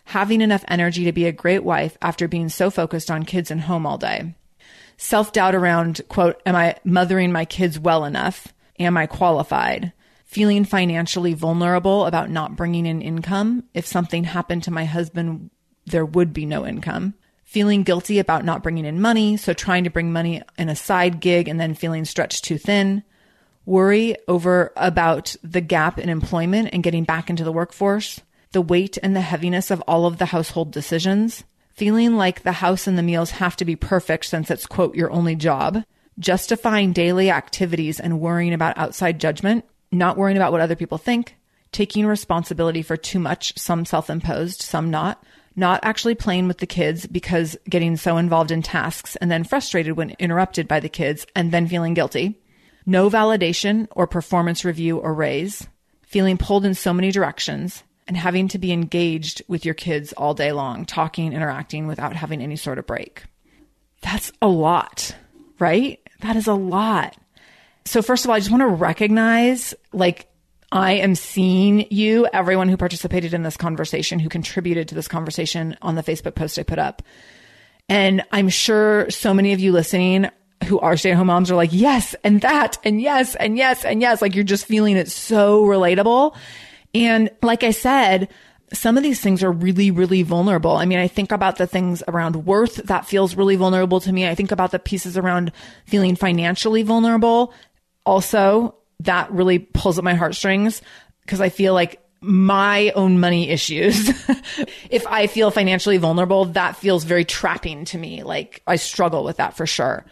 having 0.06 0.42
enough 0.42 0.66
energy 0.68 1.06
to 1.06 1.12
be 1.12 1.28
a 1.28 1.32
great 1.32 1.64
wife 1.64 1.96
after 2.02 2.28
being 2.28 2.50
so 2.50 2.72
focused 2.72 3.12
on 3.12 3.24
kids 3.24 3.52
and 3.52 3.62
home 3.62 3.86
all 3.86 4.00
day, 4.00 4.34
self 4.98 5.32
doubt 5.32 5.54
around, 5.54 6.02
quote, 6.10 6.42
am 6.48 6.56
I 6.56 6.78
mothering 6.84 7.32
my 7.32 7.46
kids 7.46 7.78
well 7.78 8.06
enough? 8.06 8.48
Am 8.80 8.98
I 8.98 9.06
qualified? 9.06 9.94
Feeling 10.32 10.64
financially 10.64 11.34
vulnerable 11.34 12.06
about 12.06 12.30
not 12.30 12.56
bringing 12.56 12.86
in 12.86 13.02
income. 13.02 13.66
If 13.74 13.86
something 13.86 14.24
happened 14.24 14.64
to 14.64 14.72
my 14.72 14.86
husband, 14.86 15.50
there 15.86 16.06
would 16.06 16.32
be 16.32 16.46
no 16.46 16.66
income. 16.66 17.16
Feeling 17.44 17.84
guilty 17.84 18.18
about 18.18 18.46
not 18.46 18.64
bringing 18.64 18.86
in 18.86 19.02
money, 19.02 19.36
so 19.36 19.52
trying 19.54 19.84
to 19.84 19.90
bring 19.90 20.14
money 20.14 20.42
in 20.58 20.70
a 20.70 20.76
side 20.76 21.20
gig 21.20 21.50
and 21.50 21.60
then 21.60 21.76
feeling 21.76 22.06
stretched 22.06 22.46
too 22.46 22.58
thin. 22.58 23.04
Worry 23.66 24.16
over 24.30 24.72
about 24.78 25.36
the 25.44 25.60
gap 25.60 26.00
in 26.00 26.08
employment 26.08 26.70
and 26.72 26.82
getting 26.82 27.04
back 27.04 27.30
into 27.30 27.44
the 27.44 27.52
workforce. 27.52 28.22
The 28.54 28.62
weight 28.62 28.98
and 29.04 29.14
the 29.14 29.22
heaviness 29.22 29.70
of 29.70 29.82
all 29.82 30.06
of 30.06 30.18
the 30.18 30.28
household 30.28 30.72
decisions. 30.72 31.44
Feeling 31.74 32.16
like 32.16 32.44
the 32.44 32.54
house 32.54 32.88
and 32.88 32.98
the 32.98 33.04
meals 33.04 33.32
have 33.32 33.58
to 33.58 33.66
be 33.66 33.76
perfect 33.76 34.26
since 34.28 34.50
it's, 34.50 34.66
quote, 34.66 34.96
your 34.96 35.12
only 35.12 35.36
job. 35.36 35.84
Justifying 36.20 36.94
daily 36.94 37.30
activities 37.30 38.00
and 38.00 38.22
worrying 38.22 38.54
about 38.54 38.78
outside 38.78 39.20
judgment 39.20 39.66
not 39.92 40.18
worrying 40.18 40.38
about 40.38 40.52
what 40.52 40.62
other 40.62 40.76
people 40.76 40.98
think, 40.98 41.36
taking 41.72 42.06
responsibility 42.06 42.82
for 42.82 42.98
too 42.98 43.20
much, 43.20 43.58
some 43.58 43.86
self 43.86 44.10
imposed, 44.10 44.62
some 44.62 44.90
not, 44.90 45.24
not 45.56 45.80
actually 45.84 46.16
playing 46.16 46.48
with 46.48 46.60
the 46.60 46.68
kids 46.68 47.06
because 47.08 47.58
getting 47.70 47.98
so 47.98 48.18
involved 48.18 48.52
in 48.52 48.62
tasks 48.62 49.16
and 49.18 49.30
then 49.30 49.44
frustrated 49.44 49.98
when 49.98 50.12
interrupted 50.12 50.68
by 50.68 50.80
the 50.80 50.90
kids 50.90 51.26
and 51.36 51.52
then 51.52 51.68
feeling 51.68 51.94
guilty, 51.94 52.40
no 52.86 53.10
validation 53.10 53.88
or 53.92 54.08
performance 54.08 54.66
review 54.66 54.98
or 54.98 55.14
raise, 55.14 55.68
feeling 56.02 56.38
pulled 56.38 56.66
in 56.66 56.74
so 56.74 56.94
many 56.94 57.12
directions, 57.12 57.84
and 58.08 58.18
having 58.18 58.48
to 58.50 58.58
be 58.58 58.72
engaged 58.74 59.42
with 59.48 59.64
your 59.64 59.74
kids 59.74 60.12
all 60.14 60.34
day 60.34 60.52
long, 60.52 60.86
talking, 60.86 61.32
interacting 61.32 61.88
without 61.88 62.16
having 62.16 62.42
any 62.42 62.58
sort 62.58 62.80
of 62.80 62.86
break. 62.86 63.24
That's 64.02 64.32
a 64.42 64.48
lot, 64.48 65.16
right? 65.60 66.00
That 66.22 66.36
is 66.36 66.48
a 66.48 66.54
lot. 66.54 67.16
So 67.86 68.02
first 68.02 68.26
of 68.26 68.30
all, 68.30 68.36
I 68.36 68.40
just 68.40 68.52
want 68.52 68.62
to 68.62 68.68
recognize 68.68 69.74
like 69.92 70.28
I 70.72 70.94
am 70.94 71.16
seeing 71.16 71.88
you, 71.92 72.28
everyone 72.32 72.70
who 72.70 72.78
participated 72.78 73.34
in 73.34 73.44
this 73.44 73.58
conversation, 73.58 74.20
who 74.20 74.30
contributed 74.30 74.88
to 74.90 74.96
this 74.96 75.08
conversation 75.08 75.78
on 75.82 75.96
the 75.96 76.04
Facebook 76.04 76.36
post 76.36 76.58
I 76.58 76.64
put 76.64 76.80
up. 76.80 77.02
And 77.90 78.24
I'm 78.32 78.48
sure 78.48 79.10
so 79.10 79.34
many 79.34 79.52
of 79.52 79.60
you 79.60 79.74
listening 79.74 80.30
who 80.66 80.80
are 80.80 80.96
stay 80.96 81.12
at 81.12 81.18
home 81.18 81.28
moms 81.28 81.52
are 81.52 81.56
like, 81.56 81.74
yes, 81.74 82.16
and 82.24 82.40
that, 82.42 82.78
and 82.84 83.02
yes, 83.02 83.36
and 83.36 83.58
yes, 83.58 83.84
and 83.84 84.00
yes. 84.00 84.22
Like 84.22 84.36
you're 84.36 84.44
just 84.44 84.66
feeling 84.66 84.96
it 84.96 85.10
so 85.10 85.64
relatable. 85.64 86.36
And 86.94 87.30
like 87.42 87.64
I 87.64 87.72
said, 87.72 88.30
some 88.74 88.96
of 88.96 89.04
these 89.04 89.20
things 89.20 89.44
are 89.44 89.52
really, 89.52 89.92
really 89.92 90.24
vulnerable. 90.24 90.78
I 90.78 90.86
mean, 90.86 91.00
I 91.00 91.08
think 91.08 91.32
about 91.34 91.58
the 91.58 91.68
things 91.68 92.02
around 92.08 92.46
worth 92.46 92.76
that 92.76 93.06
feels 93.06 93.36
really 93.36 93.58
vulnerable 93.58 94.00
to 94.00 94.14
me. 94.14 94.28
I 94.28 94.36
think 94.36 94.52
about 94.52 94.72
the 94.72 94.80
pieces 94.80 95.18
around 95.18 95.52
feeling 95.86 96.16
financially 96.16 96.84
vulnerable 96.84 97.54
also 98.06 98.76
that 99.02 99.32
really 99.32 99.60
pulls 99.60 99.98
at 99.98 100.04
my 100.04 100.14
heartstrings 100.14 100.82
because 101.22 101.42
I 101.42 101.50
feel 101.50 101.74
like 101.74 102.02
my 102.22 102.92
own 102.92 103.20
money 103.20 103.50
issues. 103.50 104.10
if 104.90 105.06
I 105.08 105.28
feel 105.28 105.50
financially 105.52 105.98
vulnerable, 105.98 106.46
that 106.46 106.76
feels 106.76 107.04
very 107.04 107.26
trapping 107.26 107.86
to 107.86 107.98
me. 107.98 108.24
Like 108.24 108.62
I 108.68 108.76
struggle 108.76 109.24
with 109.24 109.38
that 109.38 109.56
for 109.58 109.66
sure. 109.66 110.06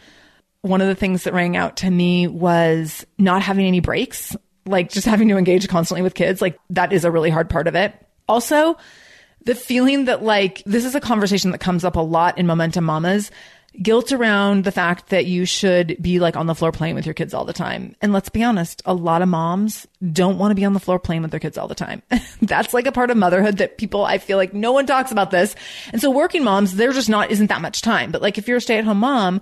One 0.61 0.81
of 0.81 0.87
the 0.87 0.95
things 0.95 1.23
that 1.23 1.33
rang 1.33 1.55
out 1.55 1.77
to 1.77 1.89
me 1.89 2.27
was 2.27 3.05
not 3.17 3.41
having 3.41 3.65
any 3.65 3.79
breaks, 3.79 4.35
like 4.65 4.89
just 4.89 5.05
having 5.05 5.29
to 5.29 5.37
engage 5.37 5.67
constantly 5.67 6.01
with 6.01 6.15
kids. 6.15 6.41
Like 6.41 6.59
that 6.71 6.91
is 6.91 7.05
a 7.05 7.11
really 7.11 7.29
hard 7.29 7.49
part 7.49 7.67
of 7.67 7.75
it. 7.75 7.93
Also, 8.27 8.77
the 9.45 9.55
feeling 9.55 10.05
that 10.05 10.23
like 10.23 10.63
this 10.65 10.85
is 10.85 10.95
a 10.95 10.99
conversation 10.99 11.51
that 11.51 11.59
comes 11.59 11.85
up 11.85 11.95
a 11.95 12.01
lot 12.01 12.37
in 12.37 12.45
Momentum 12.45 12.83
Mamas 12.83 13.31
guilt 13.81 14.11
around 14.11 14.63
the 14.63 14.71
fact 14.71 15.09
that 15.09 15.25
you 15.25 15.45
should 15.45 15.95
be 16.01 16.19
like 16.19 16.35
on 16.35 16.47
the 16.47 16.55
floor 16.55 16.71
playing 16.71 16.95
with 16.95 17.05
your 17.05 17.13
kids 17.13 17.33
all 17.33 17.45
the 17.45 17.53
time. 17.53 17.95
And 18.01 18.11
let's 18.11 18.29
be 18.29 18.43
honest, 18.43 18.81
a 18.85 18.93
lot 18.93 19.21
of 19.21 19.29
moms 19.29 19.87
don't 20.11 20.37
want 20.37 20.51
to 20.51 20.55
be 20.55 20.65
on 20.65 20.73
the 20.73 20.79
floor 20.79 20.99
playing 20.99 21.21
with 21.21 21.31
their 21.31 21.39
kids 21.39 21.57
all 21.57 21.67
the 21.67 21.75
time. 21.75 22.01
That's 22.41 22.73
like 22.73 22.87
a 22.87 22.91
part 22.91 23.11
of 23.11 23.17
motherhood 23.17 23.57
that 23.57 23.77
people, 23.77 24.05
I 24.05 24.17
feel 24.17 24.37
like 24.37 24.53
no 24.53 24.71
one 24.71 24.85
talks 24.85 25.11
about 25.11 25.31
this. 25.31 25.55
And 25.91 26.01
so 26.01 26.09
working 26.09 26.43
moms, 26.43 26.75
there 26.75 26.91
just 26.91 27.09
not, 27.09 27.31
isn't 27.31 27.47
that 27.47 27.61
much 27.61 27.81
time. 27.81 28.11
But 28.11 28.21
like 28.21 28.37
if 28.37 28.47
you're 28.47 28.57
a 28.57 28.61
stay 28.61 28.77
at 28.77 28.85
home 28.85 28.99
mom, 28.99 29.41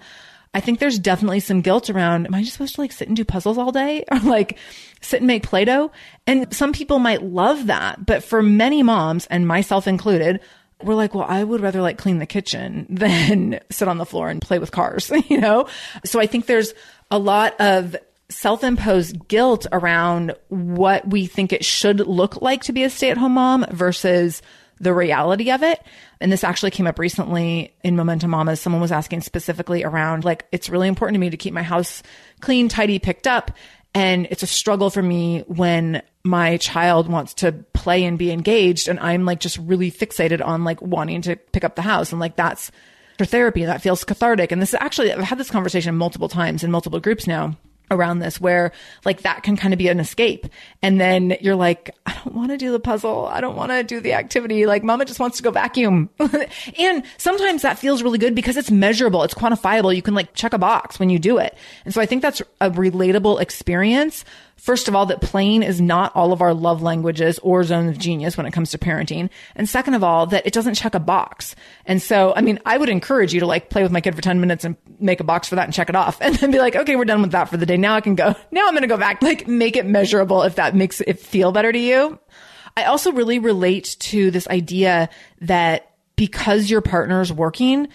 I 0.53 0.59
think 0.59 0.79
there's 0.79 0.99
definitely 0.99 1.39
some 1.39 1.61
guilt 1.61 1.89
around, 1.89 2.25
am 2.25 2.33
I 2.33 2.41
just 2.41 2.53
supposed 2.53 2.75
to 2.75 2.81
like 2.81 2.91
sit 2.91 3.07
and 3.07 3.15
do 3.15 3.25
puzzles 3.25 3.57
all 3.57 3.71
day 3.71 4.03
or 4.11 4.19
like 4.19 4.57
sit 5.01 5.21
and 5.21 5.27
make 5.27 5.43
Play-Doh? 5.43 5.91
And 6.25 6.53
some 6.53 6.73
people 6.73 6.99
might 6.99 7.23
love 7.23 7.67
that. 7.67 8.05
But 8.05 8.23
for 8.23 8.41
many 8.41 8.83
moms 8.83 9.25
and 9.27 9.47
myself 9.47 9.87
included, 9.87 10.39
we're 10.83 10.95
like, 10.95 11.13
well, 11.13 11.25
I 11.27 11.43
would 11.43 11.61
rather 11.61 11.81
like 11.81 11.97
clean 11.97 12.19
the 12.19 12.25
kitchen 12.25 12.85
than 12.89 13.59
sit 13.69 13.87
on 13.87 13.97
the 13.97 14.05
floor 14.05 14.29
and 14.29 14.41
play 14.41 14.59
with 14.59 14.71
cars, 14.71 15.11
you 15.29 15.39
know? 15.39 15.67
So 16.05 16.19
I 16.19 16.27
think 16.27 16.45
there's 16.45 16.73
a 17.11 17.19
lot 17.19 17.59
of 17.59 17.95
self-imposed 18.29 19.27
guilt 19.27 19.67
around 19.71 20.35
what 20.49 21.07
we 21.07 21.25
think 21.25 21.53
it 21.53 21.63
should 21.63 22.01
look 22.01 22.41
like 22.41 22.63
to 22.63 22.73
be 22.73 22.83
a 22.83 22.89
stay-at-home 22.89 23.31
mom 23.33 23.65
versus 23.71 24.41
the 24.79 24.93
reality 24.93 25.51
of 25.51 25.63
it. 25.63 25.81
And 26.19 26.31
this 26.31 26.43
actually 26.43 26.71
came 26.71 26.87
up 26.87 26.99
recently 26.99 27.73
in 27.83 27.95
Momentum 27.95 28.31
Mamas. 28.31 28.59
Someone 28.59 28.81
was 28.81 28.91
asking 28.91 29.21
specifically 29.21 29.83
around 29.83 30.25
like, 30.25 30.45
it's 30.51 30.69
really 30.69 30.87
important 30.87 31.15
to 31.15 31.19
me 31.19 31.29
to 31.29 31.37
keep 31.37 31.53
my 31.53 31.63
house 31.63 32.03
clean, 32.41 32.69
tidy, 32.69 32.99
picked 32.99 33.27
up. 33.27 33.51
And 33.93 34.27
it's 34.29 34.43
a 34.43 34.47
struggle 34.47 34.89
for 34.89 35.01
me 35.01 35.43
when 35.47 36.03
my 36.23 36.57
child 36.57 37.07
wants 37.07 37.33
to 37.35 37.51
play 37.73 38.03
and 38.03 38.17
be 38.17 38.31
engaged. 38.31 38.87
And 38.87 38.99
I'm 38.99 39.25
like 39.25 39.39
just 39.39 39.57
really 39.57 39.91
fixated 39.91 40.45
on 40.45 40.63
like 40.63 40.81
wanting 40.81 41.21
to 41.23 41.35
pick 41.35 41.63
up 41.63 41.75
the 41.75 41.81
house. 41.81 42.11
And 42.11 42.19
like 42.19 42.35
that's 42.35 42.71
for 43.17 43.25
therapy. 43.25 43.65
That 43.65 43.81
feels 43.81 44.03
cathartic. 44.03 44.51
And 44.51 44.61
this 44.61 44.69
is 44.69 44.79
actually, 44.79 45.11
I've 45.11 45.23
had 45.23 45.39
this 45.39 45.49
conversation 45.49 45.95
multiple 45.95 46.29
times 46.29 46.63
in 46.63 46.71
multiple 46.71 46.99
groups 46.99 47.25
now 47.25 47.55
around 47.89 48.19
this 48.19 48.39
where 48.39 48.71
like 49.05 49.21
that 49.21 49.43
can 49.43 49.55
kind 49.55 49.73
of 49.73 49.77
be 49.77 49.87
an 49.87 49.99
escape. 49.99 50.47
And 50.81 50.99
then 50.99 51.37
you're 51.41 51.55
like, 51.55 51.95
I 52.05 52.19
don't 52.23 52.35
want 52.35 52.51
to 52.51 52.57
do 52.57 52.71
the 52.71 52.79
puzzle. 52.79 53.27
I 53.27 53.41
don't 53.41 53.55
want 53.55 53.71
to 53.71 53.83
do 53.83 53.99
the 53.99 54.13
activity. 54.13 54.65
Like 54.65 54.83
mama 54.83 55.05
just 55.05 55.19
wants 55.19 55.37
to 55.37 55.43
go 55.43 55.51
vacuum. 55.51 56.09
and 56.79 57.03
sometimes 57.17 57.61
that 57.61 57.79
feels 57.79 58.03
really 58.03 58.17
good 58.17 58.35
because 58.35 58.57
it's 58.57 58.71
measurable. 58.71 59.23
It's 59.23 59.33
quantifiable. 59.33 59.95
You 59.95 60.01
can 60.01 60.15
like 60.15 60.33
check 60.33 60.53
a 60.53 60.57
box 60.57 60.99
when 60.99 61.09
you 61.09 61.19
do 61.19 61.37
it. 61.37 61.57
And 61.85 61.93
so 61.93 62.01
I 62.01 62.05
think 62.05 62.21
that's 62.21 62.41
a 62.61 62.69
relatable 62.71 63.41
experience 63.41 64.25
First 64.57 64.87
of 64.87 64.95
all, 64.95 65.05
that 65.05 65.21
playing 65.21 65.63
is 65.63 65.79
not 65.79 66.15
all 66.15 66.33
of 66.33 66.41
our 66.41 66.53
love 66.53 66.81
languages 66.81 67.39
or 67.39 67.63
zone 67.63 67.87
of 67.87 67.97
genius 67.97 68.35
when 68.35 68.45
it 68.45 68.51
comes 68.51 68.71
to 68.71 68.77
parenting. 68.77 69.29
And 69.55 69.69
second 69.69 69.93
of 69.93 70.03
all, 70.03 70.25
that 70.27 70.45
it 70.47 70.53
doesn't 70.53 70.73
check 70.73 70.95
a 70.95 70.99
box. 70.99 71.55
And 71.85 72.01
so, 72.01 72.33
I 72.35 72.41
mean, 72.41 72.59
I 72.65 72.77
would 72.77 72.89
encourage 72.89 73.33
you 73.33 73.39
to 73.39 73.45
like 73.45 73.69
play 73.69 73.83
with 73.83 73.91
my 73.91 74.01
kid 74.01 74.15
for 74.15 74.21
10 74.21 74.39
minutes 74.39 74.65
and 74.65 74.75
make 74.99 75.19
a 75.19 75.23
box 75.23 75.47
for 75.47 75.55
that 75.55 75.65
and 75.65 75.73
check 75.73 75.89
it 75.89 75.95
off 75.95 76.17
and 76.21 76.35
then 76.35 76.51
be 76.51 76.59
like, 76.59 76.75
okay, 76.75 76.95
we're 76.95 77.05
done 77.05 77.21
with 77.21 77.31
that 77.31 77.49
for 77.49 77.57
the 77.57 77.65
day. 77.65 77.77
Now 77.77 77.95
I 77.95 78.01
can 78.01 78.15
go. 78.15 78.35
Now 78.51 78.67
I'm 78.67 78.73
going 78.73 78.81
to 78.81 78.87
go 78.87 78.97
back. 78.97 79.21
Like 79.21 79.47
make 79.47 79.75
it 79.75 79.85
measurable 79.85 80.43
if 80.43 80.55
that 80.55 80.75
makes 80.75 81.01
it 81.01 81.19
feel 81.19 81.51
better 81.51 81.71
to 81.71 81.79
you. 81.79 82.19
I 82.75 82.85
also 82.85 83.11
really 83.11 83.39
relate 83.39 83.95
to 83.99 84.31
this 84.31 84.47
idea 84.47 85.09
that 85.41 85.91
because 86.15 86.69
your 86.69 86.81
partner 86.81 87.21
is 87.21 87.31
working, 87.31 87.87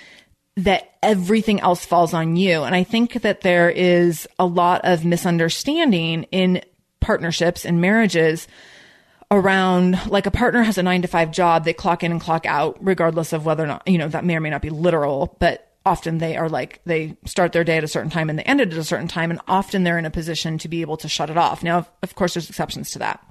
that 0.57 0.97
everything 1.03 1.61
else 1.61 1.85
falls 1.85 2.13
on 2.13 2.37
you. 2.37 2.63
And 2.63 2.75
I 2.75 2.85
think 2.85 3.23
that 3.23 3.41
there 3.41 3.71
is 3.71 4.29
a 4.39 4.47
lot 4.47 4.83
of 4.85 5.05
misunderstanding 5.05 6.25
in 6.25 6.63
partnerships 7.01 7.65
and 7.65 7.81
marriages 7.81 8.47
around 9.31 9.99
like 10.09 10.27
a 10.27 10.31
partner 10.31 10.63
has 10.63 10.77
a 10.77 10.83
nine 10.83 11.03
to 11.03 11.09
five 11.09 11.31
job, 11.31 11.65
they 11.65 11.73
clock 11.73 12.05
in 12.05 12.13
and 12.13 12.21
clock 12.21 12.45
out, 12.45 12.77
regardless 12.81 13.33
of 13.33 13.47
whether 13.47 13.65
or 13.65 13.67
not, 13.67 13.89
you 13.89 13.97
know, 13.97 14.09
that 14.09 14.27
may 14.27 14.37
or 14.37 14.41
may 14.41 14.51
not 14.51 14.61
be 14.61 14.69
literal, 14.69 15.37
but 15.41 15.73
often 15.87 16.19
they 16.19 16.37
are 16.37 16.51
like, 16.51 16.81
they 16.85 17.17
start 17.25 17.53
their 17.53 17.65
day 17.65 17.79
at 17.79 17.85
a 17.85 17.89
certain 17.89 18.11
time 18.11 18.29
and 18.29 18.39
they 18.39 18.43
end 18.45 18.61
it 18.61 18.73
at 18.73 18.79
a 18.79 18.85
certain 18.85 19.09
time. 19.09 19.31
And 19.31 19.41
often 19.49 19.85
they're 19.85 19.99
in 19.99 20.05
a 20.05 20.11
position 20.11 20.59
to 20.59 20.69
be 20.69 20.83
able 20.83 20.99
to 20.99 21.09
shut 21.09 21.31
it 21.31 21.39
off. 21.39 21.63
Now, 21.63 21.87
of 22.03 22.15
course, 22.15 22.35
there's 22.35 22.51
exceptions 22.51 22.91
to 22.93 22.99
that. 22.99 23.27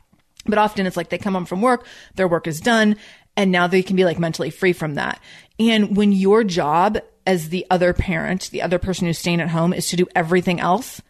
But 0.47 0.57
often 0.57 0.87
it's 0.87 0.97
like 0.97 1.09
they 1.09 1.19
come 1.19 1.35
home 1.35 1.45
from 1.45 1.61
work, 1.61 1.85
their 2.15 2.27
work 2.27 2.47
is 2.47 2.59
done, 2.59 2.95
and 3.37 3.51
now 3.51 3.67
they 3.67 3.83
can 3.83 3.95
be 3.95 4.05
like 4.05 4.17
mentally 4.17 4.49
free 4.49 4.73
from 4.73 4.95
that. 4.95 5.21
And 5.59 5.95
when 5.95 6.11
your 6.11 6.43
job 6.43 6.97
as 7.25 7.49
the 7.49 7.65
other 7.69 7.93
parent, 7.93 8.49
the 8.51 8.61
other 8.61 8.79
person 8.79 9.07
who's 9.07 9.19
staying 9.19 9.41
at 9.41 9.49
home 9.49 9.73
is 9.73 9.89
to 9.89 9.95
do 9.95 10.07
everything 10.15 10.59
else, 10.59 11.01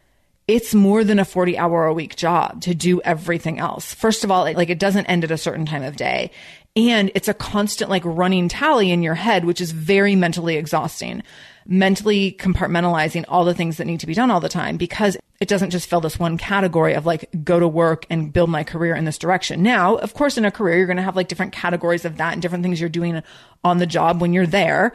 it's 0.47 0.73
more 0.73 1.03
than 1.03 1.19
a 1.19 1.25
40 1.25 1.57
hour 1.57 1.85
a 1.85 1.93
week 1.93 2.15
job 2.15 2.61
to 2.63 2.75
do 2.75 2.99
everything 3.01 3.59
else. 3.59 3.93
First 3.93 4.23
of 4.23 4.31
all, 4.31 4.43
like 4.43 4.69
it 4.69 4.79
doesn't 4.79 5.05
end 5.05 5.23
at 5.23 5.31
a 5.31 5.37
certain 5.37 5.65
time 5.65 5.83
of 5.83 5.95
day. 5.95 6.31
And 6.75 7.11
it's 7.15 7.27
a 7.27 7.33
constant 7.33 7.89
like 7.89 8.03
running 8.05 8.47
tally 8.47 8.91
in 8.91 9.03
your 9.03 9.15
head, 9.15 9.45
which 9.45 9.61
is 9.61 9.71
very 9.71 10.15
mentally 10.15 10.55
exhausting. 10.55 11.21
Mentally 11.65 12.35
compartmentalizing 12.39 13.25
all 13.27 13.45
the 13.45 13.53
things 13.53 13.77
that 13.77 13.85
need 13.85 13.99
to 13.99 14.07
be 14.07 14.13
done 14.13 14.31
all 14.31 14.39
the 14.39 14.49
time 14.49 14.77
because 14.77 15.15
it 15.39 15.47
doesn't 15.47 15.69
just 15.69 15.89
fill 15.89 16.01
this 16.01 16.19
one 16.19 16.37
category 16.37 16.93
of 16.93 17.05
like 17.05 17.29
go 17.43 17.59
to 17.59 17.67
work 17.67 18.05
and 18.09 18.33
build 18.33 18.49
my 18.49 18.63
career 18.63 18.95
in 18.95 19.05
this 19.05 19.17
direction. 19.17 19.61
Now, 19.61 19.95
of 19.95 20.13
course, 20.13 20.37
in 20.37 20.45
a 20.45 20.51
career, 20.51 20.77
you're 20.77 20.87
going 20.87 20.97
to 20.97 21.03
have 21.03 21.15
like 21.15 21.27
different 21.27 21.53
categories 21.53 22.05
of 22.05 22.17
that 22.17 22.33
and 22.33 22.41
different 22.41 22.63
things 22.63 22.79
you're 22.79 22.89
doing 22.89 23.21
on 23.63 23.77
the 23.77 23.85
job 23.85 24.21
when 24.21 24.33
you're 24.33 24.47
there. 24.47 24.93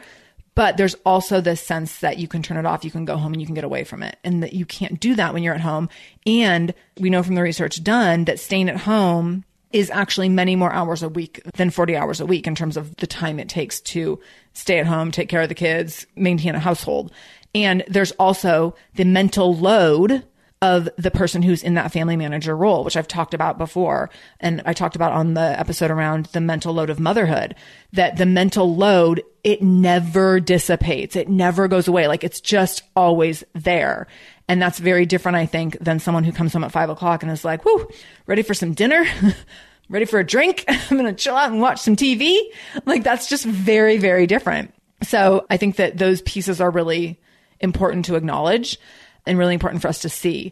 But 0.57 0.75
there's 0.75 0.95
also 1.05 1.39
this 1.39 1.61
sense 1.61 1.99
that 1.99 2.17
you 2.17 2.27
can 2.27 2.41
turn 2.41 2.57
it 2.57 2.65
off, 2.65 2.83
you 2.83 2.89
can 2.89 3.05
go 3.05 3.15
home 3.15 3.31
and 3.31 3.39
you 3.39 3.45
can 3.45 3.53
get 3.53 3.63
away 3.63 3.83
from 3.83 4.01
it, 4.01 4.17
and 4.23 4.41
that 4.41 4.53
you 4.53 4.65
can't 4.65 4.99
do 4.99 5.13
that 5.13 5.31
when 5.31 5.43
you're 5.43 5.53
at 5.53 5.61
home. 5.61 5.87
And 6.25 6.73
we 6.99 7.11
know 7.11 7.21
from 7.21 7.35
the 7.35 7.43
research 7.43 7.83
done 7.83 8.25
that 8.25 8.39
staying 8.39 8.67
at 8.67 8.77
home 8.77 9.45
is 9.71 9.91
actually 9.91 10.29
many 10.29 10.55
more 10.55 10.73
hours 10.73 11.03
a 11.03 11.09
week 11.09 11.43
than 11.53 11.69
40 11.69 11.95
hours 11.95 12.19
a 12.19 12.25
week 12.25 12.47
in 12.47 12.55
terms 12.55 12.75
of 12.75 12.95
the 12.95 13.05
time 13.05 13.37
it 13.37 13.49
takes 13.49 13.79
to 13.81 14.19
stay 14.53 14.79
at 14.79 14.87
home, 14.87 15.11
take 15.11 15.29
care 15.29 15.43
of 15.43 15.49
the 15.49 15.53
kids, 15.53 16.07
maintain 16.15 16.55
a 16.55 16.59
household. 16.59 17.11
And 17.53 17.83
there's 17.87 18.13
also 18.13 18.73
the 18.95 19.05
mental 19.05 19.55
load 19.55 20.23
of 20.61 20.89
the 20.97 21.11
person 21.11 21.43
who's 21.43 21.61
in 21.61 21.75
that 21.75 21.91
family 21.91 22.17
manager 22.17 22.57
role, 22.57 22.83
which 22.83 22.97
I've 22.97 23.07
talked 23.07 23.33
about 23.33 23.59
before. 23.59 24.09
And 24.39 24.61
I 24.65 24.73
talked 24.73 24.95
about 24.95 25.11
on 25.11 25.35
the 25.35 25.59
episode 25.59 25.91
around 25.91 26.27
the 26.27 26.41
mental 26.41 26.73
load 26.73 26.89
of 26.89 26.99
motherhood, 26.99 27.55
that 27.93 28.17
the 28.17 28.25
mental 28.25 28.75
load, 28.75 29.21
it 29.47 29.61
never 29.61 30.41
dissipates. 30.41 31.15
It 31.15 31.29
never 31.29 31.69
goes 31.69 31.87
away. 31.87 32.09
Like 32.09 32.25
it's 32.25 32.41
just 32.41 32.83
always 32.97 33.45
there. 33.53 34.07
And 34.49 34.61
that's 34.61 34.77
very 34.77 35.05
different, 35.05 35.37
I 35.37 35.45
think, 35.45 35.79
than 35.79 35.99
someone 36.01 36.25
who 36.25 36.33
comes 36.33 36.51
home 36.51 36.65
at 36.65 36.73
five 36.73 36.89
o'clock 36.89 37.23
and 37.23 37.31
is 37.31 37.45
like, 37.45 37.63
whoo, 37.63 37.87
ready 38.25 38.41
for 38.41 38.53
some 38.53 38.73
dinner? 38.73 39.05
ready 39.89 40.03
for 40.03 40.19
a 40.19 40.25
drink? 40.25 40.65
I'm 40.67 40.97
going 40.97 41.05
to 41.05 41.13
chill 41.13 41.37
out 41.37 41.49
and 41.49 41.61
watch 41.61 41.79
some 41.79 41.95
TV. 41.95 42.37
Like 42.85 43.05
that's 43.05 43.29
just 43.29 43.45
very, 43.45 43.97
very 43.97 44.27
different. 44.27 44.73
So 45.03 45.45
I 45.49 45.55
think 45.55 45.77
that 45.77 45.97
those 45.97 46.21
pieces 46.23 46.59
are 46.59 46.69
really 46.69 47.17
important 47.61 48.03
to 48.05 48.15
acknowledge 48.15 48.77
and 49.25 49.37
really 49.37 49.53
important 49.53 49.81
for 49.81 49.87
us 49.87 49.99
to 49.99 50.09
see. 50.09 50.51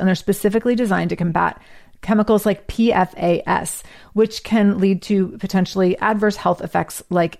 and 0.01 0.07
they're 0.07 0.15
specifically 0.15 0.75
designed 0.75 1.11
to 1.11 1.15
combat 1.15 1.61
chemicals 2.01 2.45
like 2.45 2.67
PFAS, 2.67 3.83
which 4.13 4.43
can 4.43 4.79
lead 4.79 5.01
to 5.03 5.29
potentially 5.37 5.97
adverse 5.99 6.35
health 6.35 6.61
effects 6.61 7.03
like 7.09 7.39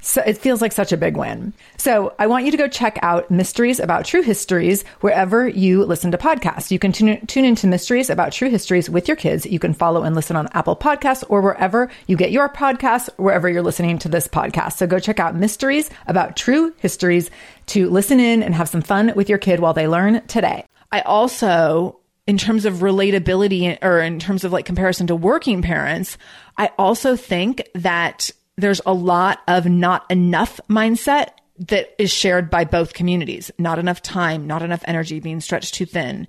So 0.00 0.22
it 0.22 0.38
feels 0.38 0.60
like 0.60 0.72
such 0.72 0.92
a 0.92 0.96
big 0.96 1.16
win. 1.16 1.52
So 1.76 2.14
I 2.18 2.26
want 2.26 2.44
you 2.44 2.50
to 2.50 2.56
go 2.56 2.68
check 2.68 2.98
out 3.02 3.30
Mysteries 3.30 3.80
About 3.80 4.04
True 4.04 4.22
Histories 4.22 4.84
wherever 5.00 5.48
you 5.48 5.84
listen 5.84 6.10
to 6.12 6.18
podcasts. 6.18 6.70
You 6.70 6.78
can 6.78 6.92
tune, 6.92 7.26
tune 7.26 7.44
into 7.44 7.66
Mysteries 7.66 8.10
About 8.10 8.32
True 8.32 8.48
Histories 8.48 8.88
with 8.88 9.08
your 9.08 9.16
kids. 9.16 9.46
You 9.46 9.58
can 9.58 9.74
follow 9.74 10.02
and 10.02 10.14
listen 10.14 10.36
on 10.36 10.48
Apple 10.52 10.76
Podcasts 10.76 11.24
or 11.28 11.40
wherever 11.40 11.90
you 12.06 12.16
get 12.16 12.32
your 12.32 12.48
podcasts, 12.48 13.08
wherever 13.16 13.48
you're 13.48 13.62
listening 13.62 13.98
to 13.98 14.08
this 14.08 14.26
podcast. 14.26 14.74
So 14.74 14.86
go 14.86 14.98
check 14.98 15.20
out 15.20 15.36
Mysteries 15.36 15.90
About 16.06 16.36
True 16.36 16.74
Histories 16.78 17.30
to 17.66 17.88
listen 17.88 18.20
in 18.20 18.42
and 18.42 18.54
have 18.54 18.68
some 18.68 18.82
fun 18.82 19.12
with 19.14 19.28
your 19.28 19.38
kid 19.38 19.60
while 19.60 19.74
they 19.74 19.86
learn 19.86 20.26
today. 20.26 20.64
I 20.92 21.02
also 21.02 22.00
in 22.26 22.38
terms 22.38 22.64
of 22.64 22.74
relatability 22.74 23.76
or 23.82 23.98
in 23.98 24.20
terms 24.20 24.44
of 24.44 24.52
like 24.52 24.64
comparison 24.64 25.08
to 25.08 25.16
working 25.16 25.62
parents, 25.62 26.16
I 26.56 26.70
also 26.78 27.16
think 27.16 27.68
that 27.74 28.30
there's 28.60 28.80
a 28.86 28.92
lot 28.92 29.40
of 29.48 29.66
not 29.66 30.10
enough 30.10 30.60
mindset 30.68 31.30
that 31.68 31.94
is 31.98 32.10
shared 32.10 32.48
by 32.50 32.64
both 32.64 32.94
communities. 32.94 33.50
Not 33.58 33.78
enough 33.78 34.00
time, 34.02 34.46
not 34.46 34.62
enough 34.62 34.82
energy, 34.86 35.20
being 35.20 35.40
stretched 35.40 35.74
too 35.74 35.86
thin. 35.86 36.26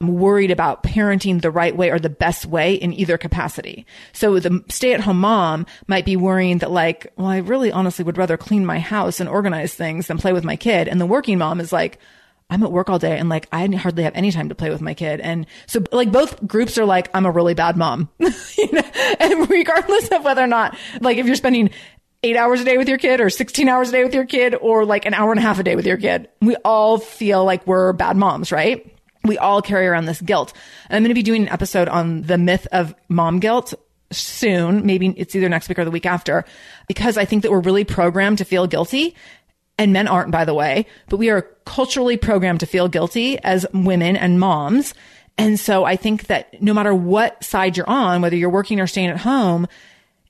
I'm 0.00 0.14
worried 0.18 0.50
about 0.50 0.82
parenting 0.82 1.40
the 1.40 1.50
right 1.50 1.76
way 1.76 1.90
or 1.90 2.00
the 2.00 2.08
best 2.10 2.46
way 2.46 2.74
in 2.74 2.92
either 2.92 3.16
capacity. 3.16 3.86
So 4.12 4.40
the 4.40 4.64
stay 4.68 4.92
at 4.92 5.00
home 5.00 5.20
mom 5.20 5.66
might 5.86 6.04
be 6.04 6.16
worrying 6.16 6.58
that 6.58 6.72
like, 6.72 7.12
well, 7.16 7.28
I 7.28 7.38
really 7.38 7.70
honestly 7.70 8.04
would 8.04 8.18
rather 8.18 8.36
clean 8.36 8.66
my 8.66 8.80
house 8.80 9.20
and 9.20 9.28
organize 9.28 9.74
things 9.74 10.08
than 10.08 10.18
play 10.18 10.32
with 10.32 10.42
my 10.42 10.56
kid. 10.56 10.88
And 10.88 11.00
the 11.00 11.06
working 11.06 11.38
mom 11.38 11.60
is 11.60 11.72
like, 11.72 12.00
I'm 12.50 12.62
at 12.62 12.72
work 12.72 12.90
all 12.90 12.98
day 12.98 13.18
and 13.18 13.28
like 13.28 13.48
I 13.50 13.66
hardly 13.66 14.04
have 14.04 14.14
any 14.14 14.30
time 14.30 14.50
to 14.50 14.54
play 14.54 14.70
with 14.70 14.80
my 14.80 14.94
kid. 14.94 15.20
And 15.20 15.46
so 15.66 15.82
like 15.90 16.12
both 16.12 16.46
groups 16.46 16.76
are 16.78 16.84
like, 16.84 17.08
I'm 17.14 17.26
a 17.26 17.30
really 17.30 17.54
bad 17.54 17.76
mom. 17.76 18.10
you 18.18 18.72
know? 18.72 18.82
And 19.20 19.48
regardless 19.48 20.08
of 20.08 20.24
whether 20.24 20.42
or 20.42 20.46
not, 20.46 20.76
like 21.00 21.16
if 21.16 21.26
you're 21.26 21.34
spending 21.34 21.70
eight 22.22 22.36
hours 22.36 22.60
a 22.60 22.64
day 22.64 22.78
with 22.78 22.88
your 22.88 22.98
kid 22.98 23.20
or 23.20 23.30
16 23.30 23.68
hours 23.68 23.88
a 23.88 23.92
day 23.92 24.04
with 24.04 24.14
your 24.14 24.24
kid 24.24 24.54
or 24.54 24.84
like 24.84 25.06
an 25.06 25.14
hour 25.14 25.32
and 25.32 25.38
a 25.38 25.42
half 25.42 25.58
a 25.58 25.62
day 25.62 25.76
with 25.76 25.86
your 25.86 25.96
kid, 25.96 26.28
we 26.40 26.56
all 26.56 26.98
feel 26.98 27.44
like 27.44 27.66
we're 27.66 27.92
bad 27.92 28.16
moms, 28.16 28.52
right? 28.52 28.94
We 29.24 29.38
all 29.38 29.62
carry 29.62 29.86
around 29.86 30.06
this 30.06 30.20
guilt. 30.20 30.52
And 30.88 30.96
I'm 30.96 31.02
going 31.02 31.10
to 31.10 31.14
be 31.14 31.22
doing 31.22 31.42
an 31.42 31.48
episode 31.48 31.88
on 31.88 32.22
the 32.22 32.38
myth 32.38 32.66
of 32.72 32.94
mom 33.08 33.38
guilt 33.38 33.74
soon. 34.10 34.84
Maybe 34.86 35.08
it's 35.16 35.34
either 35.34 35.48
next 35.48 35.68
week 35.68 35.78
or 35.78 35.84
the 35.84 35.90
week 35.90 36.06
after, 36.06 36.44
because 36.86 37.16
I 37.16 37.24
think 37.24 37.42
that 37.42 37.50
we're 37.50 37.60
really 37.60 37.84
programmed 37.84 38.38
to 38.38 38.44
feel 38.44 38.66
guilty 38.66 39.16
and 39.78 39.92
men 39.92 40.08
aren't, 40.08 40.30
by 40.30 40.44
the 40.44 40.54
way, 40.54 40.86
but 41.08 41.16
we 41.16 41.30
are 41.30 41.42
culturally 41.64 42.16
programmed 42.16 42.60
to 42.60 42.66
feel 42.66 42.88
guilty 42.88 43.38
as 43.38 43.66
women 43.72 44.16
and 44.16 44.38
moms. 44.38 44.94
And 45.38 45.58
so 45.58 45.84
I 45.84 45.96
think 45.96 46.26
that 46.26 46.62
no 46.62 46.74
matter 46.74 46.94
what 46.94 47.42
side 47.42 47.76
you're 47.76 47.88
on, 47.88 48.20
whether 48.20 48.36
you're 48.36 48.50
working 48.50 48.80
or 48.80 48.86
staying 48.86 49.08
at 49.08 49.18
home, 49.18 49.66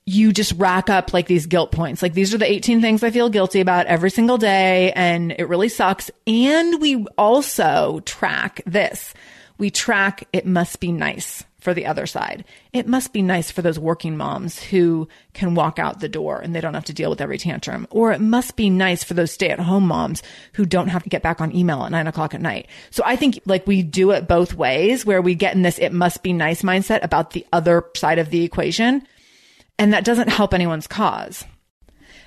you 0.05 0.33
just 0.33 0.53
rack 0.53 0.91
up 0.91 1.13
like 1.13 1.27
these 1.27 1.47
guilt 1.47 1.73
points. 1.73 2.03
Like 2.03 2.15
these 2.15 2.35
are 2.35 2.39
the 2.39 2.51
18 2.51 2.81
things 2.81 3.03
I 3.03 3.11
feel 3.11 3.29
guilty 3.29 3.61
about 3.61 3.87
every 3.87 4.11
single 4.11 4.39
day. 4.39 4.93
And 4.93 5.33
it 5.39 5.49
really 5.49 5.69
sucks. 5.69 6.11
And 6.27 6.81
we 6.81 7.07
also 7.19 8.01
track 8.01 8.63
this. 8.67 9.15
We 9.59 9.71
track 9.71 10.25
it 10.33 10.47
must 10.47 10.81
be 10.81 10.93
nice 10.93 11.45
for 11.63 11.73
the 11.73 11.87
other 11.87 12.07
side. 12.07 12.45
It 12.73 12.89
must 12.89 13.13
be 13.13 13.23
nice 13.23 13.53
for 13.53 13.63
those 13.63 13.79
working 13.79 14.17
moms 14.17 14.61
who 14.61 15.07
can 15.33 15.55
walk 15.55 15.79
out 15.79 16.01
the 16.01 16.09
door 16.09 16.41
and 16.41 16.55
they 16.55 16.61
don't 16.61 16.75
have 16.75 16.85
to 16.87 16.93
deal 16.93 17.09
with 17.09 17.21
every 17.21 17.39
tantrum. 17.39 17.87
Or 17.91 18.13
it 18.13 18.21
must 18.21 18.57
be 18.57 18.69
nice 18.69 19.05
for 19.05 19.15
those 19.15 19.31
stay 19.31 19.51
at 19.51 19.61
home 19.61 19.87
moms 19.87 20.25
who 20.55 20.67
don't 20.67 20.89
have 20.89 21.05
to 21.05 21.09
get 21.09 21.23
back 21.23 21.41
on 21.41 21.55
email 21.55 21.85
at 21.85 21.93
nine 21.93 22.09
o'clock 22.09 22.35
at 22.35 22.41
night. 22.41 22.67
So 22.91 23.05
I 23.07 23.15
think 23.15 23.41
like 23.47 23.65
we 23.67 23.83
do 23.83 24.11
it 24.11 24.27
both 24.27 24.55
ways 24.55 25.07
where 25.07 25.23
we 25.23 25.37
get 25.37 25.55
in 25.55 25.63
this 25.63 25.79
it 25.79 25.93
must 25.93 26.25
be 26.25 26.33
nice 26.33 26.63
mindset 26.63 27.05
about 27.05 27.31
the 27.31 27.47
other 27.53 27.85
side 27.95 28.19
of 28.19 28.31
the 28.31 28.43
equation. 28.43 29.07
And 29.79 29.93
that 29.93 30.05
doesn't 30.05 30.29
help 30.29 30.53
anyone's 30.53 30.89
cause. 30.89 31.45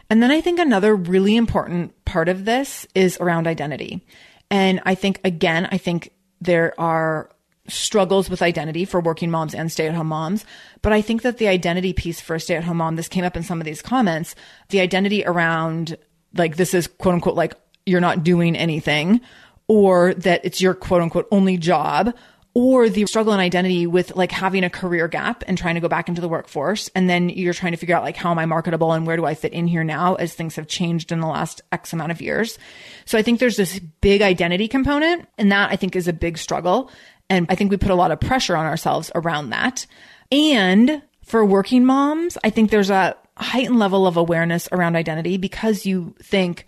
And 0.10 0.24
then 0.24 0.32
I 0.32 0.39
think 0.39 0.60
another 0.60 0.95
really 0.95 1.36
important 1.36 2.06
part 2.06 2.30
of 2.30 2.45
this 2.45 2.88
is 2.95 3.17
around 3.19 3.48
identity. 3.48 4.06
And 4.50 4.82
I 4.86 4.95
think, 4.95 5.19
again, 5.24 5.67
I 5.71 5.78
think 5.78 6.12
there 6.39 6.80
are 6.80 7.30
struggles 7.67 8.30
with 8.30 8.41
identity 8.41 8.86
for 8.86 8.99
working 8.99 9.32
moms 9.32 9.56
and 9.56 9.71
stay 9.71 9.88
at 9.88 9.95
home 9.95 10.08
moms. 10.08 10.45
But 10.82 10.93
I 10.93 11.01
think 11.01 11.23
that 11.23 11.38
the 11.38 11.47
identity 11.47 11.93
piece 11.93 12.21
for 12.21 12.36
a 12.36 12.39
stay 12.39 12.56
at 12.56 12.63
home 12.63 12.78
mom, 12.78 12.95
this 12.95 13.08
came 13.08 13.23
up 13.23 13.36
in 13.36 13.43
some 13.43 13.60
of 13.60 13.65
these 13.65 13.82
comments, 13.82 14.36
the 14.69 14.80
identity 14.80 15.25
around 15.25 15.97
like 16.36 16.58
this 16.58 16.73
is 16.73 16.88
quote 16.88 17.15
unquote 17.15 17.36
like 17.36 17.56
you're 17.86 18.01
not 18.01 18.23
doing 18.23 18.56
anything 18.56 19.21
or 19.67 20.13
that 20.15 20.41
it's 20.43 20.62
your 20.62 20.73
quote 20.73 21.01
unquote 21.01 21.28
only 21.32 21.58
job 21.58 22.13
or 22.56 22.88
the 22.88 23.06
struggle 23.06 23.34
and 23.34 23.41
identity 23.41 23.86
with 23.86 24.15
like 24.15 24.32
having 24.32 24.63
a 24.63 24.69
career 24.69 25.10
gap 25.10 25.43
and 25.45 25.58
trying 25.58 25.75
to 25.75 25.82
go 25.82 25.89
back 25.89 26.08
into 26.08 26.21
the 26.21 26.30
workforce. 26.30 26.89
And 26.95 27.10
then 27.10 27.28
you're 27.28 27.54
trying 27.54 27.73
to 27.73 27.78
figure 27.78 27.95
out 27.95 28.01
like, 28.01 28.15
how 28.15 28.32
am 28.32 28.39
I 28.39 28.45
marketable 28.45 28.93
and 28.93 29.06
where 29.06 29.17
do 29.17 29.25
I 29.25 29.36
fit 29.36 29.51
in 29.51 29.67
here 29.67 29.84
now 29.84 30.15
as 30.15 30.34
things 30.34 30.56
have 30.56 30.65
changed 30.65 31.12
in 31.12 31.19
the 31.19 31.28
last 31.28 31.62
X 31.73 31.91
amount 31.91 32.13
of 32.13 32.21
years. 32.21 32.58
So 33.04 33.17
I 33.17 33.23
think 33.23 33.41
there's 33.41 33.58
this 33.58 33.78
big 33.99 34.21
identity 34.21 34.69
component 34.69 35.28
and 35.38 35.51
that 35.51 35.69
I 35.69 35.75
think 35.75 35.97
is 35.97 36.08
a 36.08 36.13
big 36.13 36.38
struggle. 36.38 36.89
And 37.30 37.48
I 37.50 37.56
think 37.56 37.72
we 37.72 37.78
put 37.78 37.92
a 37.92 37.96
lot 37.96 38.12
of 38.12 38.20
pressure 38.20 38.56
on 38.56 38.66
ourselves 38.66 39.12
around 39.16 39.50
that. 39.50 39.86
And 40.32 41.02
for 41.24 41.44
working 41.44 41.86
moms, 41.86 42.38
I 42.44 42.50
think 42.50 42.70
there's 42.70 42.90
a 42.90 43.16
heightened 43.38 43.80
level 43.80 44.08
of 44.08 44.18
awareness 44.18 44.70
around 44.72 44.96
identity 44.96 45.38
because 45.38 45.86
you 45.86 46.16
think, 46.22 46.66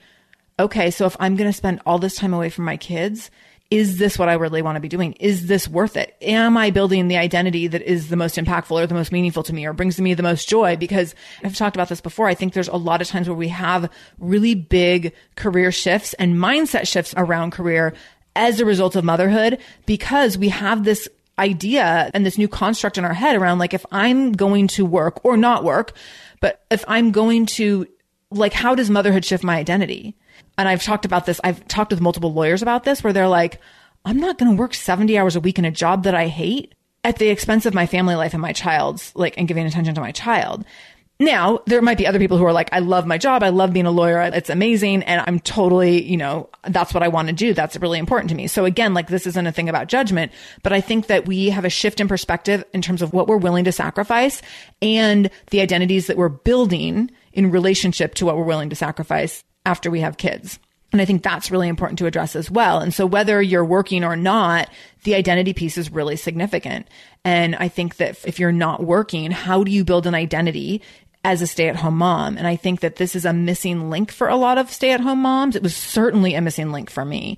okay, 0.59 0.91
so 0.91 1.05
if 1.05 1.15
I'm 1.19 1.35
going 1.35 1.49
to 1.49 1.57
spend 1.57 1.81
all 1.85 1.99
this 1.99 2.15
time 2.15 2.33
away 2.33 2.49
from 2.49 2.65
my 2.65 2.77
kids, 2.77 3.29
is 3.69 3.97
this 3.97 4.17
what 4.17 4.29
I 4.29 4.33
really 4.33 4.61
want 4.61 4.77
to 4.77 4.81
be 4.81 4.87
doing? 4.87 5.13
Is 5.13 5.47
this 5.47 5.67
worth 5.67 5.97
it? 5.97 6.15
Am 6.21 6.55
I 6.55 6.69
building 6.69 7.09
the 7.09 7.17
identity 7.17 7.67
that 7.67 7.81
is 7.81 8.07
the 8.07 8.15
most 8.15 8.37
impactful 8.37 8.71
or 8.71 8.87
the 8.87 8.93
most 8.93 9.11
meaningful 9.11 9.43
to 9.43 9.53
me 9.53 9.65
or 9.65 9.73
brings 9.73 9.99
me 9.99 10.13
the 10.13 10.23
most 10.23 10.47
joy? 10.47 10.77
Because 10.77 11.13
I've 11.43 11.55
talked 11.55 11.75
about 11.75 11.89
this 11.89 11.99
before. 11.99 12.27
I 12.27 12.33
think 12.33 12.53
there's 12.53 12.69
a 12.69 12.77
lot 12.77 13.01
of 13.01 13.07
times 13.07 13.27
where 13.27 13.37
we 13.37 13.49
have 13.49 13.91
really 14.19 14.55
big 14.55 15.13
career 15.35 15.71
shifts 15.71 16.13
and 16.13 16.35
mindset 16.35 16.87
shifts 16.87 17.13
around 17.17 17.51
career 17.51 17.93
as 18.37 18.59
a 18.59 18.65
result 18.65 18.95
of 18.95 19.03
motherhood 19.03 19.57
because 19.85 20.37
we 20.37 20.49
have 20.49 20.83
this 20.83 21.09
idea 21.39 22.09
and 22.13 22.25
this 22.25 22.37
new 22.37 22.47
construct 22.47 22.97
in 22.97 23.05
our 23.05 23.13
head 23.13 23.35
around 23.35 23.59
like 23.59 23.73
if 23.73 23.85
I'm 23.91 24.31
going 24.31 24.67
to 24.69 24.85
work 24.85 25.23
or 25.23 25.37
not 25.37 25.63
work, 25.63 25.93
but 26.39 26.63
if 26.71 26.83
I'm 26.87 27.11
going 27.11 27.45
to 27.57 27.87
like 28.31 28.53
how 28.53 28.75
does 28.75 28.89
motherhood 28.89 29.25
shift 29.25 29.43
my 29.43 29.57
identity? 29.57 30.15
And 30.57 30.67
I've 30.67 30.83
talked 30.83 31.05
about 31.05 31.25
this. 31.25 31.39
I've 31.43 31.67
talked 31.67 31.91
with 31.91 32.01
multiple 32.01 32.33
lawyers 32.33 32.61
about 32.61 32.83
this 32.83 33.03
where 33.03 33.13
they're 33.13 33.27
like, 33.27 33.59
I'm 34.05 34.19
not 34.19 34.37
going 34.37 34.51
to 34.51 34.59
work 34.59 34.73
70 34.73 35.17
hours 35.17 35.35
a 35.35 35.39
week 35.39 35.59
in 35.59 35.65
a 35.65 35.71
job 35.71 36.03
that 36.03 36.15
I 36.15 36.27
hate 36.27 36.73
at 37.03 37.17
the 37.17 37.29
expense 37.29 37.65
of 37.65 37.73
my 37.73 37.85
family 37.85 38.15
life 38.15 38.33
and 38.33 38.41
my 38.41 38.53
child's 38.53 39.15
like 39.15 39.37
and 39.37 39.47
giving 39.47 39.65
attention 39.65 39.95
to 39.95 40.01
my 40.01 40.11
child. 40.11 40.65
Now, 41.19 41.61
there 41.65 41.81
might 41.81 41.97
be 41.97 42.05
other 42.05 42.19
people 42.19 42.37
who 42.37 42.45
are 42.45 42.53
like, 42.53 42.69
I 42.71 42.79
love 42.79 43.07
my 43.07 43.17
job. 43.17 43.41
I 43.41 43.49
love 43.49 43.73
being 43.73 43.87
a 43.87 43.91
lawyer. 43.91 44.21
It's 44.21 44.51
amazing. 44.51 45.01
And 45.03 45.23
I'm 45.25 45.39
totally, 45.39 46.03
you 46.03 46.15
know, 46.15 46.49
that's 46.67 46.93
what 46.93 47.01
I 47.01 47.07
want 47.07 47.27
to 47.29 47.33
do. 47.33 47.55
That's 47.55 47.75
really 47.77 47.97
important 47.97 48.29
to 48.29 48.35
me. 48.35 48.45
So 48.45 48.65
again, 48.65 48.93
like 48.93 49.07
this 49.07 49.25
isn't 49.25 49.47
a 49.47 49.51
thing 49.51 49.67
about 49.67 49.87
judgment, 49.87 50.31
but 50.61 50.73
I 50.73 50.81
think 50.81 51.07
that 51.07 51.25
we 51.25 51.49
have 51.49 51.65
a 51.65 51.69
shift 51.69 51.99
in 51.99 52.07
perspective 52.07 52.63
in 52.71 52.83
terms 52.83 53.01
of 53.01 53.13
what 53.13 53.27
we're 53.27 53.37
willing 53.37 53.65
to 53.65 53.71
sacrifice 53.71 54.43
and 54.79 55.31
the 55.49 55.61
identities 55.61 56.05
that 56.05 56.17
we're 56.17 56.29
building 56.29 57.09
in 57.33 57.49
relationship 57.49 58.13
to 58.15 58.25
what 58.25 58.37
we're 58.37 58.43
willing 58.43 58.69
to 58.69 58.75
sacrifice 58.75 59.43
after 59.65 59.89
we 59.89 60.01
have 60.01 60.17
kids. 60.17 60.59
And 60.91 61.01
I 61.01 61.05
think 61.05 61.21
that's 61.21 61.51
really 61.51 61.67
important 61.67 61.99
to 61.99 62.05
address 62.05 62.35
as 62.35 62.49
well. 62.49 62.79
And 62.79 62.93
so 62.93 63.05
whether 63.05 63.41
you're 63.41 63.65
working 63.65 64.05
or 64.05 64.15
not, 64.15 64.69
the 65.03 65.15
identity 65.15 65.53
piece 65.53 65.77
is 65.77 65.91
really 65.91 66.15
significant. 66.15 66.87
And 67.25 67.55
I 67.55 67.67
think 67.67 67.97
that 67.97 68.23
if 68.25 68.39
you're 68.39 68.53
not 68.53 68.83
working, 68.83 69.31
how 69.31 69.65
do 69.65 69.71
you 69.71 69.83
build 69.83 70.07
an 70.07 70.15
identity 70.15 70.81
as 71.23 71.41
a 71.41 71.47
stay 71.47 71.67
at 71.67 71.75
home 71.75 71.97
mom. 71.97 72.37
And 72.37 72.47
I 72.47 72.55
think 72.55 72.81
that 72.81 72.95
this 72.95 73.15
is 73.15 73.25
a 73.25 73.33
missing 73.33 73.89
link 73.89 74.11
for 74.11 74.27
a 74.27 74.35
lot 74.35 74.57
of 74.57 74.71
stay 74.71 74.91
at 74.91 75.01
home 75.01 75.21
moms. 75.21 75.55
It 75.55 75.63
was 75.63 75.75
certainly 75.75 76.35
a 76.35 76.41
missing 76.41 76.71
link 76.71 76.89
for 76.89 77.03
me. 77.03 77.37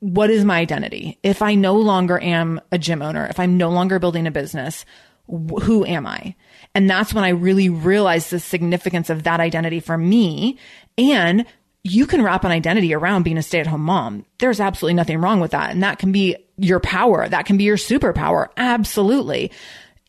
What 0.00 0.30
is 0.30 0.44
my 0.44 0.58
identity? 0.58 1.18
If 1.22 1.40
I 1.40 1.54
no 1.54 1.76
longer 1.76 2.20
am 2.22 2.60
a 2.70 2.78
gym 2.78 3.00
owner, 3.00 3.26
if 3.26 3.40
I'm 3.40 3.56
no 3.56 3.70
longer 3.70 3.98
building 3.98 4.26
a 4.26 4.30
business, 4.30 4.84
who 5.26 5.86
am 5.86 6.06
I? 6.06 6.34
And 6.74 6.90
that's 6.90 7.14
when 7.14 7.24
I 7.24 7.30
really 7.30 7.70
realized 7.70 8.30
the 8.30 8.40
significance 8.40 9.08
of 9.08 9.22
that 9.22 9.40
identity 9.40 9.80
for 9.80 9.96
me. 9.96 10.58
And 10.98 11.46
you 11.82 12.06
can 12.06 12.22
wrap 12.22 12.44
an 12.44 12.50
identity 12.50 12.94
around 12.94 13.22
being 13.22 13.38
a 13.38 13.42
stay 13.42 13.60
at 13.60 13.66
home 13.66 13.82
mom. 13.82 14.26
There's 14.38 14.60
absolutely 14.60 14.94
nothing 14.94 15.18
wrong 15.18 15.40
with 15.40 15.52
that. 15.52 15.70
And 15.70 15.82
that 15.82 15.98
can 15.98 16.12
be 16.12 16.36
your 16.56 16.80
power. 16.80 17.28
That 17.28 17.46
can 17.46 17.56
be 17.56 17.64
your 17.64 17.76
superpower. 17.76 18.48
Absolutely. 18.56 19.50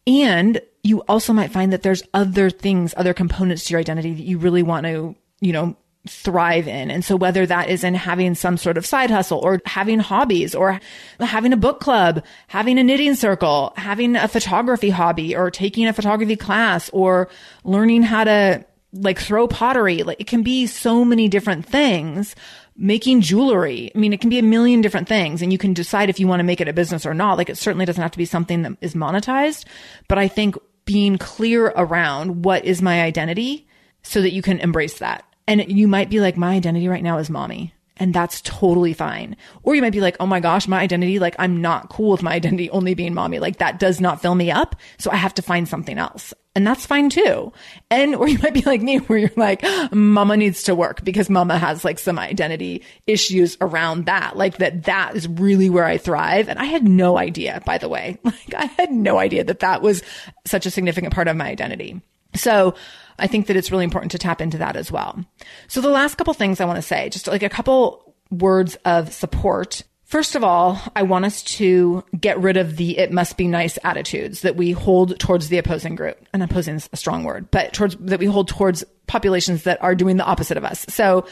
And 0.08 0.62
you 0.86 1.02
also 1.08 1.34
might 1.34 1.52
find 1.52 1.74
that 1.74 1.82
there's 1.82 2.04
other 2.14 2.52
things, 2.52 2.94
other 2.96 3.14
components 3.14 3.66
to 3.66 3.72
your 3.72 3.80
identity 3.80 4.14
that 4.14 4.24
you 4.24 4.38
really 4.38 4.62
want 4.62 4.86
to, 4.86 5.16
you 5.42 5.52
know, 5.52 5.76
thrive 6.08 6.68
in. 6.68 6.92
And 6.92 7.04
so 7.04 7.16
whether 7.16 7.48
that 7.48 7.70
is 7.70 7.84
in 7.84 7.96
having 7.96 8.36
some 8.36 8.56
sort 8.56 8.78
of 8.78 8.86
side 8.86 9.10
hustle 9.10 9.40
or 9.40 9.60
having 9.66 9.98
hobbies 9.98 10.54
or 10.54 10.80
having 11.20 11.54
a 11.54 11.58
book 11.58 11.80
club, 11.80 12.24
having 12.48 12.78
a 12.78 12.84
knitting 12.84 13.16
circle, 13.16 13.74
having 13.76 14.16
a 14.16 14.28
photography 14.28 14.92
hobby 14.92 15.36
or 15.36 15.50
taking 15.50 15.88
a 15.88 15.94
photography 15.94 16.36
class 16.36 16.92
or 16.92 17.30
learning 17.64 18.04
how 18.04 18.24
to 18.24 18.64
like 18.94 19.18
throw 19.18 19.48
pottery, 19.48 20.04
like 20.04 20.22
it 20.22 20.28
can 20.28 20.44
be 20.44 20.68
so 20.68 21.04
many 21.04 21.28
different 21.28 21.66
things. 21.66 22.36
Making 22.78 23.22
jewelry. 23.22 23.90
I 23.96 23.98
mean, 23.98 24.12
it 24.12 24.20
can 24.20 24.30
be 24.30 24.38
a 24.38 24.44
million 24.44 24.82
different 24.82 25.08
things 25.08 25.42
and 25.42 25.50
you 25.52 25.58
can 25.58 25.74
decide 25.74 26.10
if 26.10 26.20
you 26.20 26.28
want 26.28 26.42
to 26.42 26.44
make 26.44 26.60
it 26.60 26.68
a 26.68 26.74
business 26.74 27.06
or 27.06 27.14
not. 27.14 27.38
Like 27.38 27.50
it 27.50 27.58
certainly 27.58 27.86
doesn't 27.86 28.02
have 28.02 28.12
to 28.12 28.18
be 28.18 28.26
something 28.26 28.64
that 28.64 28.74
is 28.82 28.94
monetized, 28.94 29.64
but 30.10 30.18
I 30.18 30.28
think 30.28 30.58
being 30.86 31.18
clear 31.18 31.68
around 31.76 32.46
what 32.46 32.64
is 32.66 32.82
my 32.82 33.02
identity 33.02 33.68
so 34.04 34.22
that 34.22 34.34
you 34.34 34.42
can 34.42 34.60
embrace 34.60 35.00
that 35.00 35.26
and 35.48 35.72
you 35.72 35.88
might 35.88 36.10
be 36.10 36.20
like, 36.20 36.38
my 36.38 36.56
identity 36.56 36.88
right 36.88 37.04
now 37.04 37.18
is 37.18 37.30
mommy. 37.30 37.74
And 37.98 38.14
that's 38.14 38.42
totally 38.42 38.94
fine. 38.94 39.38
Or 39.64 39.74
you 39.74 39.82
might 39.82 39.94
be 39.94 40.02
like, 40.02 40.18
oh 40.20 40.26
my 40.26 40.40
gosh, 40.40 40.68
my 40.68 40.80
identity, 40.80 41.20
like 41.20 41.36
I'm 41.40 41.62
not 41.62 41.90
cool 41.90 42.12
with 42.12 42.24
my 42.24 42.34
identity 42.34 42.70
only 42.72 42.94
being 42.94 43.14
mommy. 43.14 43.40
Like 43.40 43.58
that 43.58 43.80
does 43.80 44.02
not 44.02 44.22
fill 44.22 44.36
me 44.36 44.52
up. 44.52 44.76
So 44.98 45.12
I 45.12 45.16
have 45.16 45.34
to 45.36 45.42
find 45.42 45.68
something 45.68 45.98
else. 45.98 46.34
And 46.56 46.66
that's 46.66 46.86
fine 46.86 47.10
too. 47.10 47.52
And, 47.90 48.16
or 48.16 48.28
you 48.28 48.38
might 48.44 48.54
be 48.54 48.62
like 48.62 48.82
me 48.82 48.98
where 48.98 49.20
you're 49.20 49.32
like, 49.36 49.64
mama 49.92 50.38
needs 50.38 50.64
to 50.64 50.76
work 50.76 51.04
because 51.04 51.30
mama 51.30 51.58
has 51.58 51.86
like 51.86 52.00
some 52.00 52.20
identity 52.20 52.84
issues 53.08 53.58
around 53.62 54.06
that. 54.06 54.36
Like 54.36 54.58
that, 54.58 54.84
that 54.84 55.16
is 55.16 55.28
really 55.28 55.70
where 55.70 55.86
I 55.86 55.98
thrive. 55.98 56.50
And 56.50 56.60
I 56.60 56.66
had 56.66 56.88
no 56.88 57.18
idea, 57.18 57.62
by 57.66 57.78
the 57.78 57.90
way, 57.90 58.18
like 58.24 58.54
I 58.56 58.66
had 58.66 58.92
no 58.92 59.20
idea 59.20 59.44
that 59.46 59.60
that 59.60 59.82
was 59.82 60.02
such 60.46 60.66
a 60.66 60.72
significant 60.72 61.14
part 61.14 61.28
of 61.28 61.38
my 61.38 61.48
identity. 61.48 62.02
So 62.36 62.76
I 63.20 63.28
think 63.28 63.48
that 63.48 63.56
it's 63.56 63.72
really 63.72 63.84
important 63.84 64.12
to 64.12 64.18
tap 64.18 64.42
into 64.42 64.58
that 64.58 64.76
as 64.76 64.92
well. 64.92 65.24
So 65.68 65.82
the 65.82 65.90
last 65.90 66.16
couple 66.16 66.34
things 66.34 66.60
I 66.60 66.66
want 66.66 66.78
to 66.78 66.82
say, 66.82 67.10
just 67.10 67.28
like 67.28 67.44
a 67.44 67.50
couple 67.50 68.16
words 68.30 68.76
of 68.86 69.14
support. 69.14 69.84
First 70.04 70.36
of 70.36 70.44
all, 70.44 70.80
I 70.96 71.04
want 71.04 71.26
us 71.26 71.42
to 71.44 72.04
get 72.20 72.40
rid 72.40 72.58
of 72.58 72.78
the 72.78 72.98
it 72.98 73.12
must 73.12 73.38
be 73.38 73.48
nice 73.48 73.80
attitudes 73.84 74.42
that 74.42 74.56
we 74.56 74.72
hold 74.72 75.18
towards 75.20 75.50
the 75.50 75.58
opposing 75.58 75.96
group. 75.96 76.18
And 76.32 76.44
opposing 76.44 76.76
is 76.76 76.90
a 76.94 76.98
strong 76.98 77.24
word, 77.24 77.50
but 77.50 77.74
towards 77.74 77.96
that 77.98 78.20
we 78.20 78.28
hold 78.28 78.48
towards 78.48 78.84
populations 79.08 79.64
that 79.64 79.82
are 79.82 79.96
doing 79.96 80.18
the 80.18 80.26
opposite 80.26 80.58
of 80.58 80.66
us. 80.66 80.86
So 80.90 81.26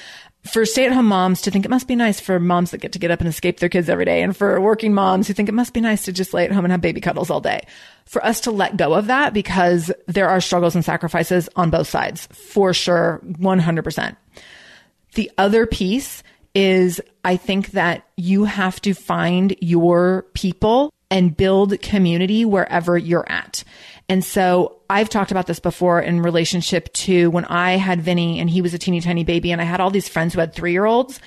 for 0.45 0.65
stay 0.65 0.85
at 0.85 0.91
home 0.91 1.07
moms 1.07 1.41
to 1.41 1.51
think 1.51 1.65
it 1.65 1.71
must 1.71 1.87
be 1.87 1.95
nice 1.95 2.19
for 2.19 2.39
moms 2.39 2.71
that 2.71 2.79
get 2.79 2.91
to 2.91 2.99
get 2.99 3.11
up 3.11 3.19
and 3.19 3.29
escape 3.29 3.59
their 3.59 3.69
kids 3.69 3.87
every 3.87 4.05
day 4.05 4.21
and 4.21 4.35
for 4.35 4.59
working 4.59 4.93
moms 4.93 5.27
who 5.27 5.33
think 5.33 5.47
it 5.47 5.53
must 5.53 5.73
be 5.73 5.79
nice 5.81 6.05
to 6.05 6.11
just 6.11 6.33
lay 6.33 6.43
at 6.43 6.51
home 6.51 6.65
and 6.65 6.71
have 6.71 6.81
baby 6.81 6.99
cuddles 6.99 7.29
all 7.29 7.39
day. 7.39 7.61
For 8.05 8.23
us 8.25 8.41
to 8.41 8.51
let 8.51 8.75
go 8.75 8.93
of 8.93 9.07
that 9.07 9.33
because 9.33 9.91
there 10.07 10.27
are 10.27 10.41
struggles 10.41 10.75
and 10.75 10.83
sacrifices 10.83 11.47
on 11.55 11.69
both 11.69 11.87
sides 11.87 12.27
for 12.27 12.73
sure. 12.73 13.21
100%. 13.25 14.17
The 15.15 15.31
other 15.37 15.65
piece 15.65 16.23
is 16.53 16.99
I 17.23 17.37
think 17.37 17.71
that 17.71 18.05
you 18.17 18.43
have 18.43 18.81
to 18.81 18.93
find 18.93 19.55
your 19.61 20.25
people 20.33 20.91
and 21.09 21.37
build 21.37 21.79
community 21.81 22.43
wherever 22.43 22.97
you're 22.97 23.29
at. 23.29 23.63
And 24.09 24.23
so 24.23 24.77
I've 24.89 25.09
talked 25.09 25.31
about 25.31 25.47
this 25.47 25.59
before 25.59 26.01
in 26.01 26.21
relationship 26.21 26.91
to 26.93 27.29
when 27.29 27.45
I 27.45 27.77
had 27.77 28.01
Vinnie 28.01 28.39
and 28.39 28.49
he 28.49 28.61
was 28.61 28.73
a 28.73 28.77
teeny 28.77 29.01
tiny 29.01 29.23
baby 29.23 29.51
and 29.51 29.61
I 29.61 29.63
had 29.63 29.79
all 29.79 29.89
these 29.89 30.09
friends 30.09 30.33
who 30.33 30.39
had 30.39 30.53
three 30.53 30.71
year 30.71 30.85
olds 30.85 31.19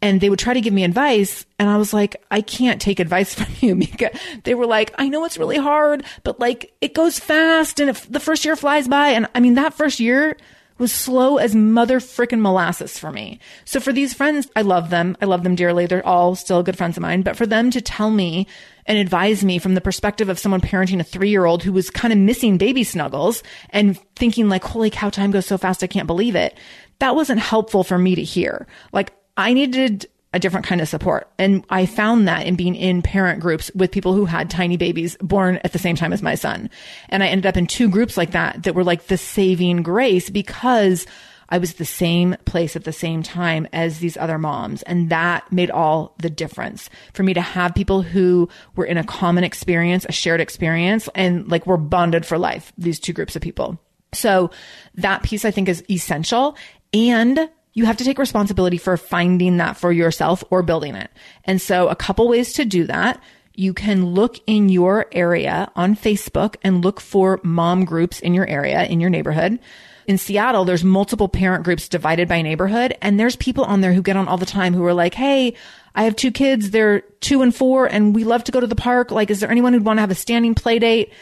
and 0.00 0.20
they 0.20 0.30
would 0.30 0.38
try 0.38 0.54
to 0.54 0.60
give 0.60 0.72
me 0.72 0.84
advice. 0.84 1.44
And 1.58 1.68
I 1.68 1.76
was 1.76 1.92
like, 1.92 2.22
I 2.30 2.40
can't 2.40 2.80
take 2.80 3.00
advice 3.00 3.34
from 3.40 3.52
you 3.60 3.74
because 3.74 4.18
they 4.44 4.54
were 4.54 4.66
like, 4.66 4.94
I 4.98 5.08
know 5.08 5.24
it's 5.24 5.38
really 5.38 5.58
hard, 5.58 6.04
but 6.22 6.38
like 6.38 6.72
it 6.80 6.94
goes 6.94 7.18
fast. 7.18 7.80
And 7.80 7.90
if 7.90 8.10
the 8.10 8.20
first 8.20 8.44
year 8.44 8.56
flies 8.56 8.88
by 8.88 9.08
and 9.08 9.26
I 9.34 9.40
mean, 9.40 9.54
that 9.54 9.74
first 9.74 10.00
year 10.00 10.36
was 10.78 10.92
slow 10.92 11.36
as 11.36 11.54
mother 11.54 12.00
frickin' 12.00 12.40
molasses 12.40 12.98
for 12.98 13.10
me. 13.10 13.40
So 13.64 13.80
for 13.80 13.92
these 13.92 14.14
friends, 14.14 14.48
I 14.56 14.62
love 14.62 14.90
them. 14.90 15.16
I 15.20 15.26
love 15.26 15.42
them 15.42 15.54
dearly. 15.54 15.86
They're 15.86 16.06
all 16.06 16.34
still 16.34 16.62
good 16.62 16.78
friends 16.78 16.96
of 16.96 17.02
mine. 17.02 17.22
But 17.22 17.36
for 17.36 17.46
them 17.46 17.70
to 17.72 17.80
tell 17.80 18.10
me 18.10 18.46
and 18.86 18.98
advise 18.98 19.44
me 19.44 19.58
from 19.58 19.74
the 19.74 19.80
perspective 19.80 20.28
of 20.28 20.38
someone 20.38 20.60
parenting 20.60 21.00
a 21.00 21.04
three 21.04 21.28
year 21.28 21.44
old 21.44 21.62
who 21.62 21.72
was 21.72 21.90
kind 21.90 22.12
of 22.12 22.18
missing 22.18 22.56
baby 22.56 22.84
snuggles 22.84 23.42
and 23.70 23.98
thinking 24.16 24.48
like, 24.48 24.64
holy 24.64 24.90
cow, 24.90 25.10
time 25.10 25.30
goes 25.30 25.46
so 25.46 25.58
fast. 25.58 25.82
I 25.82 25.88
can't 25.88 26.06
believe 26.06 26.34
it. 26.34 26.56
That 27.00 27.14
wasn't 27.14 27.40
helpful 27.40 27.84
for 27.84 27.98
me 27.98 28.14
to 28.14 28.22
hear. 28.22 28.66
Like 28.92 29.12
I 29.36 29.52
needed 29.52 30.08
a 30.32 30.38
different 30.38 30.66
kind 30.66 30.80
of 30.80 30.88
support. 30.88 31.30
And 31.38 31.64
I 31.70 31.86
found 31.86 32.28
that 32.28 32.46
in 32.46 32.54
being 32.54 32.74
in 32.74 33.02
parent 33.02 33.40
groups 33.40 33.70
with 33.74 33.90
people 33.90 34.14
who 34.14 34.26
had 34.26 34.50
tiny 34.50 34.76
babies 34.76 35.16
born 35.20 35.58
at 35.64 35.72
the 35.72 35.78
same 35.78 35.96
time 35.96 36.12
as 36.12 36.22
my 36.22 36.34
son. 36.34 36.68
And 37.08 37.22
I 37.22 37.28
ended 37.28 37.46
up 37.46 37.56
in 37.56 37.66
two 37.66 37.88
groups 37.88 38.16
like 38.16 38.32
that 38.32 38.64
that 38.64 38.74
were 38.74 38.84
like 38.84 39.06
the 39.06 39.16
saving 39.16 39.82
grace 39.82 40.28
because 40.28 41.06
I 41.48 41.58
was 41.58 41.74
the 41.74 41.84
same 41.84 42.36
place 42.44 42.76
at 42.76 42.84
the 42.84 42.92
same 42.92 43.22
time 43.22 43.66
as 43.72 43.98
these 43.98 44.18
other 44.18 44.38
moms. 44.38 44.82
And 44.82 45.08
that 45.10 45.50
made 45.50 45.70
all 45.70 46.14
the 46.18 46.30
difference 46.30 46.90
for 47.14 47.22
me 47.22 47.32
to 47.34 47.40
have 47.40 47.74
people 47.74 48.02
who 48.02 48.50
were 48.76 48.84
in 48.84 48.98
a 48.98 49.04
common 49.04 49.44
experience, 49.44 50.04
a 50.08 50.12
shared 50.12 50.40
experience, 50.42 51.08
and 51.14 51.48
like 51.48 51.66
were 51.66 51.78
bonded 51.78 52.26
for 52.26 52.36
life, 52.36 52.72
these 52.76 53.00
two 53.00 53.14
groups 53.14 53.34
of 53.34 53.40
people. 53.40 53.78
So 54.12 54.50
that 54.96 55.22
piece 55.22 55.46
I 55.46 55.50
think 55.50 55.68
is 55.70 55.82
essential. 55.90 56.56
And 56.92 57.48
you 57.78 57.84
have 57.84 57.96
to 57.96 58.04
take 58.04 58.18
responsibility 58.18 58.76
for 58.76 58.96
finding 58.96 59.58
that 59.58 59.76
for 59.76 59.92
yourself 59.92 60.42
or 60.50 60.64
building 60.64 60.96
it. 60.96 61.12
And 61.44 61.62
so 61.62 61.86
a 61.86 61.94
couple 61.94 62.26
ways 62.26 62.54
to 62.54 62.64
do 62.64 62.84
that. 62.86 63.22
You 63.54 63.72
can 63.72 64.04
look 64.06 64.40
in 64.48 64.68
your 64.68 65.06
area 65.12 65.70
on 65.76 65.94
Facebook 65.94 66.56
and 66.64 66.84
look 66.84 67.00
for 67.00 67.38
mom 67.44 67.84
groups 67.84 68.18
in 68.18 68.34
your 68.34 68.48
area, 68.48 68.84
in 68.84 68.98
your 68.98 69.10
neighborhood. 69.10 69.60
In 70.08 70.18
Seattle, 70.18 70.64
there's 70.64 70.82
multiple 70.82 71.28
parent 71.28 71.62
groups 71.62 71.88
divided 71.88 72.26
by 72.26 72.42
neighborhood 72.42 72.96
and 73.00 73.18
there's 73.18 73.36
people 73.36 73.62
on 73.62 73.80
there 73.80 73.92
who 73.92 74.02
get 74.02 74.16
on 74.16 74.26
all 74.26 74.38
the 74.38 74.44
time 74.46 74.74
who 74.74 74.84
are 74.84 74.94
like, 74.94 75.14
Hey, 75.14 75.54
I 75.94 76.02
have 76.02 76.16
two 76.16 76.32
kids. 76.32 76.72
They're 76.72 77.02
two 77.20 77.42
and 77.42 77.54
four 77.54 77.86
and 77.86 78.12
we 78.12 78.24
love 78.24 78.42
to 78.44 78.52
go 78.52 78.58
to 78.58 78.66
the 78.66 78.74
park. 78.74 79.12
Like, 79.12 79.30
is 79.30 79.38
there 79.38 79.50
anyone 79.52 79.72
who'd 79.72 79.84
want 79.84 79.98
to 79.98 80.02
have 80.02 80.10
a 80.10 80.16
standing 80.16 80.56
play 80.56 80.80
date? 80.80 81.12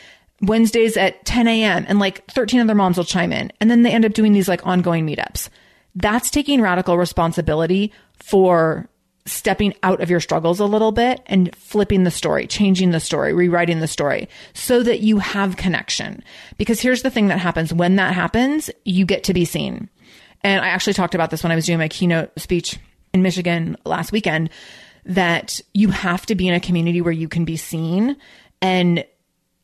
Wednesdays 0.40 0.96
at 0.96 1.22
10 1.26 1.48
a.m. 1.48 1.84
and 1.86 1.98
like 1.98 2.24
13 2.30 2.60
other 2.60 2.74
moms 2.74 2.96
will 2.96 3.04
chime 3.04 3.32
in. 3.32 3.52
And 3.60 3.70
then 3.70 3.82
they 3.82 3.92
end 3.92 4.06
up 4.06 4.14
doing 4.14 4.32
these 4.32 4.48
like 4.48 4.66
ongoing 4.66 5.06
meetups 5.06 5.50
that's 5.96 6.30
taking 6.30 6.60
radical 6.60 6.96
responsibility 6.96 7.92
for 8.14 8.88
stepping 9.24 9.74
out 9.82 10.00
of 10.00 10.08
your 10.08 10.20
struggles 10.20 10.60
a 10.60 10.66
little 10.66 10.92
bit 10.92 11.20
and 11.26 11.54
flipping 11.56 12.04
the 12.04 12.10
story, 12.10 12.46
changing 12.46 12.90
the 12.90 13.00
story, 13.00 13.32
rewriting 13.32 13.80
the 13.80 13.88
story 13.88 14.28
so 14.54 14.82
that 14.82 15.00
you 15.00 15.18
have 15.18 15.56
connection. 15.56 16.22
Because 16.58 16.80
here's 16.80 17.02
the 17.02 17.10
thing 17.10 17.26
that 17.28 17.40
happens 17.40 17.72
when 17.72 17.96
that 17.96 18.14
happens, 18.14 18.70
you 18.84 19.04
get 19.04 19.24
to 19.24 19.34
be 19.34 19.44
seen. 19.44 19.88
And 20.42 20.64
I 20.64 20.68
actually 20.68 20.92
talked 20.92 21.14
about 21.14 21.30
this 21.30 21.42
when 21.42 21.50
I 21.50 21.56
was 21.56 21.66
doing 21.66 21.78
my 21.78 21.88
keynote 21.88 22.30
speech 22.38 22.78
in 23.12 23.22
Michigan 23.22 23.76
last 23.84 24.12
weekend 24.12 24.50
that 25.06 25.60
you 25.74 25.90
have 25.90 26.26
to 26.26 26.34
be 26.34 26.46
in 26.46 26.54
a 26.54 26.60
community 26.60 27.00
where 27.00 27.12
you 27.12 27.28
can 27.28 27.44
be 27.44 27.56
seen 27.56 28.16
and 28.62 29.04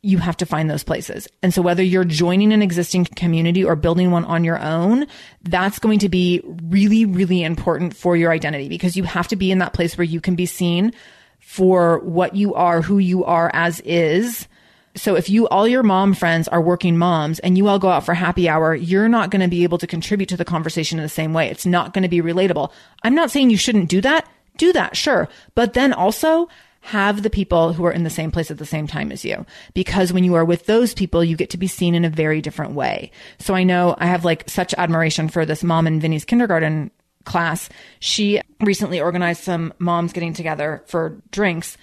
you 0.03 0.18
have 0.18 0.36
to 0.36 0.46
find 0.46 0.68
those 0.68 0.82
places. 0.82 1.28
And 1.42 1.55
so 1.55 1.62
whether 1.62 1.82
you're 1.82 2.05
joining 2.05 2.53
an 2.53 2.61
existing 2.61 3.05
community 3.05 3.64
or 3.64 3.76
building 3.76 4.11
one 4.11 4.24
on 4.24 4.42
your 4.42 4.59
own, 4.59 5.07
that's 5.42 5.78
going 5.78 6.00
to 6.00 6.09
be 6.09 6.42
really, 6.64 7.05
really 7.05 7.44
important 7.44 7.94
for 7.94 8.16
your 8.16 8.32
identity 8.32 8.68
because 8.68 8.96
you 8.96 9.05
have 9.05 9.28
to 9.28 9.36
be 9.36 9.53
in 9.53 9.59
that 9.59 9.72
place 9.72 9.96
where 9.96 10.05
you 10.05 10.20
can 10.20 10.34
be 10.34 10.46
seen 10.46 10.92
for 11.38 12.00
what 12.00 12.34
you 12.34 12.53
are, 12.55 12.82
who 12.82 12.98
you 12.98 13.24
are 13.24 13.50
as 13.55 13.78
is. 13.80 14.48
So 14.96 15.14
if 15.14 15.30
you, 15.30 15.46
all 15.48 15.68
your 15.68 15.84
mom 15.84 16.14
friends 16.14 16.48
are 16.48 16.61
working 16.61 16.98
moms 16.98 17.38
and 17.38 17.57
you 17.57 17.68
all 17.68 17.78
go 17.78 17.88
out 17.88 18.05
for 18.05 18.12
happy 18.12 18.48
hour, 18.48 18.74
you're 18.74 19.09
not 19.09 19.30
going 19.30 19.40
to 19.40 19.48
be 19.48 19.62
able 19.62 19.78
to 19.78 19.86
contribute 19.86 20.28
to 20.30 20.36
the 20.36 20.44
conversation 20.44 20.98
in 20.98 21.05
the 21.05 21.09
same 21.09 21.32
way. 21.32 21.48
It's 21.48 21.64
not 21.64 21.94
going 21.94 22.03
to 22.03 22.09
be 22.09 22.20
relatable. 22.20 22.72
I'm 23.05 23.14
not 23.14 23.30
saying 23.30 23.50
you 23.50 23.57
shouldn't 23.57 23.88
do 23.88 24.00
that. 24.00 24.28
Do 24.57 24.72
that, 24.72 24.96
sure. 24.96 25.28
But 25.55 25.74
then 25.74 25.92
also 25.92 26.48
have 26.82 27.22
the 27.22 27.30
people 27.30 27.72
who 27.72 27.84
are 27.84 27.92
in 27.92 28.02
the 28.02 28.10
same 28.10 28.32
place 28.32 28.50
at 28.50 28.58
the 28.58 28.66
same 28.66 28.88
time 28.88 29.12
as 29.12 29.24
you. 29.24 29.46
Because 29.72 30.12
when 30.12 30.24
you 30.24 30.34
are 30.34 30.44
with 30.44 30.66
those 30.66 30.94
people, 30.94 31.22
you 31.22 31.36
get 31.36 31.50
to 31.50 31.56
be 31.56 31.68
seen 31.68 31.94
in 31.94 32.04
a 32.04 32.10
very 32.10 32.42
different 32.42 32.72
way. 32.72 33.12
So 33.38 33.54
I 33.54 33.62
know 33.62 33.94
I 33.98 34.06
have 34.06 34.24
like 34.24 34.50
such 34.50 34.74
admiration 34.74 35.28
for 35.28 35.46
this 35.46 35.62
mom 35.62 35.86
in 35.86 36.00
Vinnie's 36.00 36.24
kindergarten 36.24 36.90
class. 37.24 37.68
She 38.00 38.40
recently 38.60 39.00
organized 39.00 39.44
some 39.44 39.72
moms 39.78 40.12
getting 40.12 40.34
together 40.34 40.82
for 40.86 41.22
drinks 41.30 41.78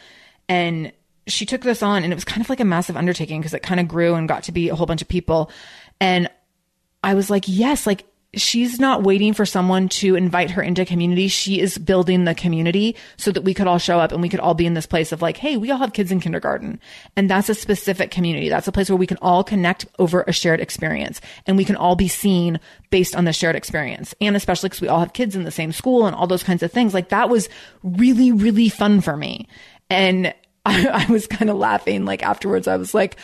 and 0.50 0.92
she 1.28 1.46
took 1.46 1.62
this 1.62 1.82
on 1.82 2.04
and 2.04 2.12
it 2.12 2.16
was 2.16 2.26
kind 2.26 2.42
of 2.42 2.50
like 2.50 2.60
a 2.60 2.66
massive 2.66 2.98
undertaking 2.98 3.40
because 3.40 3.54
it 3.54 3.64
kind 3.64 3.80
of 3.80 3.88
grew 3.88 4.16
and 4.16 4.28
got 4.28 4.44
to 4.44 4.52
be 4.52 4.68
a 4.68 4.76
whole 4.76 4.86
bunch 4.86 5.02
of 5.02 5.08
people. 5.08 5.50
And 6.02 6.30
I 7.04 7.14
was 7.14 7.30
like, 7.30 7.46
yes, 7.48 7.88
like 7.88 8.04
she's 8.36 8.80
not 8.80 9.04
waiting 9.04 9.34
for 9.34 9.46
someone 9.46 9.90
to 9.90 10.16
invite 10.16 10.52
her 10.52 10.62
into 10.62 10.86
community. 10.86 11.28
She 11.28 11.60
is 11.60 11.78
building 11.78 12.26
the 12.26 12.36
community 12.36 12.96
so 13.18 13.32
that 13.32 13.44
we 13.44 13.56
could 13.56 13.66
all 13.66 13.80
show 13.80 14.00
up 14.00 14.12
and 14.12 14.22
we 14.22 14.30
could 14.30 14.40
all 14.40 14.54
be 14.54 14.68
in 14.68 14.76
this 14.76 14.86
place 14.86 15.12
of 15.12 15.22
like, 15.22 15.38
hey, 15.38 15.58
we 15.58 15.72
all 15.72 15.80
have 15.80 15.94
kids 15.94 16.12
in 16.12 16.20
kindergarten. 16.20 16.80
And 17.16 17.30
that's 17.30 17.50
a 17.50 17.56
specific 17.56 18.12
community. 18.12 18.48
That's 18.48 18.68
a 18.68 18.72
place 18.72 18.90
where 18.90 18.98
we 18.98 19.08
can 19.08 19.18
all 19.22 19.44
connect 19.44 19.88
over 19.98 20.24
a 20.28 20.32
shared 20.32 20.60
experience 20.60 21.22
and 21.48 21.58
we 21.58 21.66
can 21.66 21.76
all 21.76 21.96
be 21.96 22.08
seen 22.08 22.60
based 22.92 23.16
on 23.16 23.26
the 23.26 23.34
shared 23.34 23.56
experience. 23.56 24.14
And 24.22 24.36
especially 24.36 24.70
because 24.70 24.82
we 24.82 24.90
all 24.90 25.00
have 25.00 25.14
kids 25.14 25.36
in 25.36 25.44
the 25.44 25.52
same 25.52 25.72
school 25.72 26.06
and 26.06 26.16
all 26.16 26.28
those 26.28 26.44
kinds 26.44 26.62
of 26.62 26.72
things. 26.72 26.94
Like 26.94 27.10
that 27.10 27.30
was 27.30 27.50
really, 27.84 28.32
really 28.32 28.70
fun 28.70 29.02
for 29.02 29.18
me. 29.18 29.48
And 29.90 30.36
I, 30.66 31.06
I 31.08 31.12
was 31.12 31.26
kind 31.26 31.50
of 31.50 31.58
laughing 31.58 32.06
like 32.06 32.22
afterwards. 32.22 32.68
I 32.68 32.78
was 32.78 32.94
like, 32.94 33.18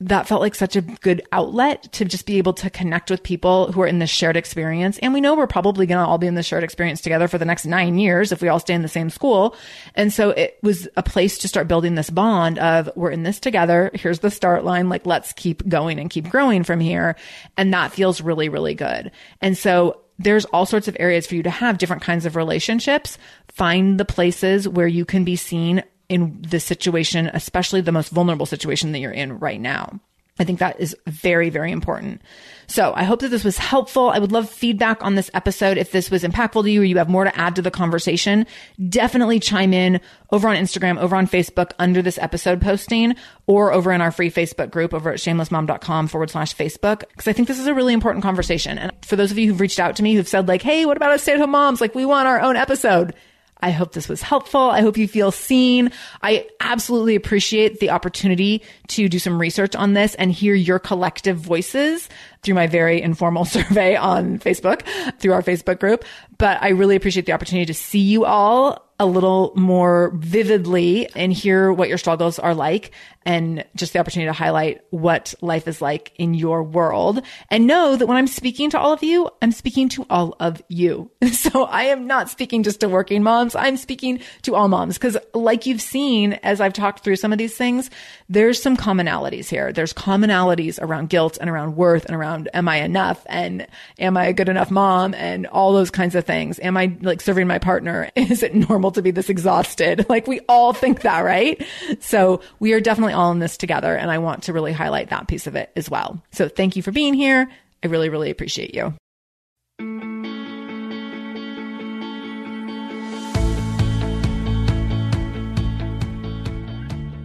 that 0.00 0.28
felt 0.28 0.42
like 0.42 0.54
such 0.54 0.76
a 0.76 0.82
good 0.82 1.22
outlet 1.32 1.90
to 1.92 2.04
just 2.04 2.26
be 2.26 2.36
able 2.36 2.52
to 2.52 2.68
connect 2.68 3.10
with 3.10 3.22
people 3.22 3.72
who 3.72 3.80
are 3.80 3.86
in 3.86 3.98
this 3.98 4.10
shared 4.10 4.36
experience. 4.36 4.98
And 4.98 5.14
we 5.14 5.22
know 5.22 5.34
we're 5.34 5.46
probably 5.46 5.86
going 5.86 6.04
to 6.04 6.06
all 6.06 6.18
be 6.18 6.26
in 6.26 6.34
this 6.34 6.44
shared 6.44 6.64
experience 6.64 7.00
together 7.00 7.28
for 7.28 7.38
the 7.38 7.46
next 7.46 7.64
nine 7.64 7.98
years 7.98 8.30
if 8.30 8.42
we 8.42 8.48
all 8.48 8.60
stay 8.60 8.74
in 8.74 8.82
the 8.82 8.88
same 8.88 9.08
school. 9.08 9.56
And 9.94 10.12
so 10.12 10.30
it 10.30 10.58
was 10.62 10.86
a 10.96 11.02
place 11.02 11.38
to 11.38 11.48
start 11.48 11.66
building 11.66 11.94
this 11.94 12.10
bond 12.10 12.58
of 12.58 12.90
we're 12.94 13.10
in 13.10 13.22
this 13.22 13.40
together. 13.40 13.90
Here's 13.94 14.18
the 14.18 14.30
start 14.30 14.64
line. 14.64 14.90
Like 14.90 15.06
let's 15.06 15.32
keep 15.32 15.66
going 15.66 15.98
and 15.98 16.10
keep 16.10 16.28
growing 16.28 16.62
from 16.62 16.80
here. 16.80 17.16
And 17.56 17.72
that 17.72 17.92
feels 17.92 18.20
really, 18.20 18.50
really 18.50 18.74
good. 18.74 19.12
And 19.40 19.56
so 19.56 20.02
there's 20.18 20.44
all 20.46 20.66
sorts 20.66 20.88
of 20.88 20.96
areas 21.00 21.26
for 21.26 21.36
you 21.36 21.42
to 21.42 21.50
have 21.50 21.78
different 21.78 22.02
kinds 22.02 22.26
of 22.26 22.36
relationships. 22.36 23.16
Find 23.48 23.98
the 23.98 24.04
places 24.04 24.68
where 24.68 24.86
you 24.86 25.06
can 25.06 25.24
be 25.24 25.36
seen 25.36 25.82
in 26.08 26.38
the 26.42 26.60
situation, 26.60 27.30
especially 27.32 27.80
the 27.80 27.92
most 27.92 28.10
vulnerable 28.10 28.46
situation 28.46 28.92
that 28.92 28.98
you're 29.00 29.12
in 29.12 29.38
right 29.38 29.60
now. 29.60 30.00
I 30.38 30.44
think 30.44 30.58
that 30.58 30.78
is 30.78 30.94
very, 31.06 31.48
very 31.48 31.72
important. 31.72 32.20
So 32.66 32.92
I 32.94 33.04
hope 33.04 33.20
that 33.20 33.28
this 33.28 33.44
was 33.44 33.56
helpful. 33.56 34.10
I 34.10 34.18
would 34.18 34.32
love 34.32 34.50
feedback 34.50 35.02
on 35.02 35.14
this 35.14 35.30
episode. 35.32 35.78
If 35.78 35.92
this 35.92 36.10
was 36.10 36.24
impactful 36.24 36.62
to 36.62 36.70
you 36.70 36.82
or 36.82 36.84
you 36.84 36.98
have 36.98 37.08
more 37.08 37.24
to 37.24 37.38
add 37.38 37.56
to 37.56 37.62
the 37.62 37.70
conversation, 37.70 38.46
definitely 38.88 39.40
chime 39.40 39.72
in 39.72 39.98
over 40.30 40.48
on 40.48 40.56
Instagram, 40.56 40.98
over 40.98 41.16
on 41.16 41.26
Facebook 41.26 41.70
under 41.78 42.02
this 42.02 42.18
episode 42.18 42.60
posting 42.60 43.14
or 43.46 43.72
over 43.72 43.92
in 43.92 44.02
our 44.02 44.10
free 44.10 44.30
Facebook 44.30 44.70
group 44.70 44.92
over 44.92 45.10
at 45.10 45.18
shamelessmom.com 45.18 46.08
forward 46.08 46.30
slash 46.30 46.54
Facebook. 46.54 47.04
Cause 47.16 47.28
I 47.28 47.32
think 47.32 47.48
this 47.48 47.58
is 47.58 47.66
a 47.66 47.74
really 47.74 47.94
important 47.94 48.22
conversation. 48.22 48.78
And 48.78 48.92
for 49.02 49.16
those 49.16 49.30
of 49.30 49.38
you 49.38 49.48
who've 49.48 49.60
reached 49.60 49.80
out 49.80 49.96
to 49.96 50.02
me 50.02 50.14
who've 50.14 50.28
said 50.28 50.48
like, 50.48 50.60
Hey, 50.60 50.84
what 50.84 50.98
about 50.98 51.12
us 51.12 51.22
stay 51.22 51.32
at 51.32 51.40
home 51.40 51.50
moms? 51.50 51.80
Like 51.80 51.94
we 51.94 52.04
want 52.04 52.28
our 52.28 52.40
own 52.40 52.56
episode. 52.56 53.14
I 53.60 53.70
hope 53.70 53.92
this 53.92 54.08
was 54.08 54.22
helpful. 54.22 54.60
I 54.60 54.82
hope 54.82 54.98
you 54.98 55.08
feel 55.08 55.30
seen. 55.30 55.90
I 56.22 56.46
absolutely 56.60 57.14
appreciate 57.14 57.80
the 57.80 57.90
opportunity 57.90 58.62
to 58.88 59.08
do 59.08 59.18
some 59.18 59.40
research 59.40 59.74
on 59.74 59.94
this 59.94 60.14
and 60.16 60.30
hear 60.30 60.54
your 60.54 60.78
collective 60.78 61.38
voices 61.38 62.08
through 62.42 62.54
my 62.54 62.66
very 62.66 63.00
informal 63.00 63.44
survey 63.56 63.96
on 63.96 64.38
Facebook, 64.38 64.82
through 65.18 65.32
our 65.32 65.42
Facebook 65.42 65.80
group. 65.80 66.04
But 66.38 66.62
I 66.62 66.68
really 66.68 66.96
appreciate 66.96 67.26
the 67.26 67.32
opportunity 67.32 67.66
to 67.66 67.74
see 67.74 68.00
you 68.00 68.24
all 68.24 68.85
a 68.98 69.06
little 69.06 69.52
more 69.56 70.12
vividly 70.14 71.08
and 71.14 71.32
hear 71.32 71.72
what 71.72 71.88
your 71.88 71.98
struggles 71.98 72.38
are 72.38 72.54
like 72.54 72.92
and 73.26 73.64
just 73.74 73.92
the 73.92 73.98
opportunity 73.98 74.28
to 74.28 74.32
highlight 74.32 74.80
what 74.90 75.34
life 75.40 75.66
is 75.66 75.82
like 75.82 76.12
in 76.14 76.32
your 76.32 76.62
world 76.62 77.20
and 77.50 77.66
know 77.66 77.96
that 77.96 78.06
when 78.06 78.16
I'm 78.16 78.28
speaking 78.28 78.70
to 78.70 78.78
all 78.78 78.92
of 78.92 79.02
you, 79.02 79.28
I'm 79.42 79.50
speaking 79.50 79.88
to 79.90 80.06
all 80.08 80.36
of 80.40 80.62
you. 80.68 81.10
So 81.36 81.64
I 81.64 81.84
am 81.84 82.06
not 82.06 82.30
speaking 82.30 82.62
just 82.62 82.80
to 82.80 82.88
working 82.88 83.22
moms. 83.22 83.54
I'm 83.54 83.76
speaking 83.76 84.20
to 84.42 84.54
all 84.54 84.68
moms 84.68 84.94
because 84.96 85.16
like 85.34 85.66
you've 85.66 85.82
seen 85.82 86.34
as 86.42 86.60
I've 86.60 86.72
talked 86.72 87.04
through 87.04 87.16
some 87.16 87.32
of 87.32 87.38
these 87.38 87.56
things, 87.56 87.90
there's 88.28 88.60
some 88.60 88.76
commonalities 88.76 89.48
here. 89.48 89.72
There's 89.72 89.92
commonalities 89.92 90.80
around 90.80 91.08
guilt 91.08 91.38
and 91.40 91.50
around 91.50 91.76
worth 91.76 92.04
and 92.06 92.16
around 92.16 92.48
am 92.54 92.68
I 92.68 92.76
enough 92.76 93.24
and 93.28 93.66
am 93.98 94.16
I 94.16 94.26
a 94.26 94.32
good 94.32 94.48
enough 94.48 94.70
mom 94.70 95.14
and 95.14 95.46
all 95.46 95.72
those 95.72 95.90
kinds 95.90 96.14
of 96.14 96.24
things. 96.24 96.58
Am 96.60 96.76
I 96.76 96.96
like 97.02 97.20
serving 97.20 97.46
my 97.46 97.58
partner? 97.58 98.10
Is 98.16 98.42
it 98.42 98.54
normal 98.86 98.92
to 98.92 99.02
be 99.02 99.10
this 99.10 99.28
exhausted? 99.28 100.06
Like 100.16 100.28
we 100.28 100.40
all 100.48 100.72
think 100.72 101.02
that, 101.02 101.20
right? 101.20 101.62
So 102.00 102.40
we 102.60 102.72
are 102.72 102.80
definitely 102.80 103.12
all 103.12 103.32
in 103.32 103.38
this 103.40 103.56
together. 103.56 103.94
And 103.94 104.10
I 104.10 104.18
want 104.18 104.44
to 104.44 104.52
really 104.52 104.72
highlight 104.72 105.10
that 105.10 105.28
piece 105.28 105.46
of 105.46 105.56
it 105.56 105.70
as 105.76 105.90
well. 105.90 106.22
So 106.30 106.48
thank 106.48 106.76
you 106.76 106.82
for 106.82 106.92
being 106.92 107.12
here. 107.12 107.50
I 107.82 107.88
really, 107.88 108.08
really 108.08 108.30
appreciate 108.30 108.74
you. 108.74 108.94